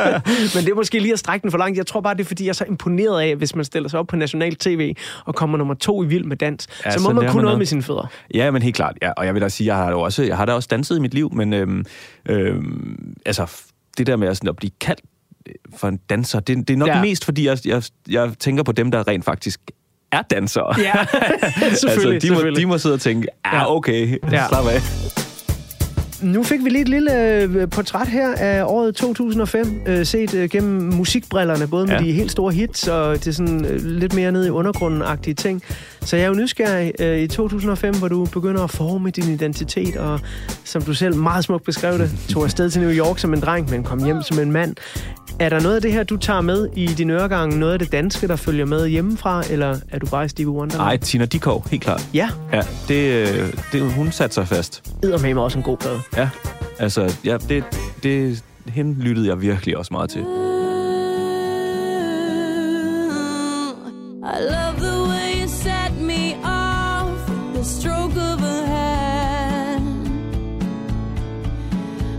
Men 0.56 0.64
det 0.64 0.70
er 0.70 0.74
måske 0.74 0.98
lige 0.98 1.12
at 1.12 1.18
strække 1.18 1.42
den 1.42 1.50
for 1.50 1.58
langt. 1.58 1.78
Jeg 1.78 1.86
tror 1.86 2.00
bare, 2.00 2.14
det 2.14 2.20
er, 2.20 2.24
fordi 2.24 2.44
jeg 2.44 2.48
er 2.48 2.54
så 2.54 2.64
imponeret 2.68 3.20
af, 3.22 3.36
hvis 3.36 3.54
man 3.56 3.64
stiller 3.64 3.88
sig 3.88 4.00
op 4.00 4.06
på 4.06 4.16
national 4.16 4.54
tv 4.54 4.94
og 5.24 5.34
kommer 5.34 5.58
nummer 5.58 5.74
to 5.74 6.02
i 6.02 6.06
Vild 6.06 6.24
med 6.24 6.36
Dans, 6.36 6.68
Ja, 6.84 6.90
så 6.90 6.98
må 6.98 7.02
sådan 7.02 7.14
man 7.14 7.24
kunne 7.24 7.32
noget 7.32 7.44
noget. 7.44 7.58
med 7.58 7.66
sine 7.66 7.82
fødder. 7.82 8.06
Ja, 8.34 8.50
men 8.50 8.62
helt 8.62 8.76
klart. 8.76 8.98
Ja. 9.02 9.10
Og 9.10 9.26
jeg 9.26 9.34
vil 9.34 9.42
da 9.42 9.48
sige, 9.48 9.66
jeg 9.66 9.76
har, 9.76 9.90
da 9.90 9.96
også, 9.96 10.22
jeg 10.22 10.36
har 10.36 10.44
da 10.44 10.52
også 10.52 10.68
danset 10.70 10.96
i 10.96 11.00
mit 11.00 11.14
liv, 11.14 11.32
men 11.34 11.52
øhm, 11.52 11.84
øhm, 12.28 13.14
altså, 13.26 13.50
det 13.98 14.06
der 14.06 14.16
med 14.16 14.28
at, 14.28 14.36
sådan, 14.36 14.48
at 14.48 14.56
blive 14.56 14.70
kaldt 14.80 15.00
øh, 15.00 15.11
for 15.76 15.88
en 15.88 15.98
danser, 16.10 16.40
det, 16.40 16.68
det 16.68 16.74
er 16.74 16.78
nok 16.78 16.88
Ja. 16.88 17.00
mest, 17.00 17.24
fordi 17.24 17.46
jeg, 17.46 17.58
jeg, 17.64 17.82
jeg 18.08 18.30
tænker 18.38 18.62
på 18.62 18.72
dem, 18.72 18.90
der 18.90 19.08
rent 19.08 19.24
faktisk 19.24 19.60
er 20.12 20.22
dansere. 20.22 20.80
Ja, 20.80 20.92
selvfølgelig. 21.74 22.14
altså, 22.14 22.26
de, 22.26 22.30
må, 22.30 22.36
selvfølgelig. 22.36 22.60
de 22.60 22.66
må 22.66 22.78
sidde 22.78 22.94
og 22.94 23.00
tænke, 23.00 23.28
ja, 23.52 23.74
okay, 23.76 24.18
ja. 24.32 24.48
slap 24.48 24.66
af. 24.66 24.80
Nu 26.22 26.42
fik 26.42 26.64
vi 26.64 26.68
lige 26.70 26.82
et 26.82 26.88
lille 26.88 27.26
øh, 27.26 27.68
portræt 27.70 28.08
her 28.08 28.34
af 28.34 28.62
året 28.64 28.94
2005, 28.94 29.82
øh, 29.86 30.06
set 30.06 30.34
øh, 30.34 30.48
gennem 30.50 30.82
musikbrillerne, 30.94 31.66
både 31.66 31.86
med 31.86 31.94
Ja. 31.94 32.02
de 32.04 32.12
helt 32.12 32.30
store 32.30 32.52
hits 32.52 32.88
og 32.88 33.24
det 33.24 33.36
sådan 33.36 33.80
lidt 33.84 34.14
mere 34.14 34.32
ned 34.32 34.46
i 34.46 34.50
undergrunden-agtige 34.50 35.34
ting. 35.34 35.62
Så 36.00 36.16
jeg 36.16 36.22
er 36.24 36.28
jo 36.28 36.34
nysgerrig 36.34 37.22
i 37.22 37.26
2005, 37.26 37.94
hvor 37.94 38.08
du 38.08 38.24
begynder 38.24 38.64
at 38.64 38.70
forme 38.70 39.10
din 39.10 39.32
identitet, 39.34 39.96
og 39.96 40.20
som 40.64 40.82
du 40.82 40.94
selv 40.94 41.16
meget 41.16 41.44
smukt 41.44 41.64
beskrev 41.64 41.98
det, 41.98 42.10
tog 42.28 42.44
afsted 42.44 42.70
til 42.70 42.80
New 42.80 42.90
York 42.92 43.18
som 43.18 43.34
en 43.34 43.40
dreng, 43.40 43.70
men 43.70 43.82
kom 43.82 44.04
hjem 44.04 44.22
som 44.22 44.38
en 44.38 44.52
mand. 44.52 44.74
Er 45.38 45.48
der 45.48 45.60
noget 45.60 45.76
af 45.76 45.82
det 45.82 45.92
her, 45.92 46.04
du 46.04 46.16
tager 46.16 46.40
med 46.40 46.68
i 46.76 46.86
din 46.86 47.10
øregang, 47.10 47.58
noget 47.58 47.72
af 47.72 47.78
det 47.78 47.92
danske, 47.92 48.28
der 48.28 48.36
følger 48.36 48.64
med 48.64 48.88
hjemmefra, 48.88 49.42
eller 49.50 49.76
er 49.90 49.98
du 49.98 50.06
bare 50.06 50.24
i 50.24 50.28
Stevie 50.28 50.50
Wonder? 50.52 50.76
Nej, 50.76 50.96
Tina 50.96 51.24
Dikov, 51.24 51.66
helt 51.70 51.82
klart. 51.82 52.08
Ja, 52.14 52.28
Ja, 52.52 52.62
det, 52.88 53.54
det, 53.72 53.82
hun 53.92 54.12
satte 54.12 54.34
sig 54.34 54.48
fast. 54.48 54.82
med 55.02 55.34
også 55.36 55.58
en 55.58 55.64
god 55.64 55.76
plade. 55.76 55.98
Ja, 56.16 56.30
altså, 56.78 57.18
ja, 57.24 57.36
det, 57.36 57.64
det, 58.02 58.44
hende 58.66 59.02
lyttede 59.02 59.28
jeg 59.28 59.40
virkelig 59.40 59.76
også 59.76 59.94
meget 59.94 60.10
til. 60.10 60.20
I 60.20 60.24
love 64.40 64.76
the 64.78 65.02
way 65.08 65.42
you 65.42 65.48
set 65.48 66.00
me 66.00 66.34
off, 66.44 67.30
the 67.54 67.64
stroke 67.64 68.16
of 68.16 68.42
a 68.42 68.66
hand, 68.66 70.08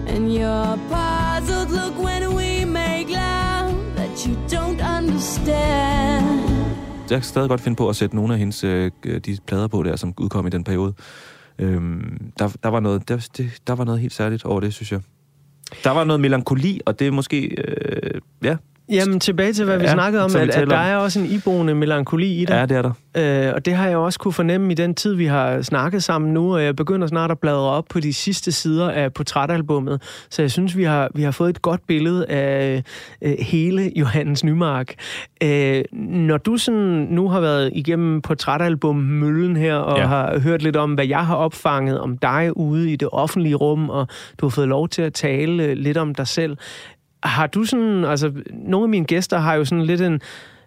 and 0.07 0.27
your 0.27 0.79
puzzled 0.89 1.69
look 1.69 2.05
when 2.05 2.35
we 2.35 2.65
make 2.65 3.09
love 3.09 3.95
that 3.95 4.25
you 4.25 4.35
don't 4.49 4.81
understand. 4.99 6.23
Jeg 7.09 7.21
kan 7.21 7.23
stadig 7.23 7.49
godt 7.49 7.61
finde 7.61 7.75
på 7.75 7.89
at 7.89 7.95
sætte 7.95 8.15
nogle 8.15 8.33
af 8.33 8.39
hendes 8.39 8.63
øh, 8.63 8.91
de 9.05 9.37
plader 9.47 9.67
på 9.67 9.83
der, 9.83 9.95
som 9.95 10.13
udkom 10.17 10.47
i 10.47 10.49
den 10.49 10.63
periode. 10.63 10.93
Øhm, 11.59 12.31
der, 12.39 12.55
der, 12.63 12.69
var 12.69 12.79
noget, 12.79 13.09
der, 13.09 13.27
det, 13.37 13.51
der 13.67 13.75
var 13.75 13.83
noget 13.83 14.01
helt 14.01 14.13
særligt 14.13 14.45
over 14.45 14.59
det, 14.59 14.73
synes 14.73 14.91
jeg. 14.91 15.01
Der 15.83 15.89
var 15.89 16.03
noget 16.03 16.19
melankoli, 16.19 16.81
og 16.85 16.99
det 16.99 17.07
er 17.07 17.11
måske... 17.11 17.45
Øh, 17.45 18.21
ja, 18.43 18.57
Jamen, 18.89 19.19
tilbage 19.19 19.53
til, 19.53 19.65
hvad 19.65 19.77
vi 19.77 19.83
Ja, 19.83 19.93
snakkede 19.93 20.23
om, 20.23 20.31
at, 20.35 20.49
at 20.49 20.67
der 20.69 20.75
er 20.77 20.97
også 20.97 21.19
en 21.19 21.25
iboende 21.25 21.75
melankoli 21.75 22.33
i 22.41 22.45
det. 22.45 22.53
ja, 22.53 22.65
det 22.65 22.77
er 22.77 22.81
der. 22.81 23.47
Øh, 23.47 23.53
og 23.55 23.65
det 23.65 23.73
har 23.73 23.87
jeg 23.87 23.97
også 23.97 24.19
kunne 24.19 24.33
fornemme 24.33 24.71
i 24.71 24.75
den 24.75 24.95
tid, 24.95 25.13
vi 25.13 25.25
har 25.25 25.61
snakket 25.61 26.03
sammen 26.03 26.33
nu, 26.33 26.53
og 26.55 26.63
jeg 26.63 26.75
begynder 26.75 27.07
snart 27.07 27.31
at 27.31 27.39
bladre 27.39 27.59
op 27.59 27.85
på 27.89 27.99
de 27.99 28.13
sidste 28.13 28.51
sider 28.51 28.89
af 28.91 29.13
portrætalbummet. 29.13 30.01
Så 30.29 30.41
jeg 30.41 30.51
synes, 30.51 30.77
vi 30.77 30.83
har, 30.83 31.09
vi 31.15 31.23
har 31.23 31.31
fået 31.31 31.49
et 31.49 31.61
godt 31.61 31.81
billede 31.87 32.25
af 32.29 32.83
øh, 33.21 33.33
hele 33.39 33.91
Johannes 33.95 34.43
Nymark. 34.43 34.93
Øh, 35.43 35.83
når 36.01 36.37
du 36.37 36.57
sådan 36.57 37.07
nu 37.11 37.29
har 37.29 37.39
været 37.39 37.71
igennem 37.75 38.21
portrætalbum-møllen 38.21 39.55
her, 39.55 39.75
og 39.75 39.97
Ja. 39.97 40.01
ja. 40.01 40.07
har 40.07 40.39
hørt 40.39 40.61
lidt 40.63 40.75
om, 40.75 40.93
hvad 40.93 41.05
jeg 41.07 41.25
har 41.25 41.35
opfanget 41.35 41.99
om 41.99 42.17
dig 42.17 42.57
ude 42.57 42.91
i 42.91 42.95
det 42.95 43.07
offentlige 43.11 43.55
rum, 43.55 43.89
og 43.89 44.07
du 44.41 44.45
har 44.45 44.49
fået 44.49 44.67
lov 44.67 44.89
til 44.89 45.01
at 45.01 45.13
tale 45.13 45.63
øh, 45.63 45.77
lidt 45.77 45.97
om 45.97 46.15
dig 46.15 46.27
selv, 46.27 46.57
har 47.23 47.47
du 47.47 47.63
sådan, 47.63 48.05
altså 48.05 48.31
nogle 48.53 48.85
af 48.85 48.89
mine 48.89 49.05
gæster 49.05 49.39
har 49.39 49.53
jo 49.53 49.65
sådan 49.65 49.85
lidt 49.85 50.01
en, 50.01 50.13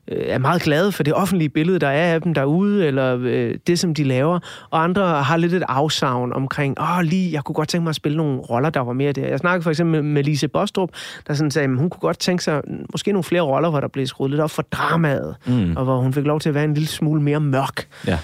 øh, 0.09 0.25
er 0.27 0.39
meget 0.39 0.63
glade 0.63 0.93
for 0.93 1.03
det 1.03 1.15
offentlige 1.15 1.49
billede, 1.49 1.79
der 1.79 1.89
er 1.89 2.15
af 2.15 2.23
dem 2.23 2.35
derude, 2.35 2.87
eller 2.87 3.19
øh, 3.21 3.55
det, 3.67 3.79
som 3.79 3.95
de 3.95 4.05
laver. 4.05 4.39
Og 4.71 4.85
andre 4.85 5.23
har 5.23 5.37
lidt 5.37 5.53
et 5.53 5.63
afsavn 5.69 6.33
omkring, 6.33 6.81
åh, 6.81 7.01
lige, 7.03 7.33
jeg 7.33 7.45
kunne 7.45 7.55
godt 7.55 7.69
tænke 7.69 7.83
mig 7.83 7.91
at 7.91 7.97
spille 7.97 8.17
nogle 8.17 8.39
roller, 8.39 8.71
der 8.71 8.81
var 8.81 8.93
mere 8.93 9.13
der. 9.13 9.27
Jeg 9.27 9.39
snakkede 9.39 9.63
for 9.63 9.71
eksempel 9.71 10.05
med 10.05 10.25
Lise 10.25 10.49
Bostrup, 10.49 10.91
der 11.27 11.35
sådan 11.35 11.51
sagde, 11.51 11.69
at 11.69 11.77
hun 11.79 11.91
kunne 11.91 12.01
godt 12.01 12.19
tænke 12.19 12.45
sig 12.45 12.63
måske 12.93 13.13
nogle 13.13 13.25
flere 13.25 13.43
roller, 13.43 13.71
hvor 13.71 13.81
der 13.81 13.89
blev 13.89 14.07
skruet 14.07 14.31
lidt 14.31 14.41
op 14.41 14.51
for 14.51 14.63
dramaet, 14.63 15.37
mm. 15.47 15.77
og 15.77 15.85
hvor 15.85 15.99
hun 15.99 16.13
fik 16.13 16.25
lov 16.25 16.41
til 16.41 16.49
at 16.49 16.55
være 16.55 16.65
en 16.65 16.75
lille 16.75 16.89
smule 16.89 17.23
mere 17.23 17.41
mørk. 17.41 17.87
Ja. 18.07 18.19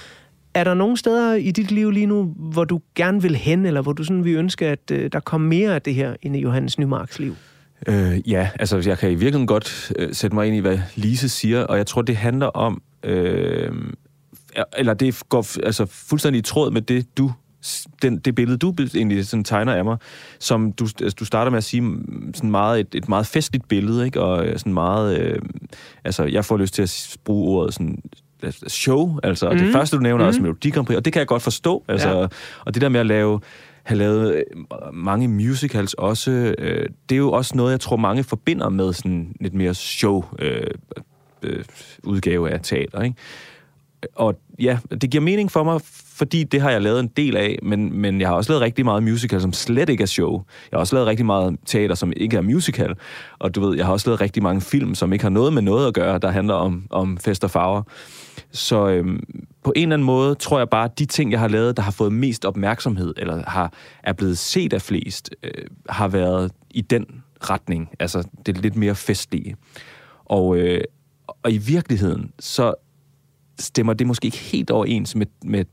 Er 0.54 0.64
der 0.64 0.74
nogle 0.74 0.96
steder 0.96 1.34
i 1.34 1.50
dit 1.50 1.70
liv 1.70 1.90
lige 1.90 2.06
nu, 2.06 2.34
hvor 2.36 2.64
du 2.64 2.80
gerne 2.94 3.22
vil 3.22 3.36
hen, 3.36 3.66
eller 3.66 3.82
hvor 3.82 3.92
du 3.92 4.04
sådan 4.04 4.24
vil 4.24 4.36
ønske, 4.36 4.66
at 4.66 4.90
øh, 4.92 5.10
der 5.12 5.20
kom 5.20 5.40
mere 5.40 5.74
af 5.74 5.82
det 5.82 5.94
her 5.94 6.14
ind 6.22 6.36
i 6.36 6.40
Johannes 6.40 6.78
Nymarks 6.78 7.18
liv? 7.18 7.36
Øh, 7.88 8.30
ja, 8.30 8.50
altså 8.60 8.82
jeg 8.86 8.98
kan 8.98 9.10
i 9.10 9.14
virkeligheden 9.14 9.46
godt 9.46 9.92
øh, 9.98 10.14
sætte 10.14 10.34
mig 10.34 10.46
ind 10.46 10.56
i, 10.56 10.58
hvad 10.58 10.78
Lise 10.94 11.28
siger, 11.28 11.64
og 11.64 11.76
jeg 11.76 11.86
tror, 11.86 12.02
det 12.02 12.16
handler 12.16 12.46
om, 12.46 12.82
øh, 13.02 13.72
eller 14.76 14.94
det 14.94 15.22
går 15.28 15.64
altså, 15.66 15.86
fuldstændig 15.86 16.38
i 16.38 16.42
tråd 16.42 16.70
med 16.70 16.82
det, 16.82 17.18
du 17.18 17.32
den, 18.02 18.18
det 18.18 18.34
billede, 18.34 18.58
du 18.58 18.74
egentlig 18.94 19.26
sådan 19.26 19.44
tegner 19.44 19.74
af 19.74 19.84
mig, 19.84 19.96
som 20.38 20.72
du, 20.72 20.84
altså, 21.00 21.16
du 21.20 21.24
starter 21.24 21.50
med 21.50 21.58
at 21.58 21.64
sige, 21.64 21.80
mm, 21.80 22.32
sådan 22.34 22.50
meget, 22.50 22.80
et, 22.80 22.94
et 22.94 23.08
meget 23.08 23.26
festligt 23.26 23.68
billede, 23.68 24.04
ikke? 24.04 24.20
og 24.20 24.46
øh, 24.46 24.58
sådan 24.58 24.74
meget, 24.74 25.18
øh, 25.20 25.38
altså 26.04 26.24
jeg 26.24 26.44
får 26.44 26.56
lyst 26.56 26.74
til 26.74 26.82
at 26.82 27.16
bruge 27.24 27.58
ordet 27.58 27.74
sådan, 27.74 28.02
altså, 28.42 28.64
show, 28.68 29.18
altså 29.22 29.50
mm. 29.50 29.58
det 29.58 29.72
første, 29.72 29.96
du 29.96 30.02
nævner, 30.02 30.16
mm. 30.16 30.22
er 30.22 30.26
også 30.26 30.42
Melodi 30.42 30.70
Grand 30.70 30.86
Prix, 30.86 30.96
og 30.96 31.04
det 31.04 31.12
kan 31.12 31.20
jeg 31.20 31.26
godt 31.26 31.42
forstå, 31.42 31.84
altså, 31.88 32.08
ja. 32.08 32.26
og 32.64 32.74
det 32.74 32.82
der 32.82 32.88
med 32.88 33.00
at 33.00 33.06
lave, 33.06 33.40
have 33.82 33.98
lavet 33.98 34.34
øh, 34.34 34.42
mange 34.92 35.28
musicals 35.28 35.94
også, 35.94 36.54
øh, 36.58 36.88
det 37.08 37.14
er 37.14 37.18
jo 37.18 37.32
også 37.32 37.56
noget, 37.56 37.72
jeg 37.72 37.80
tror, 37.80 37.96
mange 37.96 38.24
forbinder 38.24 38.68
med 38.68 38.92
sådan 38.92 39.34
lidt 39.40 39.54
mere 39.54 39.74
show 39.74 40.24
øh, 40.38 40.66
øh, 41.42 41.64
udgave 42.04 42.50
af 42.50 42.60
teater, 42.62 43.02
ikke? 43.02 43.16
Og 44.14 44.34
ja, 44.58 44.78
det 45.00 45.10
giver 45.10 45.22
mening 45.22 45.50
for 45.50 45.64
mig, 45.64 45.80
fordi 46.14 46.44
det 46.44 46.60
har 46.60 46.70
jeg 46.70 46.82
lavet 46.82 47.00
en 47.00 47.06
del 47.06 47.36
af, 47.36 47.58
men, 47.62 48.00
men 48.00 48.20
jeg 48.20 48.28
har 48.28 48.34
også 48.34 48.52
lavet 48.52 48.62
rigtig 48.62 48.84
meget 48.84 49.02
musical, 49.02 49.40
som 49.40 49.52
slet 49.52 49.88
ikke 49.88 50.02
er 50.02 50.06
show. 50.06 50.32
Jeg 50.70 50.76
har 50.76 50.80
også 50.80 50.96
lavet 50.96 51.08
rigtig 51.08 51.26
meget 51.26 51.56
teater, 51.66 51.94
som 51.94 52.12
ikke 52.16 52.36
er 52.36 52.40
musical. 52.40 52.94
Og 53.38 53.54
du 53.54 53.60
ved, 53.60 53.76
jeg 53.76 53.86
har 53.86 53.92
også 53.92 54.08
lavet 54.08 54.20
rigtig 54.20 54.42
mange 54.42 54.60
film, 54.60 54.94
som 54.94 55.12
ikke 55.12 55.24
har 55.24 55.30
noget 55.30 55.52
med 55.52 55.62
noget 55.62 55.86
at 55.86 55.94
gøre, 55.94 56.18
der 56.18 56.30
handler 56.30 56.54
om, 56.54 56.86
om 56.90 57.18
fest 57.18 57.44
og 57.44 57.50
farver. 57.50 57.82
Så 58.52 58.88
øhm, 58.88 59.20
på 59.64 59.72
en 59.76 59.82
eller 59.82 59.94
anden 59.96 60.06
måde 60.06 60.34
tror 60.34 60.58
jeg 60.58 60.68
bare, 60.68 60.84
at 60.84 60.98
de 60.98 61.06
ting, 61.06 61.32
jeg 61.32 61.40
har 61.40 61.48
lavet, 61.48 61.76
der 61.76 61.82
har 61.82 61.90
fået 61.90 62.12
mest 62.12 62.44
opmærksomhed, 62.44 63.14
eller 63.16 63.42
har, 63.46 63.72
er 64.02 64.12
blevet 64.12 64.38
set 64.38 64.72
af 64.72 64.82
flest, 64.82 65.30
øh, 65.42 65.64
har 65.88 66.08
været 66.08 66.52
i 66.70 66.80
den 66.80 67.06
retning. 67.40 67.88
Altså 68.00 68.28
det 68.46 68.58
lidt 68.58 68.76
mere 68.76 68.94
festlige. 68.94 69.56
Og, 70.24 70.56
øh, 70.56 70.80
og 71.42 71.52
i 71.52 71.58
virkeligheden, 71.58 72.32
så 72.38 72.74
stemmer 73.62 73.92
det 73.92 74.06
måske 74.06 74.26
ikke 74.26 74.38
helt 74.38 74.70
overens 74.70 75.14
med, 75.14 75.26
med 75.44 75.64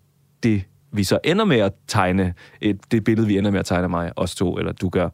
det, 0.43 0.63
vi 0.91 1.03
så 1.03 1.19
ender 1.23 1.45
med 1.45 1.57
at 1.57 1.73
tegne, 1.87 2.33
et, 2.61 2.77
det 2.91 3.03
billede, 3.03 3.27
vi 3.27 3.37
ender 3.37 3.51
med 3.51 3.59
at 3.59 3.65
tegne 3.65 3.87
mig, 3.87 4.11
os 4.15 4.35
to, 4.35 4.57
eller 4.57 4.71
du 4.71 4.89
gør, 4.89 5.09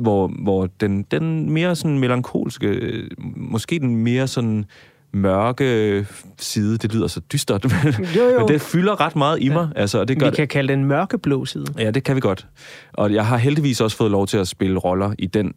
hvor, 0.00 0.32
hvor 0.42 0.68
den, 0.80 1.02
den 1.02 1.50
mere 1.50 1.76
sådan 1.76 1.98
melankolske, 1.98 2.66
øh, 2.66 3.10
måske 3.36 3.78
den 3.78 3.96
mere 3.96 4.28
sådan 4.28 4.64
mørke 5.12 6.06
side, 6.38 6.78
det 6.78 6.94
lyder 6.94 7.06
så 7.06 7.20
dystert, 7.32 7.64
men, 7.84 7.94
Jo, 8.16 8.22
jo. 8.22 8.38
men 8.38 8.48
det 8.48 8.60
fylder 8.60 9.00
ret 9.00 9.16
meget 9.16 9.42
i 9.42 9.48
mig. 9.48 9.68
Altså, 9.76 9.98
og 9.98 10.08
det 10.08 10.18
gør 10.18 10.30
Vi 10.30 10.36
kan 10.36 10.48
kalde 10.48 10.72
den 10.72 10.84
mørkeblå 10.84 11.44
side. 11.44 11.66
Ja, 11.78 11.90
det 11.90 12.04
kan 12.04 12.16
vi 12.16 12.20
godt. 12.20 12.46
Og 12.92 13.14
jeg 13.14 13.26
har 13.26 13.36
heldigvis 13.36 13.80
også 13.80 13.96
fået 13.96 14.10
lov 14.10 14.26
til 14.26 14.38
at 14.38 14.48
spille 14.48 14.78
roller 14.78 15.14
i 15.18 15.26
den 15.26 15.54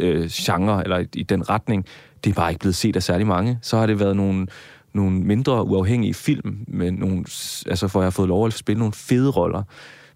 øh, 0.00 0.28
genre, 0.28 0.84
eller 0.84 1.04
i 1.14 1.22
den 1.22 1.50
retning. 1.50 1.86
Det 2.24 2.30
er 2.30 2.34
bare 2.34 2.50
ikke 2.50 2.60
blevet 2.60 2.74
set 2.74 2.96
af 2.96 3.02
særlig 3.02 3.26
mange. 3.26 3.58
Så 3.62 3.76
har 3.76 3.86
det 3.86 4.00
været 4.00 4.16
nogle, 4.16 4.46
nogle 4.94 5.20
mindre 5.20 5.64
uafhængige 5.64 6.14
film, 6.14 6.64
med 6.68 6.90
nogle, 6.90 7.24
altså, 7.66 7.88
for 7.88 8.00
jeg 8.00 8.06
har 8.06 8.10
fået 8.10 8.28
lov 8.28 8.46
at 8.46 8.52
spille 8.52 8.78
nogle 8.78 8.92
fede 8.92 9.30
roller. 9.30 9.62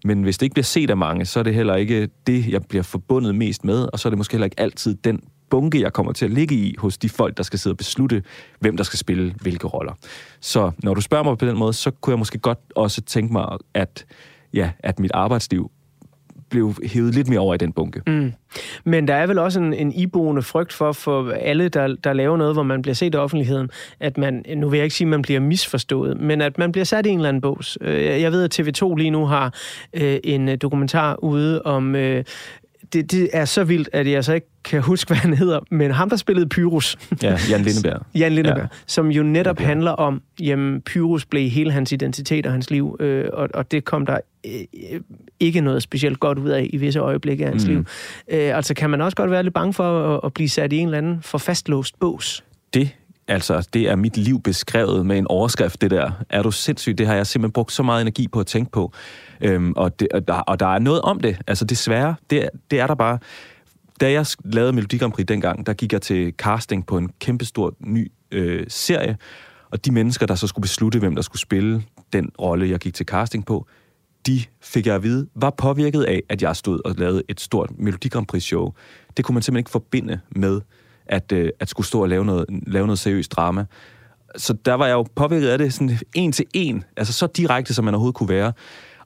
Men 0.05 0.23
hvis 0.23 0.37
det 0.37 0.45
ikke 0.45 0.53
bliver 0.53 0.63
set 0.63 0.89
af 0.89 0.97
mange, 0.97 1.25
så 1.25 1.39
er 1.39 1.43
det 1.43 1.55
heller 1.55 1.75
ikke 1.75 2.09
det, 2.27 2.47
jeg 2.47 2.63
bliver 2.63 2.83
forbundet 2.83 3.35
mest 3.35 3.63
med, 3.63 3.87
og 3.93 3.99
så 3.99 4.07
er 4.07 4.09
det 4.09 4.17
måske 4.17 4.31
heller 4.31 4.45
ikke 4.45 4.59
altid 4.59 4.95
den 4.95 5.21
bunke, 5.49 5.81
jeg 5.81 5.93
kommer 5.93 6.11
til 6.11 6.25
at 6.25 6.31
ligge 6.31 6.55
i 6.55 6.75
hos 6.77 6.97
de 6.97 7.09
folk, 7.09 7.37
der 7.37 7.43
skal 7.43 7.59
sidde 7.59 7.73
og 7.73 7.77
beslutte, 7.77 8.23
hvem 8.59 8.77
der 8.77 8.83
skal 8.83 8.99
spille 8.99 9.33
hvilke 9.41 9.67
roller. 9.67 9.93
Så 10.39 10.71
når 10.83 10.93
du 10.93 11.01
spørger 11.01 11.23
mig 11.23 11.37
på 11.37 11.45
den 11.45 11.57
måde, 11.57 11.73
så 11.73 11.91
kunne 11.91 12.11
jeg 12.11 12.19
måske 12.19 12.37
godt 12.37 12.59
også 12.75 13.01
tænke 13.01 13.33
mig, 13.33 13.57
at, 13.73 14.05
ja, 14.53 14.71
at 14.79 14.99
mit 14.99 15.11
arbejdsliv 15.13 15.71
blev 16.49 16.75
hævet 16.85 17.15
lidt 17.15 17.29
mere 17.29 17.39
over 17.39 17.53
i 17.53 17.57
den 17.57 17.71
bunke. 17.71 18.01
Mm. 18.07 18.33
Men 18.83 19.07
der 19.07 19.15
er 19.15 19.27
vel 19.27 19.37
også 19.37 19.59
en, 19.59 19.73
en 19.73 19.91
iboende 19.91 20.41
frygt 20.41 20.73
for, 20.73 20.91
for 20.91 21.31
alle, 21.31 21.69
der, 21.69 21.95
der 22.03 22.13
laver 22.13 22.37
noget, 22.37 22.55
hvor 22.55 22.63
man 22.63 22.81
bliver 22.81 22.95
set 22.95 23.15
af 23.15 23.19
offentligheden, 23.19 23.69
at 23.99 24.17
man, 24.17 24.45
nu 24.55 24.69
vil 24.69 24.77
jeg 24.77 24.83
ikke 24.83 24.95
sige, 24.95 25.05
at 25.05 25.09
man 25.09 25.21
bliver 25.21 25.39
misforstået, 25.39 26.21
men 26.21 26.41
at 26.41 26.57
man 26.57 26.71
bliver 26.71 26.85
sat 26.85 27.05
i 27.05 27.09
en 27.09 27.17
eller 27.17 27.29
anden 27.29 27.41
bås. 27.41 27.77
Øh, 27.81 28.21
jeg 28.21 28.31
ved, 28.31 28.43
at 28.43 28.59
TV2 28.59 28.95
lige 28.95 29.09
nu 29.09 29.25
har 29.25 29.53
øh, 29.93 30.17
en 30.23 30.57
dokumentar 30.57 31.15
ude 31.23 31.61
om... 31.61 31.95
Øh, 31.95 32.23
det, 32.93 33.11
det 33.11 33.29
er 33.33 33.45
så 33.45 33.63
vildt, 33.63 33.89
at 33.93 34.07
jeg 34.11 34.25
så 34.25 34.33
ikke 34.33 34.47
kan 34.63 34.81
huske, 34.81 35.07
hvad 35.09 35.17
han 35.17 35.33
hedder, 35.33 35.59
men 35.71 35.91
ham, 35.91 36.09
der 36.09 36.15
spillede 36.17 36.49
Pyrus, 36.49 36.97
Ja, 37.23 37.37
Jan 37.49 37.61
Lindeberg. 37.61 38.01
Jan 38.19 38.31
Lindeberg, 38.31 38.61
ja. 38.61 38.77
Som 38.87 39.11
jo 39.11 39.23
netop 39.23 39.59
Ja. 39.59 39.65
handler 39.65 39.91
om, 39.91 40.21
jamen, 40.39 40.81
Pyrus 40.81 41.25
blev 41.25 41.49
hele 41.49 41.71
hans 41.71 41.91
identitet 41.91 42.45
og 42.45 42.51
hans 42.51 42.69
liv, 42.69 42.97
øh, 42.99 43.25
og, 43.33 43.49
og 43.53 43.71
det 43.71 43.85
kom 43.85 44.05
der 44.05 44.17
øh, 44.45 44.99
ikke 45.39 45.61
noget 45.61 45.83
specielt 45.83 46.19
godt 46.19 46.39
ud 46.39 46.49
af 46.49 46.69
i 46.73 46.77
visse 46.77 46.99
øjeblikke 46.99 47.45
af 47.45 47.49
hans 47.51 47.67
mm. 47.67 47.73
liv. 47.73 47.85
Øh, 48.31 48.57
altså 48.57 48.73
kan 48.73 48.89
man 48.89 49.01
også 49.01 49.15
godt 49.15 49.31
være 49.31 49.43
lidt 49.43 49.53
bange 49.53 49.73
for 49.73 50.15
at, 50.15 50.21
at 50.23 50.33
blive 50.33 50.49
sat 50.49 50.73
i 50.73 50.77
en 50.77 50.87
eller 50.87 50.97
anden 50.97 51.19
for 51.21 51.37
fastlåst 51.37 51.99
bås. 51.99 52.43
Det, 52.73 52.89
altså, 53.29 53.67
det 53.73 53.89
er 53.89 53.95
mit 53.95 54.17
liv 54.17 54.41
beskrevet 54.41 55.05
med 55.05 55.17
en 55.17 55.27
overskrift, 55.27 55.81
det 55.81 55.91
der. 55.91 56.11
Er 56.29 56.43
du 56.43 56.51
sindssyg? 56.51 56.97
Det 56.97 57.07
har 57.07 57.15
jeg 57.15 57.27
simpelthen 57.27 57.51
brugt 57.51 57.71
så 57.71 57.83
meget 57.83 58.01
energi 58.01 58.27
på 58.27 58.39
at 58.39 58.47
tænke 58.47 58.71
på. 58.71 58.93
Øhm, 59.41 59.73
og, 59.75 59.99
det, 59.99 60.07
og, 60.13 60.27
der, 60.27 60.33
og 60.33 60.59
der 60.59 60.75
er 60.75 60.79
noget 60.79 61.01
om 61.01 61.19
det. 61.19 61.37
Altså 61.47 61.65
desværre, 61.65 62.15
det, 62.29 62.49
det 62.71 62.79
er 62.79 62.87
der 62.87 62.95
bare. 62.95 63.19
Da 64.01 64.11
jeg 64.11 64.25
lavede 64.43 64.73
Melodi 64.73 64.97
Grand 64.97 65.13
Prix 65.13 65.25
dengang, 65.25 65.65
der 65.65 65.73
gik 65.73 65.93
jeg 65.93 66.01
til 66.01 66.33
casting 66.37 66.85
på 66.85 66.97
en 66.97 67.09
kæmpestor 67.19 67.73
ny 67.79 68.11
øh, 68.31 68.65
serie, 68.67 69.17
og 69.71 69.85
de 69.85 69.91
mennesker, 69.91 70.25
der 70.25 70.35
så 70.35 70.47
skulle 70.47 70.63
beslutte, 70.63 70.99
hvem 70.99 71.15
der 71.15 71.21
skulle 71.21 71.41
spille 71.41 71.83
den 72.13 72.31
rolle, 72.41 72.69
jeg 72.69 72.79
gik 72.79 72.93
til 72.93 73.05
casting 73.05 73.45
på, 73.45 73.67
de 74.27 74.43
fik 74.61 74.87
jeg 74.87 74.95
at 74.95 75.03
vide, 75.03 75.27
var 75.35 75.49
påvirket 75.49 76.03
af, 76.03 76.21
at 76.29 76.41
jeg 76.41 76.55
stod 76.55 76.79
og 76.85 76.95
lavede 76.97 77.23
et 77.29 77.41
stort 77.41 77.71
Melodi 77.77 78.07
Grand 78.07 78.27
Prix 78.27 78.43
show. 78.43 78.73
Det 79.17 79.25
kunne 79.25 79.33
man 79.33 79.43
simpelthen 79.43 79.59
ikke 79.59 79.71
forbinde 79.71 80.19
med, 80.29 80.61
at, 81.09 81.31
øh, 81.31 81.49
at 81.59 81.69
skulle 81.69 81.87
stå 81.87 82.01
og 82.01 82.09
lave 82.09 82.25
noget, 82.25 82.45
lave 82.49 82.85
noget 82.85 82.99
seriøst 82.99 83.31
drama. 83.31 83.65
Så 84.35 84.53
der 84.53 84.73
var 84.73 84.85
jeg 84.85 84.93
jo 84.93 85.05
påvirket 85.15 85.47
af 85.47 85.57
det 85.57 85.73
sådan 85.73 85.97
en 86.15 86.31
til 86.31 86.45
en, 86.53 86.83
altså 86.97 87.13
så 87.13 87.27
direkte, 87.27 87.73
som 87.73 87.85
man 87.85 87.93
overhovedet 87.93 88.15
kunne 88.15 88.29
være. 88.29 88.53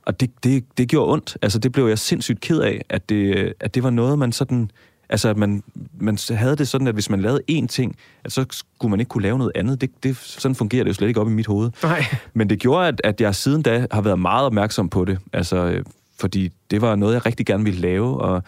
Og 0.06 0.20
det, 0.20 0.32
det, 0.44 0.64
det 0.78 0.90
gjorde 0.90 1.12
ondt. 1.12 1.38
Altså 1.42 1.60
det 1.60 1.72
blev 1.72 1.88
jeg 1.88 2.00
sindssygt 2.00 2.42
ked 2.42 2.60
af, 2.60 2.82
at 2.90 3.10
det, 3.10 3.54
at 3.60 3.76
det 3.76 3.84
var 3.84 3.90
noget, 3.90 4.20
man 4.20 4.32
sådan... 4.32 4.72
Altså, 5.10 5.30
at 5.30 5.38
man, 5.38 5.64
man 6.00 6.18
havde 6.30 6.56
det 6.56 6.68
sådan, 6.68 6.88
at 6.88 6.94
hvis 6.94 7.10
man 7.10 7.22
lavede 7.22 7.42
én 7.52 7.68
ting, 7.68 7.96
at 8.24 8.32
så 8.32 8.46
skulle 8.50 8.90
man 8.90 9.00
ikke 9.00 9.10
kunne 9.10 9.24
lave 9.24 9.38
noget 9.38 9.52
andet. 9.56 9.82
Det, 9.82 9.90
det, 10.04 10.18
sådan 10.18 10.56
fungerer 10.56 10.84
det 10.84 10.90
jo 10.90 10.94
slet 10.94 11.08
ikke 11.08 11.22
op 11.22 11.28
i 11.28 11.32
mit 11.32 11.48
hoved. 11.48 11.72
Nej. 11.84 12.06
Men 12.34 12.50
det 12.50 12.60
gjorde, 12.60 12.88
at, 12.88 13.02
at 13.04 13.22
jeg 13.22 13.36
siden 13.36 13.62
da 13.62 13.88
har 13.92 14.02
været 14.02 14.20
meget 14.20 14.46
opmærksom 14.46 14.90
på 14.90 15.06
det. 15.06 15.20
Altså, 15.34 15.58
øh, 15.58 15.86
fordi 16.20 16.52
det 16.72 16.82
var 16.82 16.96
noget, 16.96 17.14
jeg 17.14 17.26
rigtig 17.26 17.46
gerne 17.46 17.64
ville 17.64 17.80
lave, 17.80 18.22
og 18.22 18.44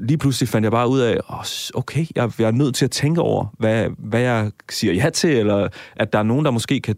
lige 0.00 0.18
pludselig 0.18 0.48
fandt 0.48 0.64
jeg 0.64 0.72
bare 0.72 0.88
ud 0.88 1.00
af, 1.00 1.18
oh, 1.28 1.44
okay, 1.74 2.06
jeg, 2.16 2.32
jeg 2.38 2.46
er 2.46 2.50
nødt 2.50 2.74
til 2.74 2.84
at 2.84 2.90
tænke 2.90 3.20
over, 3.20 3.46
hvad, 3.58 3.88
hvad 3.98 4.20
jeg 4.20 4.50
siger 4.70 4.94
ja 4.94 5.10
til, 5.10 5.30
eller 5.30 5.68
at 5.96 6.12
der 6.12 6.18
er 6.18 6.22
nogen, 6.22 6.44
der 6.44 6.50
måske 6.50 6.80
kan, 6.80 6.96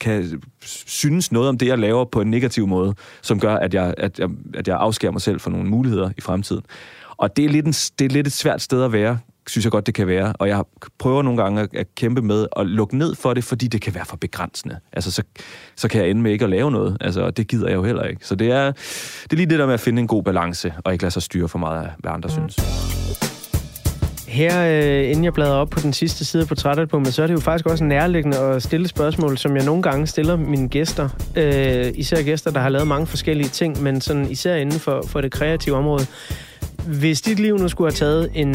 kan 0.00 0.42
synes 0.60 1.32
noget 1.32 1.48
om 1.48 1.58
det, 1.58 1.66
jeg 1.66 1.78
laver 1.78 2.04
på 2.04 2.20
en 2.20 2.30
negativ 2.30 2.66
måde, 2.66 2.94
som 3.22 3.40
gør, 3.40 3.54
at 3.56 3.74
jeg, 3.74 3.94
at 3.98 4.18
jeg, 4.18 4.28
at 4.54 4.68
jeg 4.68 4.76
afskærer 4.76 5.12
mig 5.12 5.20
selv 5.20 5.40
for 5.40 5.50
nogle 5.50 5.68
muligheder 5.68 6.10
i 6.16 6.20
fremtiden. 6.20 6.62
Og 7.16 7.36
det 7.36 7.44
er 7.44 7.48
lidt, 7.48 7.66
en, 7.66 7.72
det 7.72 8.04
er 8.04 8.08
lidt 8.08 8.26
et 8.26 8.32
svært 8.32 8.62
sted 8.62 8.82
at 8.82 8.92
være, 8.92 9.18
synes 9.48 9.64
jeg 9.64 9.72
godt, 9.72 9.86
det 9.86 9.94
kan 9.94 10.06
være. 10.06 10.32
Og 10.38 10.48
jeg 10.48 10.64
prøver 10.98 11.22
nogle 11.22 11.42
gange 11.42 11.60
at, 11.60 11.68
at 11.74 11.94
kæmpe 11.94 12.22
med 12.22 12.46
at 12.56 12.66
lukke 12.66 12.98
ned 12.98 13.14
for 13.14 13.34
det, 13.34 13.44
fordi 13.44 13.68
det 13.68 13.80
kan 13.80 13.94
være 13.94 14.04
for 14.04 14.16
begrænsende. 14.16 14.78
Altså, 14.92 15.10
så, 15.10 15.22
så 15.76 15.88
kan 15.88 16.00
jeg 16.00 16.10
ende 16.10 16.22
med 16.22 16.32
ikke 16.32 16.44
at 16.44 16.50
lave 16.50 16.70
noget. 16.70 16.96
Altså, 17.00 17.20
og 17.22 17.36
det 17.36 17.48
gider 17.48 17.68
jeg 17.68 17.76
jo 17.76 17.84
heller 17.84 18.02
ikke. 18.02 18.26
Så 18.26 18.34
det 18.34 18.50
er, 18.50 18.72
det 19.22 19.32
er 19.32 19.36
lige 19.36 19.50
det 19.50 19.58
der 19.58 19.66
med 19.66 19.74
at 19.74 19.80
finde 19.80 20.00
en 20.00 20.06
god 20.06 20.22
balance, 20.22 20.74
og 20.84 20.92
ikke 20.92 21.04
lade 21.04 21.12
sig 21.12 21.22
styre 21.22 21.48
for 21.48 21.58
meget 21.58 21.84
af, 21.84 21.90
hvad 21.98 22.10
andre 22.10 22.30
synes. 22.30 22.56
Her, 24.28 24.66
øh, 24.66 25.10
inden 25.10 25.24
jeg 25.24 25.32
bladrer 25.32 25.54
op 25.54 25.70
på 25.70 25.80
den 25.80 25.92
sidste 25.92 26.24
side 26.24 26.42
af 26.42 26.48
portrætalbummet, 26.48 27.14
så 27.14 27.22
er 27.22 27.26
det 27.26 27.34
jo 27.34 27.40
faktisk 27.40 27.66
også 27.66 27.84
nærliggende 27.84 28.38
at 28.38 28.62
stille 28.62 28.88
spørgsmål, 28.88 29.38
som 29.38 29.56
jeg 29.56 29.64
nogle 29.64 29.82
gange 29.82 30.06
stiller 30.06 30.36
mine 30.36 30.68
gæster. 30.68 31.08
Øh, 31.36 31.92
især 31.94 32.22
gæster, 32.22 32.50
der 32.50 32.60
har 32.60 32.68
lavet 32.68 32.86
mange 32.86 33.06
forskellige 33.06 33.48
ting, 33.48 33.82
men 33.82 34.00
sådan 34.00 34.30
især 34.30 34.56
inden 34.56 34.80
for, 34.80 35.04
for 35.06 35.20
det 35.20 35.32
kreative 35.32 35.76
område. 35.76 36.06
Hvis 36.86 37.20
dit 37.20 37.38
liv 37.38 37.58
nu 37.58 37.68
skulle 37.68 37.92
have 37.92 37.96
taget 37.96 38.30
en 38.34 38.54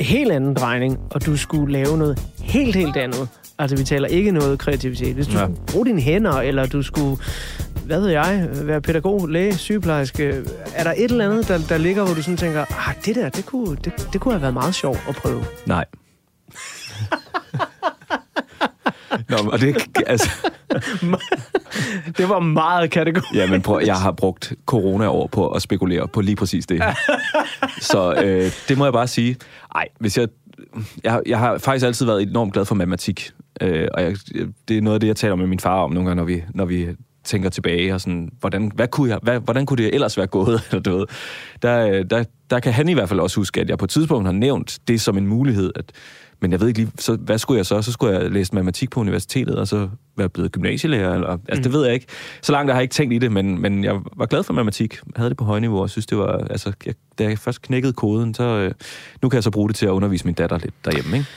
helt 0.00 0.32
anden 0.32 0.54
drejning, 0.54 0.98
og 1.10 1.26
du 1.26 1.36
skulle 1.36 1.72
lave 1.72 1.98
noget 1.98 2.18
helt, 2.42 2.76
helt 2.76 2.96
andet, 2.96 3.28
altså 3.58 3.76
vi 3.76 3.84
taler 3.84 4.08
ikke 4.08 4.32
noget 4.32 4.58
kreativitet, 4.58 5.14
hvis 5.14 5.26
du 5.26 5.32
Ja. 5.38 5.44
skulle 5.44 5.60
bruge 5.66 5.86
dine 5.86 6.00
hænder, 6.00 6.32
eller 6.40 6.66
du 6.66 6.82
skulle, 6.82 7.16
hvad 7.84 8.00
ved 8.00 8.08
jeg, 8.08 8.48
være 8.52 8.80
pædagog, 8.80 9.28
læge, 9.28 9.56
sygeplejerske, 9.56 10.42
er 10.74 10.84
der 10.84 10.92
et 10.96 11.10
eller 11.10 11.24
andet, 11.30 11.48
der, 11.48 11.58
der 11.68 11.78
ligger, 11.78 12.04
hvor 12.04 12.14
du 12.14 12.22
sådan 12.22 12.36
tænker, 12.36 12.64
ah, 12.88 12.94
det 13.04 13.14
der, 13.16 13.28
det 13.28 13.46
kunne, 13.46 13.76
det, 13.84 14.08
det 14.12 14.20
kunne 14.20 14.34
have 14.34 14.42
været 14.42 14.54
meget 14.54 14.74
sjovt 14.74 15.00
at 15.08 15.16
prøve? 15.16 15.44
Nej. 15.66 15.84
Nå, 19.28 19.36
og 19.52 19.60
det, 19.60 19.76
altså, 20.06 20.30
Det 22.18 22.28
var 22.28 22.38
meget 22.38 22.90
kategorisk. 22.90 23.34
Ja, 23.34 23.46
men 23.50 23.62
prøv, 23.62 23.80
jeg 23.86 23.96
har 23.96 24.12
brugt 24.12 24.52
corona 24.66 25.08
år 25.08 25.26
på 25.26 25.48
at 25.48 25.62
spekulere 25.62 26.08
på 26.08 26.20
lige 26.20 26.36
præcis 26.36 26.66
det. 26.66 26.82
Så 27.80 28.14
øh, 28.24 28.52
det 28.68 28.78
må 28.78 28.84
jeg 28.84 28.92
bare 28.92 29.06
sige. 29.08 29.36
Nej, 29.74 29.88
hvis 30.00 30.18
jeg, 30.18 30.28
jeg... 31.04 31.22
Jeg 31.26 31.38
har 31.38 31.58
faktisk 31.58 31.86
altid 31.86 32.06
været 32.06 32.22
enormt 32.22 32.52
glad 32.52 32.64
for 32.64 32.74
matematik. 32.74 33.30
Øh, 33.60 33.88
og 33.94 34.02
jeg, 34.02 34.16
det 34.68 34.78
er 34.78 34.80
noget 34.80 34.94
af 34.94 35.00
det, 35.00 35.06
jeg 35.06 35.16
taler 35.16 35.34
med 35.34 35.46
min 35.46 35.58
far 35.58 35.82
om 35.82 35.92
nogle 35.92 36.08
gange, 36.08 36.16
når 36.16 36.24
vi, 36.24 36.42
når 36.54 36.64
vi 36.64 36.88
tænker 37.24 37.50
tilbage. 37.50 37.94
Og 37.94 38.00
sådan, 38.00 38.30
hvordan, 38.40 38.72
hvad 38.74 38.88
kunne 38.88 39.10
jeg, 39.10 39.18
hvad, 39.22 39.40
hvordan 39.40 39.66
kunne 39.66 39.76
det 39.76 39.94
ellers 39.94 40.16
være 40.16 40.26
gået? 40.26 40.62
Eller 40.70 40.82
du 40.82 40.96
ved. 40.96 41.06
Der, 41.62 41.88
øh, 41.88 42.04
der, 42.10 42.24
der 42.50 42.60
kan 42.60 42.72
han 42.72 42.88
i 42.88 42.92
hvert 42.92 43.08
fald 43.08 43.20
også 43.20 43.40
huske, 43.40 43.60
at 43.60 43.68
jeg 43.68 43.78
på 43.78 43.84
et 43.84 43.90
tidspunkt 43.90 44.26
har 44.26 44.32
nævnt 44.32 44.78
det 44.88 45.00
som 45.00 45.18
en 45.18 45.26
mulighed, 45.26 45.72
at 45.74 45.92
men 46.42 46.52
jeg 46.52 46.60
ved 46.60 46.68
ikke 46.68 46.80
lige, 46.80 46.92
så, 46.98 47.16
hvad 47.16 47.38
skulle 47.38 47.58
jeg 47.58 47.66
så? 47.66 47.82
Så 47.82 47.92
skulle 47.92 48.18
jeg 48.18 48.30
læse 48.30 48.54
matematik 48.54 48.90
på 48.90 49.00
universitetet, 49.00 49.56
og 49.56 49.68
så 49.68 49.88
være 50.16 50.28
blevet 50.28 50.52
gymnasielærer. 50.52 51.14
Eller, 51.14 51.28
altså, 51.28 51.54
mm. 51.54 51.62
det 51.62 51.72
ved 51.72 51.84
jeg 51.84 51.94
ikke. 51.94 52.06
Så 52.42 52.52
langt 52.52 52.70
har 52.72 52.78
jeg 52.78 52.82
ikke 52.82 52.92
tænkt 52.92 53.14
i 53.14 53.18
det, 53.18 53.32
men, 53.32 53.60
men 53.62 53.84
jeg 53.84 53.94
var 54.16 54.26
glad 54.26 54.42
for 54.42 54.52
matematik. 54.52 54.94
Jeg 54.94 55.12
havde 55.16 55.30
det 55.30 55.36
på 55.36 55.44
højniveau, 55.44 55.82
og 55.82 55.90
synes, 55.90 56.06
det 56.06 56.18
var... 56.18 56.46
Altså, 56.50 56.72
jeg, 56.86 56.94
da 57.18 57.24
jeg 57.24 57.38
først 57.38 57.62
knækkede 57.62 57.92
koden, 57.92 58.34
så... 58.34 58.44
Øh, 58.44 58.72
nu 59.22 59.28
kan 59.28 59.36
jeg 59.36 59.42
så 59.44 59.50
bruge 59.50 59.68
det 59.68 59.76
til 59.76 59.86
at 59.86 59.90
undervise 59.90 60.24
min 60.24 60.34
datter 60.34 60.58
lidt 60.58 60.74
derhjemme, 60.84 61.16
ikke? 61.16 61.28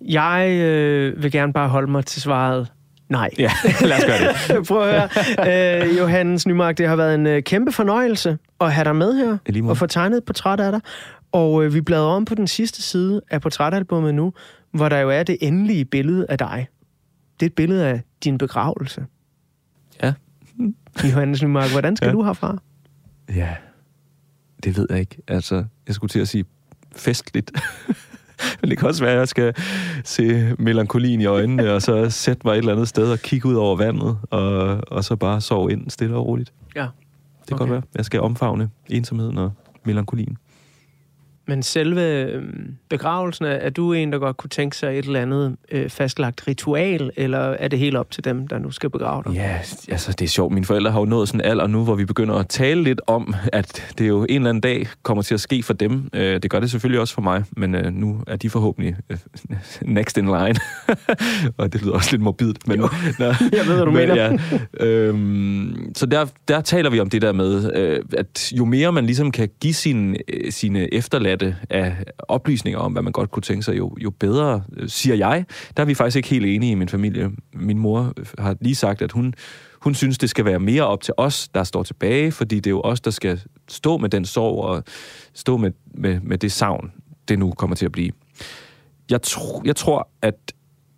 Jeg 0.00 0.50
øh, 0.50 1.22
vil 1.22 1.32
gerne 1.32 1.52
bare 1.52 1.68
holde 1.68 1.90
mig 1.90 2.06
til 2.06 2.22
svaret 2.22 2.68
nej. 3.08 3.30
Ja, 3.38 3.50
lad 3.88 3.96
os 3.96 4.04
gøre 4.04 4.18
det. 4.58 4.66
Prøv 4.68 4.88
at 4.88 5.10
høre. 5.38 5.82
Øh, 5.82 5.98
Johannes 5.98 6.46
Nymark, 6.46 6.78
det 6.78 6.88
har 6.88 6.96
været 6.96 7.14
en 7.14 7.26
øh, 7.26 7.42
kæmpe 7.42 7.72
fornøjelse 7.72 8.38
at 8.60 8.72
have 8.72 8.84
dig 8.84 8.96
med 8.96 9.14
her 9.14 9.68
og 9.68 9.76
få 9.76 9.86
tegnet 9.86 10.16
et 10.16 10.24
portræt 10.24 10.60
af 10.60 10.72
dig. 10.72 10.80
Og 11.34 11.64
øh, 11.64 11.74
vi 11.74 11.80
bladrer 11.80 12.06
om 12.16 12.24
på 12.24 12.34
den 12.34 12.46
sidste 12.46 12.82
side 12.82 13.20
af 13.30 13.40
portrætalbummet 13.40 14.14
nu, 14.14 14.32
hvor 14.70 14.88
der 14.88 14.98
jo 14.98 15.10
er 15.10 15.22
det 15.22 15.36
endelige 15.40 15.84
billede 15.84 16.26
af 16.28 16.38
dig. 16.38 16.66
Det 17.40 17.46
er 17.46 17.50
et 17.50 17.54
billede 17.54 17.86
af 17.86 18.02
din 18.24 18.38
begravelse. 18.38 19.06
Ja. 20.02 20.12
Johannes 21.12 21.42
Nymark, 21.42 21.70
hvordan 21.70 21.96
skal 21.96 22.06
Ja. 22.06 22.12
du 22.12 22.22
herfra? 22.22 22.58
Ja, 23.34 23.54
det 24.64 24.76
ved 24.76 24.86
jeg 24.90 25.00
ikke. 25.00 25.16
Altså, 25.28 25.64
jeg 25.86 25.94
skulle 25.94 26.08
til 26.08 26.20
at 26.20 26.28
sige 26.28 26.44
festligt. 26.96 27.50
Men 28.60 28.70
det 28.70 28.78
kan 28.78 28.88
også 28.88 29.04
være, 29.04 29.12
at 29.12 29.18
jeg 29.18 29.28
skal 29.28 29.54
se 30.04 30.54
melankolien 30.58 31.20
i 31.20 31.24
øjnene, 31.26 31.72
og 31.72 31.82
så 31.82 32.10
sætte 32.10 32.42
mig 32.44 32.52
et 32.52 32.58
eller 32.58 32.72
andet 32.72 32.88
sted 32.88 33.12
og 33.12 33.18
kigge 33.18 33.48
ud 33.48 33.54
over 33.54 33.76
vandet, 33.76 34.18
og, 34.30 34.80
og 34.88 35.04
så 35.04 35.16
bare 35.16 35.40
sove 35.40 35.72
ind 35.72 35.90
stille 35.90 36.16
og 36.16 36.26
roligt. 36.26 36.52
Ja. 36.76 36.80
Det 36.82 36.88
kan 37.48 37.54
Okay. 37.54 37.58
godt 37.58 37.70
være. 37.70 37.82
Jeg 37.96 38.04
skal 38.04 38.20
omfavne 38.20 38.70
ensomheden 38.88 39.38
og 39.38 39.52
melankolien. 39.84 40.36
Men 41.46 41.62
selve 41.62 42.00
øh, 42.02 42.42
begravelsen, 42.88 43.44
er- 43.46 43.70
du 43.70 43.92
en, 43.92 44.12
der 44.12 44.18
godt 44.18 44.36
kunne 44.36 44.50
tænke 44.50 44.76
sig 44.76 44.98
et 44.98 45.04
eller 45.04 45.20
andet 45.20 45.56
øh, 45.70 45.90
fastlagt 45.90 46.48
ritual, 46.48 47.10
eller 47.16 47.38
er 47.38 47.68
det 47.68 47.78
helt 47.78 47.96
op 47.96 48.10
til 48.10 48.24
dem, 48.24 48.48
der 48.48 48.58
nu 48.58 48.70
skal 48.70 48.90
begrave 48.90 49.22
dig? 49.26 49.32
Ja, 49.32 49.58
altså 49.88 50.12
det 50.12 50.24
er 50.24 50.28
sjovt. 50.28 50.54
Mine 50.54 50.66
forældre 50.66 50.90
har 50.90 50.98
jo 51.00 51.04
nået 51.06 51.28
sådan 51.28 51.40
en 51.40 51.46
alder 51.46 51.66
nu, 51.66 51.84
hvor 51.84 51.94
vi 51.94 52.04
begynder 52.04 52.34
at 52.34 52.48
tale 52.48 52.82
lidt 52.82 53.00
om, 53.06 53.34
at 53.52 53.94
det 53.98 54.08
jo 54.08 54.22
en 54.28 54.36
eller 54.36 54.48
anden 54.48 54.60
dag 54.60 54.86
kommer 55.02 55.22
til 55.22 55.34
at 55.34 55.40
ske 55.40 55.62
for 55.62 55.72
dem. 55.72 56.08
Øh, 56.14 56.42
Det 56.42 56.50
gør 56.50 56.60
det 56.60 56.70
selvfølgelig 56.70 57.00
også 57.00 57.14
for 57.14 57.22
mig, 57.22 57.44
men 57.56 57.74
øh, 57.74 57.92
nu 57.92 58.20
er 58.26 58.36
de 58.36 58.50
forhåbentlig 58.50 58.96
øh, 59.10 59.18
next 59.96 60.18
in 60.18 60.24
line. 60.26 60.54
og 61.58 61.72
det 61.72 61.82
lyder 61.82 61.92
også 61.92 62.10
lidt 62.12 62.22
morbidt, 62.22 62.68
men... 62.68 62.78
Nå, 62.78 62.88
Jeg 63.18 63.36
ved, 63.66 63.74
hvad 63.74 63.84
du 63.84 63.90
men, 63.90 64.08
mener. 64.08 64.14
Ja, 64.14 64.84
øhm, 64.86 65.92
så 65.94 66.06
der, 66.06 66.26
der 66.48 66.60
taler 66.60 66.90
vi 66.90 67.00
om 67.00 67.10
det 67.10 67.22
der 67.22 67.32
med, 67.32 67.72
øh, 67.76 68.00
at 68.18 68.52
jo 68.52 68.64
mere 68.64 68.92
man 68.92 69.06
ligesom 69.06 69.30
kan 69.30 69.48
give 69.60 69.74
sine, 69.74 70.18
øh, 70.28 70.52
sine 70.52 70.94
efterladte 70.94 71.33
af 71.70 71.96
oplysninger 72.18 72.78
om, 72.78 72.92
hvad 72.92 73.02
man 73.02 73.12
godt 73.12 73.30
kunne 73.30 73.42
tænke 73.42 73.62
sig, 73.62 73.78
jo, 73.78 73.96
jo 74.00 74.10
bedre, 74.10 74.62
øh, 74.76 74.88
siger 74.88 75.16
jeg. 75.16 75.44
Der 75.76 75.82
er 75.82 75.86
vi 75.86 75.94
faktisk 75.94 76.16
ikke 76.16 76.28
helt 76.28 76.46
enige 76.46 76.72
i 76.72 76.74
min 76.74 76.88
familie. 76.88 77.30
Min 77.54 77.78
mor 77.78 78.12
øh, 78.16 78.26
har 78.38 78.56
lige 78.60 78.74
sagt, 78.74 79.02
at 79.02 79.12
hun, 79.12 79.34
hun 79.80 79.94
synes, 79.94 80.18
det 80.18 80.30
skal 80.30 80.44
være 80.44 80.58
mere 80.58 80.86
op 80.86 81.00
til 81.00 81.14
os, 81.16 81.48
der 81.48 81.64
står 81.64 81.82
tilbage, 81.82 82.32
fordi 82.32 82.56
det 82.56 82.66
er 82.66 82.70
jo 82.70 82.80
os, 82.80 83.00
der 83.00 83.10
skal 83.10 83.40
stå 83.68 83.98
med 83.98 84.08
den 84.08 84.24
sorg 84.24 84.64
og 84.64 84.84
stå 85.34 85.56
med, 85.56 85.70
med, 85.94 86.20
med 86.20 86.38
det 86.38 86.52
savn, 86.52 86.92
det 87.28 87.38
nu 87.38 87.52
kommer 87.52 87.76
til 87.76 87.86
at 87.86 87.92
blive. 87.92 88.10
Jeg, 89.10 89.22
tro, 89.22 89.62
jeg 89.64 89.76
tror, 89.76 90.08
at 90.22 90.34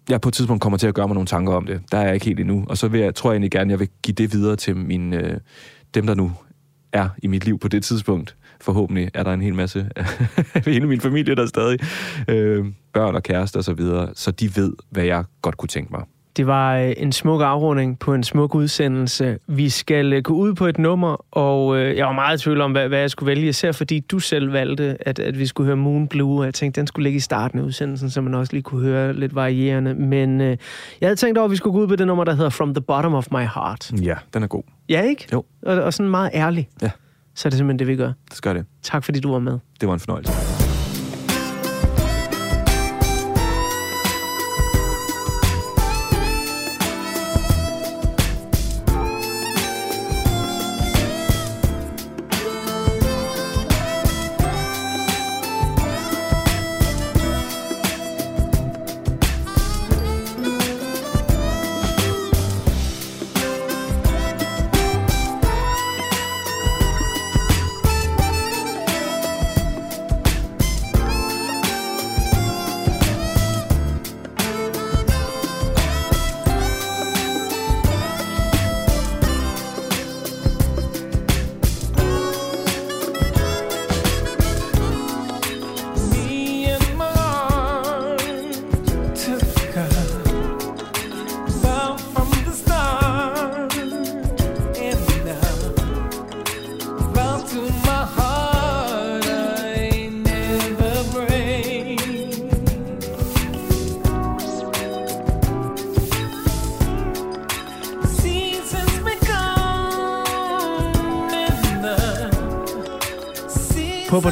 jeg 0.08 0.20
på 0.20 0.28
et 0.28 0.34
tidspunkt 0.34 0.62
kommer 0.62 0.78
til 0.78 0.86
at 0.86 0.94
gøre 0.94 1.08
mig 1.08 1.14
nogle 1.14 1.26
tanker 1.26 1.52
om 1.52 1.66
det. 1.66 1.80
Der 1.92 1.98
er 1.98 2.04
jeg 2.04 2.14
ikke 2.14 2.26
helt 2.26 2.40
endnu. 2.40 2.64
Og 2.68 2.78
så 2.78 2.88
vil 2.88 3.00
jeg, 3.00 3.14
tror 3.14 3.30
jeg 3.30 3.34
egentlig 3.34 3.50
gerne, 3.50 3.70
jeg 3.70 3.80
vil 3.80 3.88
give 4.02 4.14
det 4.14 4.32
videre 4.32 4.56
til 4.56 4.76
min, 4.76 5.14
øh, 5.14 5.40
dem, 5.94 6.06
der 6.06 6.14
nu 6.14 6.32
er 6.92 7.08
i 7.22 7.26
mit 7.26 7.44
liv 7.44 7.58
på 7.58 7.68
det 7.68 7.84
tidspunkt. 7.84 8.36
Forhåbentlig 8.60 9.10
er 9.14 9.22
der 9.22 9.32
en 9.32 9.42
hel 9.42 9.54
masse 9.54 9.86
af 9.96 10.64
hele 10.64 10.86
min 10.86 11.00
familie, 11.00 11.34
der 11.34 11.42
er 11.42 11.46
stadig 11.46 11.78
øh, 12.28 12.64
børn 12.92 13.14
og 13.14 13.22
kærester 13.22 13.58
og 13.58 13.64
så 13.64 13.72
videre, 13.72 14.08
så 14.14 14.30
de 14.30 14.56
ved, 14.56 14.72
hvad 14.90 15.04
jeg 15.04 15.24
godt 15.42 15.56
kunne 15.56 15.68
tænke 15.68 15.92
mig. 15.92 16.02
Det 16.36 16.46
var 16.46 16.76
øh, 16.76 16.92
en 16.96 17.12
smuk 17.12 17.42
afrunding 17.42 17.98
på 17.98 18.14
en 18.14 18.22
smuk 18.24 18.54
udsendelse. 18.54 19.38
Vi 19.46 19.68
skal 19.68 20.12
øh, 20.12 20.22
gå 20.22 20.34
ud 20.34 20.54
på 20.54 20.66
et 20.66 20.78
nummer, 20.78 21.24
og 21.36 21.76
øh, 21.76 21.96
jeg 21.96 22.06
var 22.06 22.12
meget 22.12 22.40
i 22.40 22.42
tvivl 22.42 22.60
om, 22.60 22.72
hvad, 22.72 22.88
hvad 22.88 22.98
jeg 22.98 23.10
skulle 23.10 23.26
vælge, 23.26 23.48
især 23.48 23.72
fordi 23.72 24.00
du 24.00 24.18
selv 24.18 24.52
valgte, 24.52 24.96
at, 25.00 25.18
at 25.18 25.38
vi 25.38 25.46
skulle 25.46 25.66
høre 25.66 25.76
Moon 25.76 26.08
Blue, 26.08 26.40
og 26.40 26.44
jeg 26.44 26.54
tænkte, 26.54 26.80
den 26.80 26.86
skulle 26.86 27.04
ligge 27.04 27.16
i 27.16 27.20
starten 27.20 27.58
af 27.58 27.62
udsendelsen, 27.62 28.10
så 28.10 28.20
man 28.20 28.34
også 28.34 28.52
lige 28.52 28.62
kunne 28.62 28.82
høre 28.82 29.12
lidt 29.12 29.34
varierende. 29.34 29.94
Men 29.94 30.40
øh, 30.40 30.56
jeg 31.00 31.06
havde 31.06 31.16
tænkt 31.16 31.38
over, 31.38 31.44
at 31.44 31.50
vi 31.50 31.56
skulle 31.56 31.74
gå 31.74 31.80
ud 31.80 31.88
på 31.88 31.96
det 31.96 32.06
nummer, 32.06 32.24
der 32.24 32.34
hedder 32.34 32.50
From 32.50 32.74
the 32.74 32.82
Bottom 32.82 33.14
of 33.14 33.26
My 33.30 33.44
Heart. 33.54 33.92
Ja, 34.02 34.14
den 34.34 34.42
er 34.42 34.46
god. 34.46 34.62
Ja, 34.88 35.02
ikke? 35.02 35.26
Jo. 35.32 35.44
Og, 35.62 35.82
og 35.82 35.94
sådan 35.94 36.10
meget 36.10 36.30
ærlig. 36.34 36.68
Ja. 36.82 36.90
Så 37.36 37.48
er 37.48 37.50
det 37.50 37.56
simpelthen 37.56 37.78
det, 37.78 37.86
vi 37.86 37.96
gør. 37.96 38.12
Det 38.28 38.36
skal 38.36 38.54
det. 38.54 38.64
Tak 38.82 39.04
fordi 39.04 39.20
du 39.20 39.32
var 39.32 39.38
med. 39.38 39.58
Det 39.80 39.88
var 39.88 39.94
en 39.94 40.00
fornøjelse. 40.00 40.65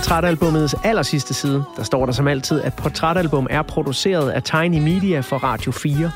Portrætalbumets 0.04 0.74
aller 0.84 1.02
sidste 1.02 1.34
side, 1.34 1.64
der 1.76 1.82
står 1.82 2.06
der 2.06 2.12
som 2.12 2.28
altid, 2.28 2.60
at 2.60 2.74
portrætalbum 2.74 3.46
er 3.50 3.62
produceret 3.62 4.30
af 4.30 4.42
Tiny 4.42 4.78
Media 4.78 5.20
for 5.20 5.36
Radio 5.36 5.72
4. 5.72 6.10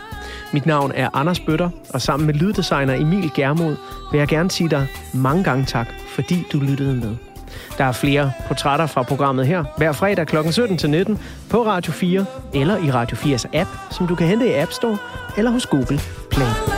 Mit 0.52 0.66
navn 0.66 0.92
er 0.94 1.08
Anders 1.12 1.40
Bøtter, 1.40 1.70
og 1.90 2.02
sammen 2.02 2.26
med 2.26 2.34
lyddesigner 2.34 2.94
Emil 2.94 3.30
Germod 3.34 3.76
vil 4.12 4.18
jeg 4.18 4.28
gerne 4.28 4.50
sige 4.50 4.70
dig 4.70 4.86
mange 5.14 5.44
gange 5.44 5.64
tak, 5.64 5.88
fordi 6.08 6.46
du 6.52 6.58
lyttede 6.58 6.94
med. 6.94 7.16
Der 7.78 7.84
er 7.84 7.92
flere 7.92 8.32
portrætter 8.48 8.86
fra 8.86 9.02
programmet 9.02 9.46
her, 9.46 9.64
hver 9.76 9.92
fredag 9.92 10.26
kl. 10.26 10.36
17-19 10.36 11.16
på 11.50 11.66
Radio 11.66 11.92
4 11.92 12.24
eller 12.54 12.76
i 12.76 12.90
Radio 12.90 13.16
4's 13.16 13.58
app, 13.58 13.70
som 13.90 14.06
du 14.06 14.14
kan 14.14 14.26
hente 14.26 14.48
i 14.48 14.54
App 14.54 14.72
Store 14.72 14.98
eller 15.36 15.50
hos 15.50 15.66
Google 15.66 16.00
Play. 16.30 16.77